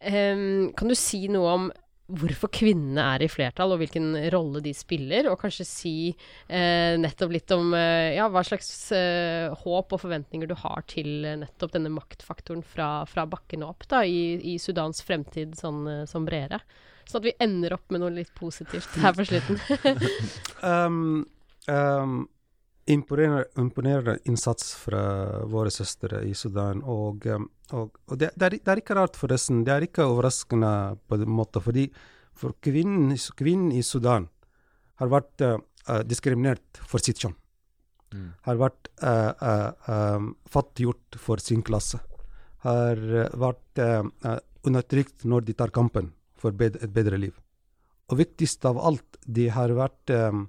Eh, 0.00 0.46
kan 0.76 0.90
du 0.90 0.96
si 0.96 1.26
noe 1.32 1.54
om 1.58 1.70
hvorfor 2.18 2.50
kvinnene 2.52 3.04
er 3.14 3.24
i 3.24 3.30
flertall, 3.30 3.74
og 3.74 3.82
hvilken 3.82 4.12
rolle 4.32 4.62
de 4.64 4.72
spiller? 4.76 5.28
Og 5.30 5.38
kanskje 5.40 5.66
si 5.68 5.94
eh, 6.10 6.96
nettopp 7.00 7.34
litt 7.34 7.54
om 7.54 7.74
eh, 7.76 8.16
ja, 8.16 8.28
hva 8.32 8.42
slags 8.46 8.70
eh, 8.96 9.48
håp 9.62 9.96
og 9.96 10.02
forventninger 10.02 10.50
du 10.50 10.56
har 10.62 10.84
til 10.90 11.24
eh, 11.28 11.38
nettopp 11.40 11.74
denne 11.76 11.92
maktfaktoren 11.94 12.64
fra, 12.66 12.90
fra 13.10 13.26
bakken 13.30 13.64
og 13.66 13.74
opp 13.74 13.88
da, 13.90 14.02
i, 14.04 14.36
i 14.52 14.58
Sudans 14.62 15.04
fremtid 15.06 15.56
sånn, 15.58 15.84
eh, 15.90 16.04
som 16.10 16.26
bredere. 16.28 16.62
Sånn 17.06 17.22
at 17.22 17.30
vi 17.30 17.38
ender 17.42 17.74
opp 17.74 17.90
med 17.90 18.04
noe 18.04 18.14
litt 18.14 18.32
positivt 18.38 19.00
her 19.02 19.16
på 19.16 19.26
slutten. 19.26 19.58
um, 20.70 21.24
um, 21.66 22.20
imponerende, 22.90 23.44
imponerende 23.58 24.18
innsats 24.28 24.74
fra 24.82 25.02
våre 25.50 25.72
søstre 25.72 26.22
i 26.26 26.34
Sudan. 26.34 26.82
Og, 26.82 27.26
um, 27.26 27.48
og, 27.72 27.96
og 28.10 28.20
det, 28.20 28.32
det, 28.36 28.46
er, 28.46 28.56
det 28.58 28.72
er 28.72 28.82
ikke 28.82 28.96
rart, 28.98 29.18
forresten. 29.18 29.62
Det 29.66 29.74
er 29.74 29.86
ikke 29.86 30.06
overraskende 30.08 30.72
på 31.08 31.20
en 31.20 31.32
måte. 31.32 31.62
Fordi 31.64 31.88
for 32.36 32.56
kvinnen, 32.64 33.14
kvinnen 33.38 33.72
i 33.76 33.84
Sudan 33.86 34.28
har 35.00 35.12
vært 35.12 35.46
uh, 35.46 35.56
uh, 35.88 36.02
diskriminert 36.06 36.82
for 36.86 37.02
sitt 37.02 37.22
kjønn. 37.22 37.36
Mm. 38.10 38.30
Har 38.46 38.58
vært 38.58 38.90
uh, 39.06 39.32
uh, 39.38 39.90
um, 40.16 40.32
fattiggjort 40.50 41.20
for 41.22 41.42
sin 41.42 41.62
klasse. 41.66 42.00
Har 42.66 42.98
uh, 42.98 43.28
vært 43.38 43.82
uh, 43.84 44.40
undertrykt 44.66 45.24
når 45.28 45.46
de 45.46 45.56
tar 45.56 45.72
kampen 45.74 46.10
for 46.40 46.56
bed 46.56 46.80
et 46.80 46.92
bedre 46.92 47.20
liv. 47.20 47.36
Og 48.10 48.18
viktigst 48.18 48.64
av 48.66 48.80
alt, 48.82 49.20
de 49.26 49.46
har 49.54 49.70
vært 49.76 50.12
um, 50.16 50.48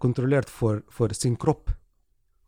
kontrollert 0.00 0.48
for, 0.48 0.82
for 0.88 1.12
sin 1.16 1.36
kropp. 1.36 1.72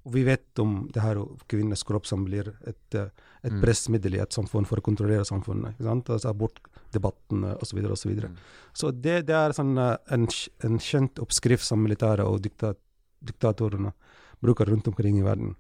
Og 0.09 0.14
vi 0.14 0.22
vet 0.24 0.61
om 0.62 0.87
det 0.95 1.03
her 1.05 1.18
kvinners 1.51 1.83
kropp 1.85 2.07
som 2.09 2.22
blir 2.24 2.47
et, 2.66 2.95
uh, 2.97 3.11
et 3.45 3.53
Mm. 3.53 3.61
pressmiddel 3.61 4.14
i 4.16 4.20
et 4.22 4.33
samfunn 4.33 4.66
for 4.66 4.81
å 4.81 4.85
kontrollere 4.85 5.24
samfunnet. 5.24 5.74
ikke 5.74 5.85
sant? 5.85 6.11
Altså 6.14 6.31
Abortdebatten 6.31 7.45
osv. 7.45 7.79
osv. 7.85 7.97
Så, 7.97 8.09
videre. 8.09 8.29
Mm. 8.29 8.37
så 8.72 8.91
det, 8.91 9.26
det 9.26 9.37
er 9.37 9.53
sånn, 9.53 9.76
uh, 9.76 9.97
en, 10.11 10.26
en 10.64 10.79
kjent 10.79 11.20
oppskrift 11.20 11.64
som 11.66 11.83
militæret 11.83 12.24
og 12.24 12.41
diktat, 12.41 12.79
diktatorene 13.20 13.93
bruker 14.41 14.70
rundt 14.70 14.89
omkring 14.89 15.18
i 15.18 15.26
verden. 15.26 15.57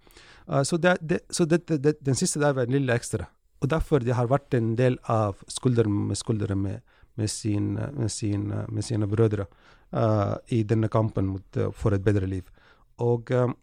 Uh, 0.48 0.62
så 0.62 0.78
det, 0.78 0.96
det, 1.02 1.20
så 1.30 1.44
den 1.44 2.14
siste 2.16 2.40
der 2.40 2.54
var 2.54 2.64
en 2.64 2.72
lille 2.78 2.94
ekstra. 2.94 3.28
Og 3.60 3.68
derfor 3.68 4.00
det 4.00 4.14
har 4.14 4.30
vært 4.30 4.54
en 4.54 4.76
del 4.78 4.96
av 5.10 5.36
skulder 5.50 5.88
med 5.90 6.16
skulder 6.16 6.54
med, 6.54 6.80
med, 7.16 7.28
sin, 7.28 7.74
med, 7.74 8.10
sin, 8.10 8.48
med 8.48 8.84
sine 8.86 9.06
brødre 9.10 9.48
i 10.52 10.62
denne 10.68 10.90
kampen 10.92 11.30
mot, 11.32 11.56
uh, 11.56 11.70
for 11.72 11.96
et 11.96 12.04
bedre 12.04 12.28
liv. 12.28 12.48
Og, 13.00 13.30
um, 13.32 13.54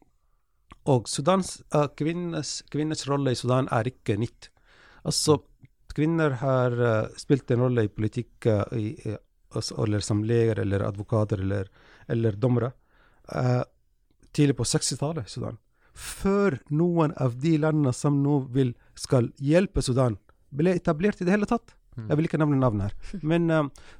og 0.89 1.09
Sudans, 1.09 1.59
kvinners, 1.97 2.59
kvinners 2.73 3.05
rolle 3.09 3.34
i 3.34 3.38
Sudan 3.38 3.69
er 3.73 3.89
ikke 3.89 4.17
nytt. 4.21 4.49
Altså, 5.05 5.39
kvinner 5.95 6.38
har 6.41 6.76
spilt 7.17 7.51
en 7.53 7.63
rolle 7.65 7.86
i 7.86 7.91
politikk, 7.93 8.47
i, 8.78 8.95
altså, 9.55 9.78
eller 9.86 10.03
som 10.05 10.23
leger 10.26 10.61
eller 10.61 10.86
advokater 10.86 11.41
eller, 11.41 11.69
eller 12.11 12.38
dommere, 12.38 12.71
tidlig 14.36 14.57
på 14.59 14.67
60-tallet 14.67 15.26
i 15.26 15.34
Sudan. 15.34 15.57
Før 15.95 16.59
noen 16.69 17.15
av 17.17 17.38
de 17.41 17.55
landene 17.63 17.93
som 17.95 18.17
nå 18.21 18.41
vil 18.53 18.76
skal 18.99 19.32
hjelpe 19.41 19.82
Sudan, 19.86 20.19
ble 20.53 20.76
etablert 20.76 21.21
i 21.21 21.28
det 21.28 21.34
hele 21.34 21.47
tatt. 21.49 21.73
Mm. 21.95 22.09
Jeg 22.09 22.17
vil 22.17 22.28
ikke 22.30 22.39
nevne 22.41 22.59
navn 22.59 22.84
her. 22.84 22.95
Men, 23.23 23.47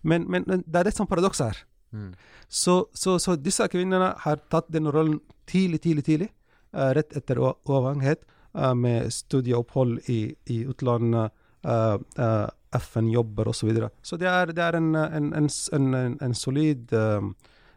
men, 0.04 0.28
men, 0.28 0.44
det 0.68 0.82
er 0.82 0.90
et 0.90 0.98
sånt 0.98 1.10
paradokset 1.12 1.48
her. 1.48 1.64
Mm. 1.96 2.12
Så, 2.52 2.76
så, 2.94 3.16
så 3.24 3.38
disse 3.40 3.66
kvinnene 3.72 4.12
har 4.26 4.44
tatt 4.52 4.68
den 4.76 4.92
rollen 4.92 5.22
tidlig, 5.50 5.86
tidlig, 5.88 6.10
tidlig, 6.12 6.32
Uh, 6.76 6.90
rett 6.92 7.14
etter 7.16 7.40
uavhengighet, 7.40 8.26
uh, 8.60 8.74
med 8.76 9.06
studieopphold 9.16 10.10
i, 10.12 10.34
i 10.52 10.58
utlandet, 10.68 11.32
uh, 11.64 11.96
eh, 12.20 12.50
FN-jobber 12.80 13.48
osv. 13.48 13.60
Så, 13.60 13.68
videre. 13.68 13.90
så 14.02 14.18
det 14.18 14.30
er, 14.30 14.52
det 14.56 14.64
er 14.64 14.78
en, 14.80 14.96
en, 14.96 15.32
en, 15.34 16.18
en, 16.22 16.36
solid, 16.36 16.92
eh, 16.94 17.28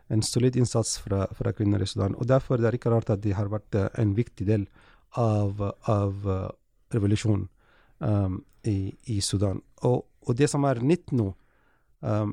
en 0.08 0.22
solid 0.22 0.56
innsats 0.56 0.98
fra, 1.04 1.26
fra 1.38 1.52
kvinner 1.52 1.82
i 1.82 1.86
Sudan. 1.86 2.16
Og 2.18 2.28
derfor 2.28 2.58
det 2.58 2.70
er 2.70 2.78
ikke 2.78 2.92
rart 2.94 3.12
at 3.14 3.22
de 3.24 3.34
har 3.36 3.50
vært 3.52 3.78
eh, 3.78 3.88
en 4.02 4.14
viktig 4.16 4.48
del 4.48 4.66
av, 5.18 5.62
av 5.88 6.28
eh, 6.28 6.48
revolusjonen 6.94 7.46
um, 7.98 8.40
i, 8.66 8.94
i 9.12 9.20
Sudan. 9.24 9.60
Og, 9.86 10.04
og 10.26 10.36
det 10.38 10.50
som 10.50 10.64
er 10.68 10.82
nytt 10.84 11.12
nå, 11.16 11.30
eh, 12.02 12.26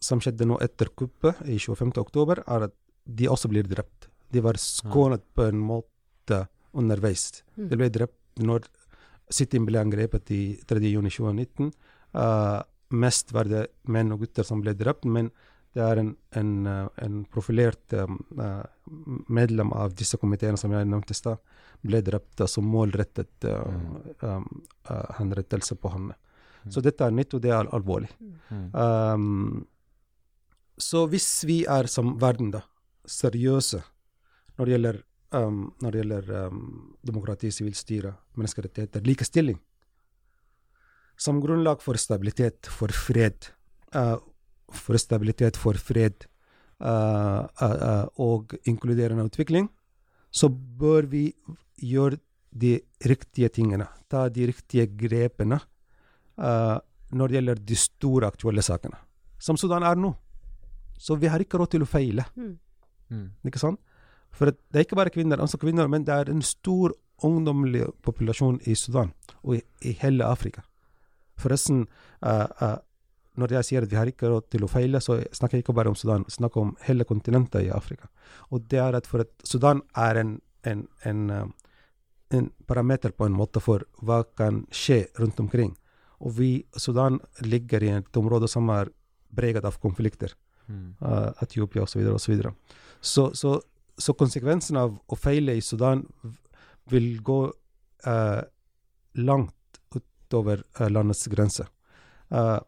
som 0.00 0.20
skjedde 0.22 0.46
nå 0.48 0.58
etter 0.64 0.90
kuppet 0.96 1.40
i 1.46 1.58
25. 1.58 1.92
oktober, 2.00 2.42
er 2.46 2.68
at 2.68 2.74
de 3.08 3.28
også 3.28 3.50
blir 3.50 3.66
drept. 3.68 4.08
De 4.32 4.42
var 4.44 4.58
skånet 4.60 5.24
på 5.34 5.48
en 5.48 5.60
måte 5.60 6.44
underveis. 6.76 7.42
Mm. 7.56 7.68
De 7.70 7.78
ble 7.80 7.90
drept 7.92 8.42
når 8.44 8.66
City 9.32 9.60
ble 9.60 9.80
angrepet 9.80 10.30
i 10.32 10.42
3. 10.68 10.80
juni 10.88 11.12
2019. 11.12 11.70
Uh, 12.16 12.60
mest 12.96 13.32
var 13.36 13.48
det 13.48 13.66
menn 13.92 14.12
og 14.14 14.24
gutter 14.24 14.46
som 14.46 14.62
ble 14.64 14.74
drept, 14.76 15.08
men 15.08 15.30
det 15.76 15.84
er 15.84 16.00
en, 16.00 16.14
en, 16.36 16.52
uh, 16.66 16.86
en 17.04 17.18
profilert 17.28 17.92
um, 17.92 18.20
uh, 18.40 18.64
medlem 19.28 19.72
av 19.76 19.96
disse 19.96 20.16
komiteene 20.20 20.60
som 20.60 20.72
jeg 20.72 20.88
nevnte 20.88 21.12
i 21.12 21.18
stad, 21.18 21.42
ble 21.84 22.00
drept 22.04 22.40
som 22.50 22.66
målrettet 22.66 23.48
uh, 23.48 23.76
um, 24.24 24.48
uh, 24.88 25.04
henrettelse 25.20 25.76
på 25.78 25.92
han. 25.92 26.08
Så 26.68 26.82
dette 26.84 27.04
er 27.04 27.14
nytt, 27.14 27.36
og 27.36 27.44
det 27.44 27.52
er 27.54 27.68
alvorlig. 27.72 28.10
Mm. 28.50 28.64
Um, 28.74 29.66
så 30.78 31.04
hvis 31.10 31.28
vi 31.48 31.62
er 31.68 31.88
som 31.90 32.16
verden, 32.20 32.52
da, 32.54 32.62
seriøse 33.08 33.82
når 34.58 34.66
det 34.66 34.74
gjelder, 34.74 34.98
um, 35.38 35.60
når 35.82 35.94
det 35.94 36.02
gjelder 36.02 36.30
um, 36.46 36.62
demokrati, 37.06 37.50
sivilstyre, 37.54 38.12
menneskerettigheter, 38.38 39.04
likestilling, 39.06 39.58
som 41.18 41.40
grunnlag 41.42 41.82
for 41.82 41.98
stabilitet, 41.98 42.66
for 42.70 42.94
fred, 42.94 43.50
uh, 43.94 44.18
for 44.70 44.98
stabilitet, 44.98 45.58
for 45.58 45.78
fred 45.78 46.26
uh, 46.80 47.46
uh, 47.46 47.76
uh, 47.76 48.06
og 48.22 48.54
inkluderende 48.66 49.26
utvikling, 49.30 49.68
så 50.30 50.50
bør 50.50 51.08
vi 51.10 51.32
gjøre 51.78 52.18
de 52.50 52.78
riktige 53.06 53.48
tingene, 53.52 53.86
ta 54.10 54.26
de 54.32 54.46
riktige 54.50 54.88
grepene 54.98 55.58
uh, 56.38 56.78
når 57.10 57.28
det 57.28 57.38
gjelder 57.38 57.60
de 57.70 57.76
store 57.78 58.28
aktuelle 58.28 58.64
sakene, 58.64 58.98
som 59.40 59.56
Sudan 59.56 59.86
er 59.86 59.98
nå. 59.98 60.12
Så 60.98 61.16
vi 61.18 61.30
har 61.30 61.42
ikke 61.42 61.60
råd 61.60 61.76
til 61.76 61.84
å 61.86 61.88
feile, 61.88 62.26
Mm. 63.08 63.30
ikke 63.46 63.58
sant? 63.58 63.80
For 64.30 64.50
det 64.50 64.76
er 64.76 64.84
ikke 64.84 64.98
bare 64.98 65.10
kvinner, 65.10 65.40
altså 65.40 65.58
kvinner, 65.58 65.88
men 65.88 66.04
det 66.04 66.12
er 66.12 66.30
en 66.30 66.42
stor 66.42 66.92
ungdommelig 67.24 67.86
populasjon 68.04 68.60
i 68.66 68.74
Sudan 68.74 69.12
og 69.42 69.56
i, 69.56 69.62
i 69.88 69.94
hele 70.02 70.26
Afrika. 70.26 70.62
Forresten, 71.38 71.86
uh, 72.22 72.46
uh, 72.60 72.76
når 73.38 73.54
jeg 73.58 73.68
sier 73.68 73.86
at 73.86 73.90
vi 73.90 73.98
har 73.98 74.10
ikke 74.10 74.30
råd 74.30 74.48
til 74.50 74.66
å 74.66 74.70
feile, 74.70 75.00
så 75.00 75.20
snakker 75.32 75.58
jeg 75.58 75.64
ikke 75.64 75.76
bare 75.78 75.90
om 75.92 75.96
Sudan, 75.98 76.26
jeg 76.26 76.38
snakker 76.38 76.60
om 76.60 76.74
hele 76.86 77.06
kontinentet 77.08 77.66
i 77.66 77.72
Afrika. 77.74 78.10
Og 78.50 78.66
det 78.68 78.80
er 78.82 78.98
at 78.98 79.06
for 79.06 79.24
at 79.24 79.30
Sudan 79.46 79.82
er 79.96 80.20
en, 80.22 80.36
en, 80.66 80.86
en, 81.08 81.24
uh, 81.30 81.46
en 82.34 82.50
parameter 82.66 83.14
på 83.14 83.26
en 83.26 83.36
måte 83.38 83.62
for 83.64 83.86
hva 84.02 84.24
kan 84.38 84.64
skje 84.74 85.06
rundt 85.18 85.40
omkring. 85.40 85.76
Og 86.18 86.34
vi, 86.38 86.50
Sudan 86.76 87.20
ligger 87.46 87.82
i 87.86 87.94
et 88.00 88.18
område 88.18 88.50
som 88.50 88.68
er 88.74 88.90
preget 89.34 89.64
av 89.64 89.78
konflikter. 89.82 90.34
Mm. 90.68 90.94
uh, 91.00 91.30
Etiopia 91.42 91.82
osv. 91.82 92.04
osv. 92.12 92.42
Så, 93.00 93.30
så, 93.34 93.54
så 93.96 94.14
konsekvensen 94.14 94.76
av 94.76 94.96
å 95.06 95.16
feile 95.16 95.56
i 95.56 95.64
Sudan 95.64 96.04
vil 96.92 97.22
gå 97.24 97.40
uh, 98.06 98.42
langt 99.18 99.80
utover 99.94 100.64
uh, 100.80 100.88
landets 100.90 101.26
grenser. 101.32 101.70
Uh, 102.28 102.58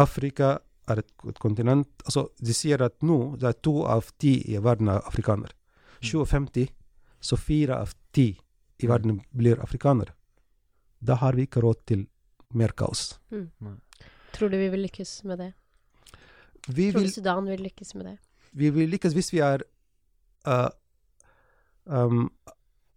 Afrika 0.00 0.58
er 0.90 1.00
et, 1.02 1.10
et 1.28 1.38
kontinent 1.40 2.04
altså 2.04 2.26
De 2.38 2.54
sier 2.54 2.82
at 2.84 2.98
nå 3.06 3.36
det 3.40 3.48
er 3.48 3.58
to 3.64 3.80
av 3.88 4.12
ti 4.20 4.36
i 4.52 4.58
verden 4.62 4.92
er 4.92 5.02
afrikanere. 5.06 5.54
2050 6.00 6.68
så 7.20 7.36
fire 7.36 7.76
av 7.80 7.92
ti 8.16 8.32
i 8.80 8.88
verden 8.88 9.20
blir 9.30 9.60
afrikanere. 9.60 10.14
Da 11.00 11.16
har 11.20 11.36
vi 11.36 11.44
ikke 11.48 11.60
råd 11.64 11.84
til 11.88 12.06
mer 12.56 12.72
kaos. 12.76 13.18
Tror 14.32 14.48
du 14.52 14.56
vi 14.56 14.68
vil 14.72 14.84
lykkes 14.86 15.22
med 15.28 15.40
det? 15.40 15.50
Vi 16.68 16.90
Tror 16.92 17.00
vil 17.00 17.12
Sudan 17.12 17.46
vil 17.48 17.62
lykkes 17.64 17.94
med 17.94 18.06
det? 18.06 18.18
vi 18.52 18.70
vil 18.74 18.90
lykkes 18.90 19.14
hvis 19.14 19.32
vi 19.32 19.42
er 19.44 19.62
uh, 20.48 20.70
um, 21.84 22.28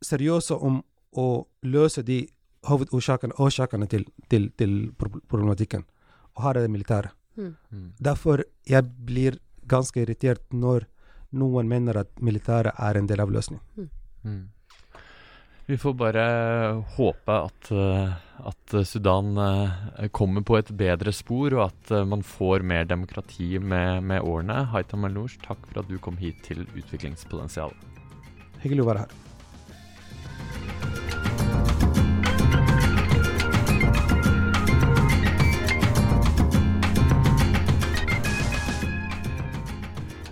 seriøse 0.03 0.55
om 0.57 0.81
å 1.19 1.27
løse 1.69 2.03
de 2.05 2.23
hovedårsakene 2.67 3.35
årsakene 3.43 3.87
til, 3.91 4.07
til, 4.31 4.49
til 4.57 4.93
problematikken, 4.97 5.83
og 6.33 6.45
her 6.47 6.57
er 6.57 6.65
det 6.65 6.73
militære. 6.73 7.11
Mm. 7.35 7.53
Mm. 7.69 7.87
Derfor 7.99 8.43
jeg 8.69 8.87
blir 9.05 9.37
ganske 9.69 10.01
irritert 10.01 10.45
når 10.53 10.87
noen 11.37 11.69
mener 11.69 12.03
at 12.03 12.11
militæret 12.21 12.77
er 12.77 12.97
en 12.97 13.09
del 13.09 13.21
av 13.23 13.31
løsningen. 13.33 13.89
Mm. 14.23 14.43
Vi 15.67 15.77
får 15.79 15.95
bare 15.99 16.23
håpe 16.97 17.35
at, 17.49 17.71
eh, 17.71 18.15
at 18.49 18.75
Sudan 18.87 19.37
eh, 19.37 20.07
kommer 20.11 20.43
på 20.45 20.57
et 20.59 20.71
bedre 20.77 21.13
spor, 21.15 21.55
og 21.57 21.65
at 21.69 21.93
eh, 21.95 22.05
man 22.07 22.23
får 22.27 22.65
mer 22.67 22.87
demokrati 22.89 23.55
med, 23.59 24.03
med 24.03 24.23
årene. 24.23 24.65
Haitham 24.73 25.07
Al-Noush, 25.07 25.39
takk 25.45 25.63
for 25.69 25.83
at 25.83 25.91
du 25.91 25.97
kom 26.03 26.19
hit 26.19 26.43
til 26.47 26.65
Utviklingspotensial. 26.73 27.75
Hyggelig 28.63 28.85
å 28.85 28.89
være 28.91 29.05
her. 29.05 29.32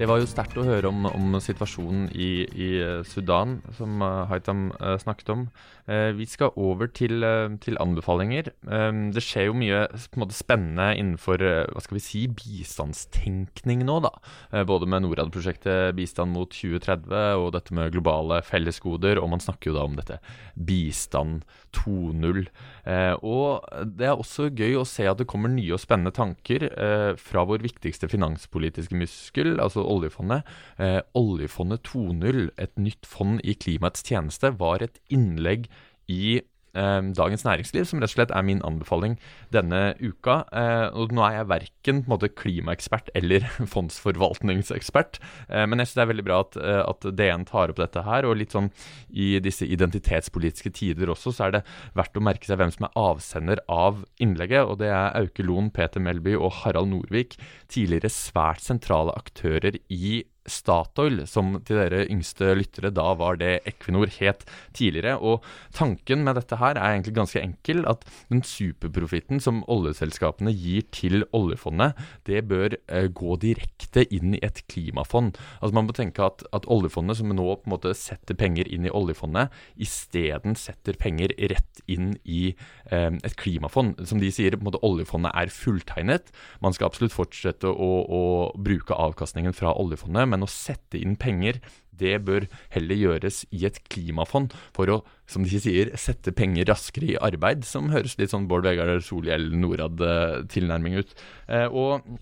Det 0.01 0.07
var 0.09 0.17
jo 0.17 0.25
sterkt 0.25 0.55
å 0.57 0.63
høre 0.65 0.89
om, 0.89 1.03
om 1.05 1.35
situasjonen 1.37 2.07
i, 2.09 2.29
i 2.49 2.69
eh, 2.81 3.03
Sudan, 3.05 3.59
som 3.77 4.01
Haitam 4.01 4.31
Haitham 4.31 4.63
eh, 4.79 4.95
snakket 4.97 5.29
om. 5.29 5.43
Eh, 5.85 6.09
vi 6.17 6.25
skal 6.25 6.55
over 6.57 6.89
til, 6.89 7.21
eh, 7.21 7.53
til 7.61 7.77
anbefalinger. 7.77 8.49
Eh, 8.65 8.89
det 9.13 9.21
skjer 9.21 9.51
jo 9.51 9.57
mye 9.61 9.83
måte, 10.17 10.33
spennende 10.33 10.87
innenfor 10.97 11.45
eh, 11.45 11.69
hva 11.69 11.83
skal 11.85 11.99
vi 11.99 12.01
si, 12.01 12.23
bistandstenkning 12.33 13.85
nå. 13.85 13.99
da. 14.07 14.11
Eh, 14.49 14.65
både 14.65 14.89
med 14.89 15.05
Norad-prosjektet 15.05 15.93
Bistand 15.97 16.33
mot 16.33 16.49
2030 16.49 17.37
og 17.37 17.51
dette 17.53 17.77
med 17.77 17.93
globale 17.93 18.41
fellesgoder. 18.41 19.21
Og 19.21 19.29
man 19.35 19.43
snakker 19.43 19.69
jo 19.69 19.77
da 19.77 19.85
om 19.85 20.01
dette 20.01 20.17
bistand 20.57 21.45
2.0. 21.77 22.47
Eh, 22.89 23.13
og 23.21 23.69
det 23.85 24.09
er 24.09 24.17
også 24.17 24.49
gøy 24.49 24.79
å 24.81 24.87
se 24.87 25.05
at 25.05 25.21
det 25.21 25.29
kommer 25.29 25.51
nye 25.53 25.75
og 25.75 25.83
spennende 25.83 26.13
tanker 26.15 26.67
eh, 26.71 27.11
fra 27.21 27.45
vår 27.45 27.61
viktigste 27.69 28.09
finanspolitiske 28.11 28.97
muskel, 28.97 29.59
altså 29.61 29.85
oljefondet. 29.91 30.47
Eh, 30.81 30.99
oljefondet 31.17 31.83
2.0, 31.91 32.49
et 32.57 32.73
nytt 32.79 33.07
fond 33.09 33.41
i 33.43 33.55
klimaets 33.55 34.05
tjeneste, 34.07 34.53
var 34.59 34.83
et 34.85 35.01
innlegg 35.11 35.67
i 36.11 36.41
eh, 36.77 37.01
Dagens 37.17 37.45
Næringsliv, 37.45 37.85
som 37.89 38.01
rett 38.01 38.11
og 38.11 38.15
slett 38.15 38.33
er 38.35 38.45
min 38.47 38.61
anbefaling 38.67 39.17
denne 39.53 39.93
uka. 40.01 40.41
Eh, 40.51 40.87
og 40.97 41.13
nå 41.15 41.23
er 41.25 41.39
jeg 41.39 41.49
verken 41.51 42.01
måte 42.11 42.31
klimaekspert 42.31 43.11
eller 43.17 43.47
fondsforvaltningsekspert, 43.73 45.21
eh, 45.49 45.65
men 45.67 45.81
jeg 45.81 45.91
synes 45.91 45.99
det 45.99 46.05
er 46.05 46.11
veldig 46.13 46.27
bra 46.27 46.41
at, 46.45 46.59
eh, 46.61 46.81
at 46.85 47.09
DN 47.17 47.45
tar 47.49 47.73
opp 47.73 47.81
dette 47.81 48.05
her. 48.07 48.27
Og 48.29 48.39
litt 48.39 48.55
sånn 48.55 48.71
i 49.11 49.33
disse 49.43 49.67
identitetspolitiske 49.67 50.73
tider 50.77 51.11
også, 51.13 51.35
så 51.35 51.47
er 51.47 51.57
det 51.57 51.63
verdt 51.97 52.19
å 52.19 52.25
merke 52.25 52.47
seg 52.47 52.61
hvem 52.61 52.73
som 52.73 52.87
er 52.87 52.97
avsender 52.99 53.63
av 53.71 54.03
innlegget. 54.21 54.67
Og 54.67 54.81
det 54.83 54.91
er 54.91 55.15
Auke 55.19 55.45
Loen, 55.45 55.71
Peter 55.73 56.03
Melby 56.03 56.35
og 56.37 56.61
Harald 56.61 56.91
Norvik, 56.91 57.37
tidligere 57.71 58.11
svært 58.11 58.63
sentrale 58.65 59.15
aktører 59.17 59.79
i 59.91 60.21
Statoil, 60.51 61.23
som 61.29 61.55
til 61.65 61.79
dere 61.79 62.03
yngste 62.11 62.51
lyttere 62.57 62.91
da 62.93 63.11
var 63.17 63.39
det 63.39 63.61
Equinor 63.69 64.11
het 64.19 64.43
tidligere. 64.77 65.17
Og 65.17 65.45
tanken 65.75 66.25
med 66.25 66.37
dette 66.39 66.59
her 66.59 66.75
er 66.75 66.95
egentlig 66.95 67.15
ganske 67.17 67.41
enkel. 67.41 67.83
At 67.89 68.03
den 68.31 68.43
superprofitten 68.45 69.41
som 69.43 69.63
oljeselskapene 69.71 70.53
gir 70.53 70.85
til 70.93 71.25
oljefondet, 71.37 71.97
det 72.27 72.43
bør 72.49 72.75
eh, 72.87 73.07
gå 73.07 73.37
direkte 73.41 74.05
inn 74.13 74.35
i 74.37 74.43
et 74.45 74.63
klimafond. 74.71 75.39
Altså 75.61 75.77
Man 75.77 75.87
må 75.89 75.95
tenke 75.97 76.25
at, 76.25 76.43
at 76.55 76.67
oljefondet, 76.71 77.19
som 77.19 77.31
nå 77.31 77.47
på 77.61 77.69
en 77.69 77.75
måte 77.75 77.95
setter 77.97 78.37
penger 78.37 78.69
inn 78.71 78.87
i 78.87 78.93
oljefondet, 78.93 79.53
isteden 79.81 80.57
setter 80.59 80.97
penger 80.99 81.33
rett 81.51 81.83
inn 81.91 82.13
i 82.23 82.53
eh, 82.91 83.09
et 83.11 83.37
klimafond. 83.39 83.99
Som 84.07 84.21
de 84.21 84.31
sier, 84.33 84.57
på 84.57 84.65
en 84.65 84.71
måte 84.71 84.83
oljefondet 84.85 85.33
er 85.37 85.53
fulltegnet. 85.53 86.31
Man 86.63 86.75
skal 86.75 86.89
absolutt 86.89 87.15
fortsette 87.15 87.69
å, 87.71 87.91
å 88.03 88.23
bruke 88.59 88.97
avkastningen 88.97 89.55
fra 89.55 89.73
oljefondet, 89.79 90.27
men 90.29 90.40
å 90.45 90.51
sette 90.51 90.99
inn 91.01 91.17
penger 91.19 91.61
det 92.01 92.17
bør 92.25 92.47
heller 92.73 92.99
gjøres 92.99 93.43
i 93.53 93.65
et 93.69 93.79
klimafond 93.91 94.55
for 94.75 94.91
å, 94.91 94.97
som 95.29 95.45
de 95.45 95.61
sier, 95.61 95.93
sette 95.99 96.33
penger 96.37 96.69
raskere 96.71 97.13
i 97.13 97.19
arbeid, 97.21 97.65
som 97.67 97.91
høres 97.93 98.17
litt 98.19 98.33
sånn 98.33 98.49
Bård 98.51 98.67
Vegar 98.67 98.93
Solhjell 99.05 99.51
Norad-tilnærming 99.61 100.99
ut. 101.01 101.15
Eh, 101.47 101.67
og 101.69 102.19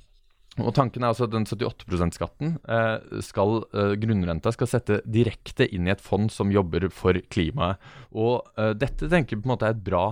og 0.60 0.74
tanken 0.76 1.06
er 1.06 1.14
altså 1.14 1.24
at 1.24 1.32
den 1.32 1.46
78 1.48 1.86
%-skatten 1.88 2.58
eh, 2.68 3.22
skal 3.24 3.62
eh, 3.70 3.94
grunnrenta 4.02 4.52
skal 4.52 4.68
sette 4.68 4.98
direkte 5.08 5.64
inn 5.72 5.88
i 5.88 5.94
et 5.94 6.04
fond 6.04 6.28
som 6.34 6.52
jobber 6.52 6.90
for 6.92 7.16
klimaet. 7.32 7.80
Og 8.12 8.44
dette 8.76 9.08
tenker 9.08 9.38
jeg 9.38 9.46
på 9.46 9.48
en 9.48 9.54
måte 9.54 9.70
er 9.70 9.78
et 9.78 9.86
bra 9.86 10.04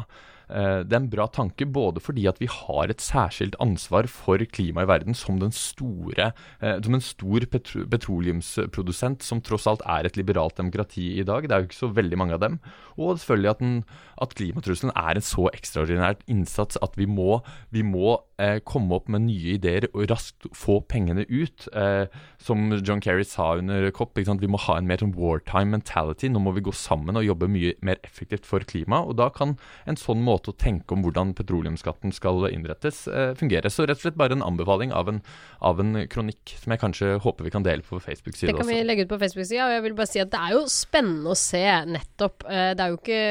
det 0.48 0.96
er 0.96 1.02
en 1.02 1.10
bra 1.12 1.28
tanke, 1.28 1.66
både 1.68 2.02
fordi 2.04 2.28
at 2.30 2.40
vi 2.40 2.48
har 2.52 2.92
et 2.92 3.04
særskilt 3.04 3.58
ansvar 3.64 4.08
for 4.12 4.40
klimaet 4.40 4.88
i 4.88 4.92
verden 4.92 5.18
som, 5.18 5.40
den 5.42 5.52
store, 5.56 6.32
eh, 6.62 6.78
som 6.84 6.96
en 6.96 7.04
stor 7.04 7.46
petro 7.52 7.84
petroleumsprodusent, 7.92 9.26
som 9.26 9.42
tross 9.44 9.68
alt 9.68 9.84
er 9.86 10.08
et 10.08 10.18
liberalt 10.20 10.58
demokrati 10.58 11.18
i 11.20 11.26
dag. 11.28 11.48
Det 11.48 11.56
er 11.56 11.64
jo 11.64 11.70
ikke 11.70 11.82
så 11.82 11.92
veldig 11.94 12.20
mange 12.20 12.38
av 12.38 12.44
dem. 12.44 12.60
Og 12.98 13.18
selvfølgelig 13.20 13.52
at, 13.52 13.60
den, 13.60 13.76
at 14.24 14.34
klimatrusselen 14.38 14.94
er 14.96 15.20
en 15.20 15.26
så 15.26 15.50
ekstraordinært 15.54 16.24
innsats 16.32 16.80
at 16.82 16.96
vi 16.98 17.06
må, 17.06 17.42
vi 17.74 17.84
må 17.86 18.16
eh, 18.42 18.58
komme 18.66 18.98
opp 18.98 19.12
med 19.12 19.28
nye 19.28 19.58
ideer 19.58 19.90
og 19.92 20.08
raskt 20.12 20.48
få 20.56 20.80
pengene 20.90 21.28
ut. 21.30 21.68
Eh, 21.78 22.08
som 22.42 22.72
John 22.80 23.04
Kerry 23.04 23.26
sa 23.28 23.54
under 23.60 23.90
COP, 23.92 24.18
vi 24.18 24.50
må 24.50 24.62
ha 24.66 24.78
en 24.80 24.88
mer 24.90 25.04
sånn 25.04 25.16
wartime 25.18 25.76
mentality. 25.76 26.32
Nå 26.32 26.42
må 26.44 26.56
vi 26.56 26.66
gå 26.66 26.74
sammen 26.74 27.20
og 27.20 27.28
jobbe 27.28 27.52
mye 27.52 27.76
mer 27.86 28.02
effektivt 28.08 28.48
for 28.48 28.66
klimaet. 28.66 29.12
Og 29.12 29.20
da 29.20 29.30
kan 29.34 29.58
en 29.86 30.00
sånn 30.00 30.24
måte 30.26 30.37
å 30.46 30.54
tenke 30.54 30.94
om 30.94 31.02
hvordan 31.06 31.34
petroleumsskatten 31.38 32.14
skal 32.14 32.48
innrettes, 32.52 33.08
eh, 33.08 33.34
fungere. 33.38 33.72
Så 33.74 33.88
rett 33.88 33.98
og 33.98 34.06
slett 34.06 34.20
bare 34.20 34.38
en 34.38 34.46
anbefaling 34.46 34.94
av 34.94 35.10
en, 35.10 35.22
av 35.62 35.80
en 35.82 36.06
kronikk 36.08 36.56
som 36.62 36.72
jeg 36.72 36.84
kanskje 36.84 37.20
håper 37.24 37.48
vi 37.48 37.54
kan 37.54 37.66
dele 37.66 37.82
på 37.82 37.98
Det 37.98 38.06
Facebook-side 38.06 38.58
kan 38.58 38.68
vi 38.70 38.84
legge 38.84 39.08
ut 39.08 39.14
på 39.14 39.20
Facebook-sida. 39.20 39.66
Og 39.66 39.78
jeg 39.78 39.86
vil 39.88 39.98
bare 39.98 40.12
si 40.12 40.22
at 40.22 40.32
det 40.34 40.40
er 40.40 40.58
jo 40.58 40.66
spennende 40.72 41.34
å 41.34 41.38
se 41.38 41.64
nettopp 41.88 42.46
eh, 42.46 42.74
Det 42.78 42.84
er 42.84 42.94
jo 42.94 43.00
ikke 43.02 43.22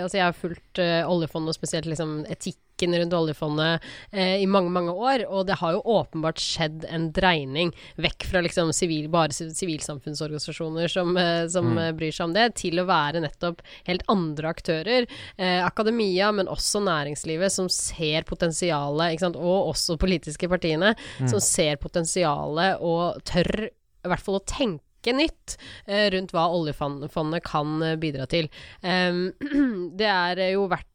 Altså, 0.00 0.16
jeg 0.18 0.26
har 0.26 0.36
fulgt 0.36 0.82
eh, 0.82 1.08
oljefondet 1.08 1.54
og 1.54 1.56
spesielt 1.56 1.88
liksom 1.88 2.20
etikk 2.30 2.60
politikken 2.80 2.98
rundt 2.98 3.12
oljefondet 3.12 3.82
eh, 4.12 4.42
i 4.42 4.46
mange, 4.46 4.70
mange 4.70 4.92
år. 4.92 5.26
Og 5.28 5.46
det 5.46 5.58
har 5.60 5.72
jo 5.72 5.82
åpenbart 5.84 6.40
skjedd 6.40 6.84
en 6.88 7.12
dreining 7.12 7.72
vekk 7.96 8.26
fra 8.30 8.40
liksom 8.40 8.72
sivil, 8.72 9.08
bare 9.10 9.32
sivilsamfunnsorganisasjoner 9.32 10.88
som, 10.88 11.16
eh, 11.16 11.46
som 11.48 11.66
mm. 11.66 11.96
bryr 11.96 12.12
seg 12.12 12.28
om 12.28 12.34
det, 12.34 12.54
til 12.56 12.80
å 12.80 12.86
være 12.88 13.20
nettopp 13.20 13.62
helt 13.86 14.04
andre 14.08 14.48
aktører. 14.50 15.06
Eh, 15.36 15.64
akademia, 15.64 16.32
men 16.32 16.48
også 16.48 16.80
næringslivet, 16.80 17.52
som 17.52 17.68
ser 17.68 18.24
potensialet, 18.24 19.20
og 19.36 19.70
også 19.74 19.98
politiske 20.00 20.48
partiene, 20.48 20.94
som 21.28 21.40
ser 21.40 21.76
potensialet 21.80 22.80
og 22.80 23.20
tør 23.28 23.68
i 23.70 24.08
hvert 24.08 24.24
fall 24.24 24.38
å 24.38 24.46
tenke 24.48 25.12
nytt 25.12 25.56
eh, 25.86 26.08
rundt 26.12 26.32
hva 26.32 26.46
oljefondet 26.54 27.44
kan 27.44 27.82
eh, 27.84 27.98
bidra 28.00 28.26
til. 28.30 28.48
Det 30.00 30.08
er 30.08 30.40
eh, 30.40 30.54
jo 30.54 30.64
eh, 30.70 30.89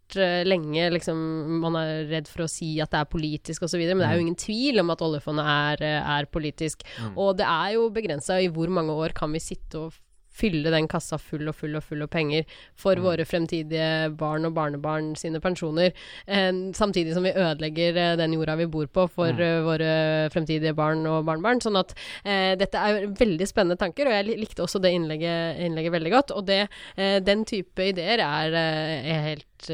lenge 0.45 0.89
liksom, 0.93 1.17
Man 1.61 1.75
er 1.79 2.05
redd 2.09 2.27
for 2.29 2.45
å 2.45 2.49
si 2.51 2.75
at 2.83 2.91
det 2.93 3.01
er 3.01 3.09
politisk 3.09 3.65
osv., 3.65 3.81
men 3.81 4.03
det 4.03 4.07
er 4.07 4.15
jo 4.19 4.25
ingen 4.27 4.39
tvil 4.39 4.79
om 4.79 4.93
at 4.93 5.01
oljefondet 5.01 5.45
er, 5.49 5.83
eh, 5.83 6.13
er 6.19 6.25
politisk. 6.25 6.85
Og 7.15 7.37
det 7.37 7.45
er 7.49 7.75
jo 7.75 7.89
begrensa 7.89 8.39
i 8.41 8.47
hvor 8.53 8.69
mange 8.69 8.93
år 8.93 9.15
kan 9.17 9.31
vi 9.33 9.39
sitte 9.39 9.87
og 9.87 9.93
fylle 10.35 10.71
den 10.73 10.89
kassa 10.91 11.19
full 11.21 11.47
og 11.49 11.55
full 11.57 11.77
og 11.77 11.85
full 11.85 12.05
av 12.05 12.11
penger 12.13 12.45
for 12.79 12.99
våre 13.01 13.25
fremtidige 13.27 14.11
barn 14.19 14.47
og 14.47 14.55
barnebarn 14.57 15.13
sine 15.19 15.41
pensjoner, 15.43 15.93
eh, 16.27 16.51
samtidig 16.75 17.15
som 17.15 17.25
vi 17.25 17.33
ødelegger 17.33 17.99
eh, 18.01 18.15
den 18.19 18.35
jorda 18.37 18.57
vi 18.59 18.69
bor 18.71 18.87
på 18.87 19.07
for 19.11 19.45
eh, 19.47 19.61
våre 19.65 19.91
fremtidige 20.33 20.75
barn 20.77 21.05
og 21.09 21.23
barnebarn. 21.27 21.63
Sånn 21.63 21.79
at 21.79 21.95
eh, 22.23 22.53
dette 22.59 22.81
er 22.81 23.07
veldig 23.15 23.49
spennende 23.49 23.79
tanker, 23.79 24.09
og 24.09 24.17
jeg 24.17 24.39
likte 24.41 24.65
også 24.65 24.81
det 24.83 24.93
innlegget, 24.95 25.61
innlegget 25.65 25.95
veldig 25.95 26.15
godt. 26.15 26.35
Og 26.35 26.47
det, 26.49 26.65
eh, 26.97 27.19
den 27.23 27.45
type 27.47 27.91
ideer 27.93 28.23
er, 28.25 28.59
er 28.59 29.23
helt 29.31 29.69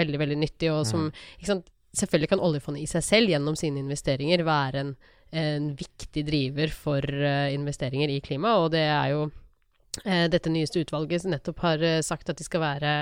veldig, 0.00 0.18
veldig 0.18 0.38
nyttig, 0.40 0.70
og 0.72 0.82
som 0.88 1.10
ikke 1.12 1.52
sant, 1.52 1.68
Selvfølgelig 1.90 2.30
kan 2.30 2.42
oljefondet 2.46 2.84
i 2.84 2.90
seg 2.90 3.02
selv 3.02 3.32
gjennom 3.32 3.56
sine 3.58 3.80
investeringer 3.82 4.44
være 4.46 4.82
en, 4.84 4.92
en 5.34 5.70
viktig 5.74 6.22
driver 6.28 6.70
for 6.70 7.02
uh, 7.02 7.50
investeringer 7.50 8.12
i 8.14 8.20
klima, 8.22 8.54
og 8.62 8.70
det 8.76 8.84
er 8.86 9.08
jo 9.16 9.24
dette 10.30 10.46
nyeste 10.52 10.78
utvalget 10.84 11.24
nettopp 11.26 11.58
har 11.64 11.82
eh, 11.82 12.00
sagt 12.06 12.30
at 12.30 12.38
de 12.38 12.44
skal 12.46 12.62
være 12.62 12.92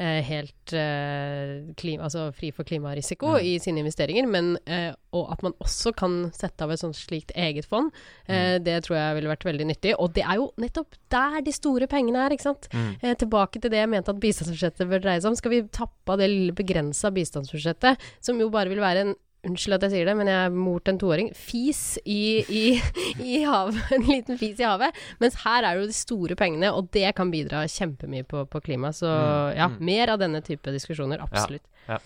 eh, 0.00 0.20
helt 0.24 0.72
eh, 0.72 1.68
klima, 1.76 2.06
altså 2.08 2.30
fri 2.32 2.48
for 2.56 2.64
klimarisiko 2.64 3.34
i 3.44 3.58
sine 3.60 3.82
investeringer, 3.84 4.24
men, 4.26 4.54
eh, 4.64 4.88
og 5.12 5.28
at 5.34 5.44
man 5.44 5.52
også 5.60 5.92
kan 5.96 6.16
sette 6.32 6.64
av 6.64 6.72
et 6.72 6.80
sånt 6.80 6.96
slikt 6.96 7.34
eget 7.36 7.68
fond. 7.68 7.92
Eh, 8.26 8.56
Det 8.64 8.78
tror 8.86 8.96
jeg 8.96 9.18
ville 9.18 9.32
vært 9.34 9.44
veldig 9.44 9.66
nyttig. 9.68 9.94
Og 10.00 10.14
det 10.16 10.24
er 10.24 10.40
jo 10.40 10.50
nettopp 10.56 10.96
der 11.12 11.40
de 11.44 11.52
store 11.52 11.86
pengene 11.86 12.24
er, 12.24 12.32
ikke 12.32 12.48
sant. 12.48 12.68
Eh, 13.02 13.14
tilbake 13.20 13.60
til 13.60 13.70
det 13.70 13.82
jeg 13.84 13.92
mente 13.92 14.10
at 14.14 14.20
bistandsbudsjettet 14.22 14.88
bør 14.88 15.04
dreie 15.04 15.20
seg 15.20 15.30
om. 15.34 15.36
Skal 15.36 15.50
vi 15.58 15.62
tappe 15.68 16.16
av 16.16 16.18
det 16.24 16.30
begrensa 16.56 17.12
bistandsbudsjettet, 17.12 18.00
som 18.24 18.40
jo 18.40 18.48
bare 18.48 18.72
vil 18.72 18.80
være 18.80 19.04
en 19.04 19.14
Unnskyld 19.48 19.74
at 19.78 19.82
jeg 19.86 19.90
sier 19.94 20.04
det, 20.10 20.14
men 20.18 20.28
jeg 20.28 20.36
er 20.46 20.50
mor 20.52 20.80
til 20.84 20.92
en 20.94 20.98
toåring. 21.00 21.30
Fis 21.34 21.98
i, 22.04 22.20
i, 22.44 22.64
i 23.36 23.42
havet. 23.48 23.78
En 23.96 24.04
liten 24.04 24.36
fis 24.40 24.60
i 24.60 24.66
havet. 24.68 24.92
Mens 25.22 25.38
her 25.46 25.64
er 25.64 25.74
det 25.78 25.86
jo 25.86 25.90
de 25.92 25.96
store 25.96 26.36
pengene, 26.36 26.72
og 26.76 26.90
det 26.92 27.08
kan 27.16 27.30
bidra 27.32 27.62
kjempemye 27.70 28.26
på, 28.28 28.44
på 28.52 28.60
klima. 28.66 28.92
Så 28.92 29.08
ja, 29.56 29.70
mer 29.80 30.12
av 30.12 30.20
denne 30.20 30.42
type 30.44 30.72
diskusjoner. 30.76 31.22
Absolutt. 31.24 31.64
ja. 31.88 31.96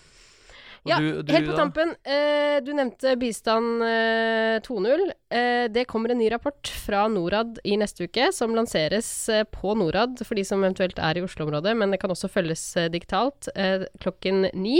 Og 0.85 0.91
Ja, 0.91 0.99
du- 1.01 1.23
du 1.25 1.31
helt 1.33 1.47
på 1.49 1.55
tampen. 1.57 1.95
Eh, 2.05 2.59
du 2.61 2.67
nevnte 2.77 3.15
bistand 3.17 3.81
eh, 3.81 4.59
2.0. 4.61 5.07
Eh, 5.33 5.67
det 5.73 5.87
kommer 5.89 6.11
en 6.13 6.19
ny 6.21 6.27
rapport 6.29 6.67
fra 6.85 7.07
Norad 7.09 7.57
i 7.65 7.73
neste 7.75 8.05
uke, 8.05 8.27
som 8.31 8.53
lanseres 8.53 9.07
eh, 9.33 9.43
på 9.49 9.73
Norad 9.75 10.21
for 10.23 10.35
de 10.37 10.43
som 10.45 10.61
eventuelt 10.61 10.99
er 11.01 11.17
i 11.17 11.23
Oslo-området, 11.25 11.73
men 11.75 11.89
det 11.89 11.99
kan 12.03 12.13
også 12.13 12.29
følges 12.29 12.61
eh, 12.77 12.87
digitalt 12.93 13.49
eh, 13.57 13.87
klokken 13.99 14.45
ni. 14.53 14.77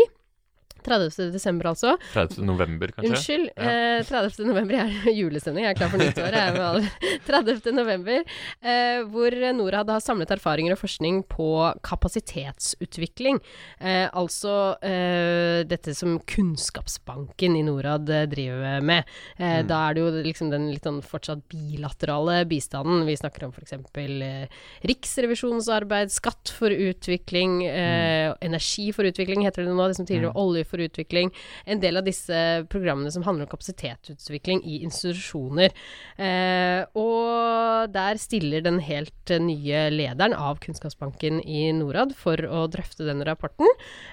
30. 0.86 1.32
desember, 1.34 1.72
altså. 1.74 1.96
30. 2.14 2.44
november, 2.46 2.94
kanskje? 2.96 3.12
Unnskyld. 3.12 3.50
Ja. 3.58 3.76
Eh, 4.00 4.06
30. 4.08 4.46
november 4.48 4.80
er 4.84 4.94
julestemning. 5.20 5.66
Jeg 5.66 5.74
er 5.76 5.80
klar 5.80 5.92
for 5.94 6.02
nyttår. 6.04 6.38
Jeg, 6.38 6.54
med 6.56 6.66
alle. 6.70 6.92
30. 7.30 7.72
november, 7.76 8.24
eh, 8.62 9.02
hvor 9.12 9.38
Norad 9.58 9.90
har 9.90 10.04
samlet 10.04 10.32
erfaringer 10.38 10.76
og 10.76 10.82
forskning 10.84 11.24
på 11.32 11.50
kapasitetsutvikling. 11.86 13.40
Eh, 13.80 14.06
altså 14.14 14.56
eh, 14.86 15.64
dette 15.68 15.94
som 15.98 16.18
Kunnskapsbanken 16.30 17.56
i 17.60 17.64
Norad 17.68 18.10
eh, 18.10 18.26
driver 18.32 18.82
med. 18.86 19.04
Eh, 19.38 19.62
Da 19.66 19.82
er 19.90 19.96
det 19.98 20.04
jo 20.06 20.12
liksom 20.26 20.50
den 20.54 20.70
litt 20.72 20.86
sånn 20.86 21.02
fortsatt 21.06 21.42
bilaterale 21.52 22.42
bistanden. 22.50 23.06
Vi 23.08 23.16
snakker 23.18 23.48
om 23.48 23.54
f.eks. 23.56 23.74
Eh, 23.76 24.48
riksrevisjonsarbeid, 24.86 26.12
skatt 26.14 26.52
for 26.54 26.70
utvikling, 26.74 27.64
eh, 27.68 28.34
energi 28.46 28.92
for 28.96 29.08
utvikling 29.08 29.46
heter 29.46 29.66
det 29.66 29.74
nå, 29.76 29.88
det 29.90 29.98
som 29.98 30.06
tidligere 30.08 30.34
var 30.34 30.42
olje 30.44 30.66
for 30.68 30.75
utvikling. 30.84 31.32
En 31.66 31.82
del 31.84 32.00
av 32.00 32.06
disse 32.08 32.66
programmene 32.72 33.12
som 33.14 33.26
handler 33.26 33.48
om 33.48 33.52
kapasitetsutvikling 33.54 34.64
i 34.68 34.82
institusjoner. 34.86 35.76
Eh, 36.18 36.82
og 36.98 37.92
der 37.96 38.20
stiller 38.22 38.66
den 38.66 38.82
helt 38.84 39.34
eh, 39.34 39.42
nye 39.42 39.88
lederen 39.94 40.36
av 40.36 40.60
Kunnskapsbanken 40.64 41.42
i 41.44 41.70
Norad 41.76 42.16
for 42.18 42.40
å 42.40 42.66
drøfte 42.72 43.08
den 43.08 43.24
rapporten. 43.28 43.70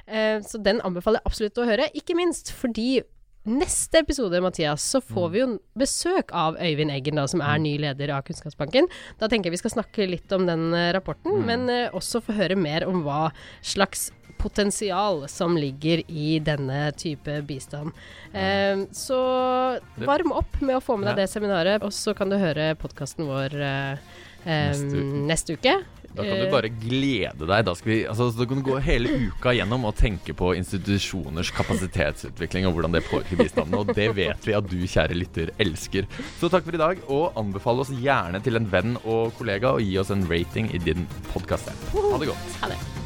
Eh, 0.07 0.39
så 0.47 0.61
den 0.63 0.83
anbefaler 0.87 1.23
jeg 1.23 1.31
absolutt 1.33 1.63
å 1.63 1.69
høre, 1.69 1.91
ikke 1.99 2.19
minst 2.19 2.55
fordi 2.57 3.03
Neste 3.43 3.99
episode, 3.99 4.39
Mathias, 4.41 4.85
så 4.87 5.01
får 5.03 5.29
vi 5.33 5.41
jo 5.41 5.47
besøk 5.79 6.31
av 6.31 6.55
Øyvind 6.63 6.93
Eggen, 6.95 7.19
da, 7.19 7.25
som 7.27 7.43
er 7.43 7.59
ny 7.59 7.75
leder 7.83 8.13
av 8.15 8.23
Kunnskapsbanken. 8.29 8.87
Da 9.19 9.27
tenker 9.27 9.51
jeg 9.51 9.57
vi 9.57 9.63
skal 9.65 9.75
snakke 9.75 10.07
litt 10.07 10.31
om 10.37 10.47
den 10.47 10.69
rapporten, 10.71 11.03
rapporten, 11.03 11.47
men 11.47 11.69
eh, 11.71 11.91
også 11.93 12.23
få 12.23 12.37
høre 12.37 12.57
mer 12.57 12.87
om 12.87 13.03
hva 13.03 13.33
slags 13.63 14.11
potensial 14.43 15.25
som 15.31 15.57
ligger 15.59 16.03
i 16.11 16.39
denne 16.43 16.91
type 16.99 17.43
bistand. 17.47 17.93
Eh, 18.33 18.85
så 18.95 19.19
varm 20.03 20.35
opp 20.35 20.61
med 20.61 20.79
å 20.79 20.83
få 20.83 20.97
med 20.99 21.13
deg 21.13 21.25
det 21.25 21.31
seminaret, 21.33 21.83
og 21.83 21.95
så 21.95 22.15
kan 22.19 22.33
du 22.33 22.39
høre 22.41 22.73
podkasten 22.81 23.29
vår 23.29 23.59
eh, 23.59 24.07
eh, 24.45 24.71
Neste 24.73 24.95
uke. 24.95 25.27
neste 25.33 25.59
uke. 25.59 25.77
Da 26.17 26.27
kan 26.27 26.41
du 26.41 26.47
bare 26.53 26.69
glede 26.69 27.47
deg. 27.49 27.65
Da, 27.67 27.75
vi, 27.85 28.03
altså, 28.09 28.29
da 28.37 28.47
kan 28.49 28.61
du 28.61 28.67
gå 28.67 28.79
hele 28.85 29.13
uka 29.29 29.55
gjennom 29.57 29.87
og 29.89 29.97
tenke 29.99 30.35
på 30.37 30.53
institusjoners 30.59 31.53
kapasitetsutvikling 31.57 32.69
og 32.69 32.77
hvordan 32.77 32.97
det 32.97 33.05
påvirker 33.09 33.41
bistanden. 33.41 33.79
Og 33.81 33.95
det 33.97 34.11
vet 34.19 34.49
vi 34.49 34.57
at 34.57 34.69
du, 34.69 34.79
kjære 34.85 35.17
lytter, 35.19 35.55
elsker. 35.63 36.09
Så 36.41 36.53
takk 36.53 36.67
for 36.69 36.77
i 36.77 36.83
dag, 36.83 37.05
og 37.09 37.39
anbefal 37.41 37.85
oss 37.85 37.93
gjerne 37.97 38.43
til 38.45 38.61
en 38.61 38.69
venn 38.73 38.99
og 39.03 39.33
kollega, 39.39 39.77
og 39.77 39.85
gi 39.85 39.97
oss 40.03 40.13
en 40.15 40.27
rating 40.31 40.73
i 40.75 40.83
din 40.83 41.09
podkast-app. 41.33 41.89
Ha 41.97 42.21
det 42.21 42.35
godt. 42.35 42.59
Ha 42.63 42.75
det. 42.75 43.02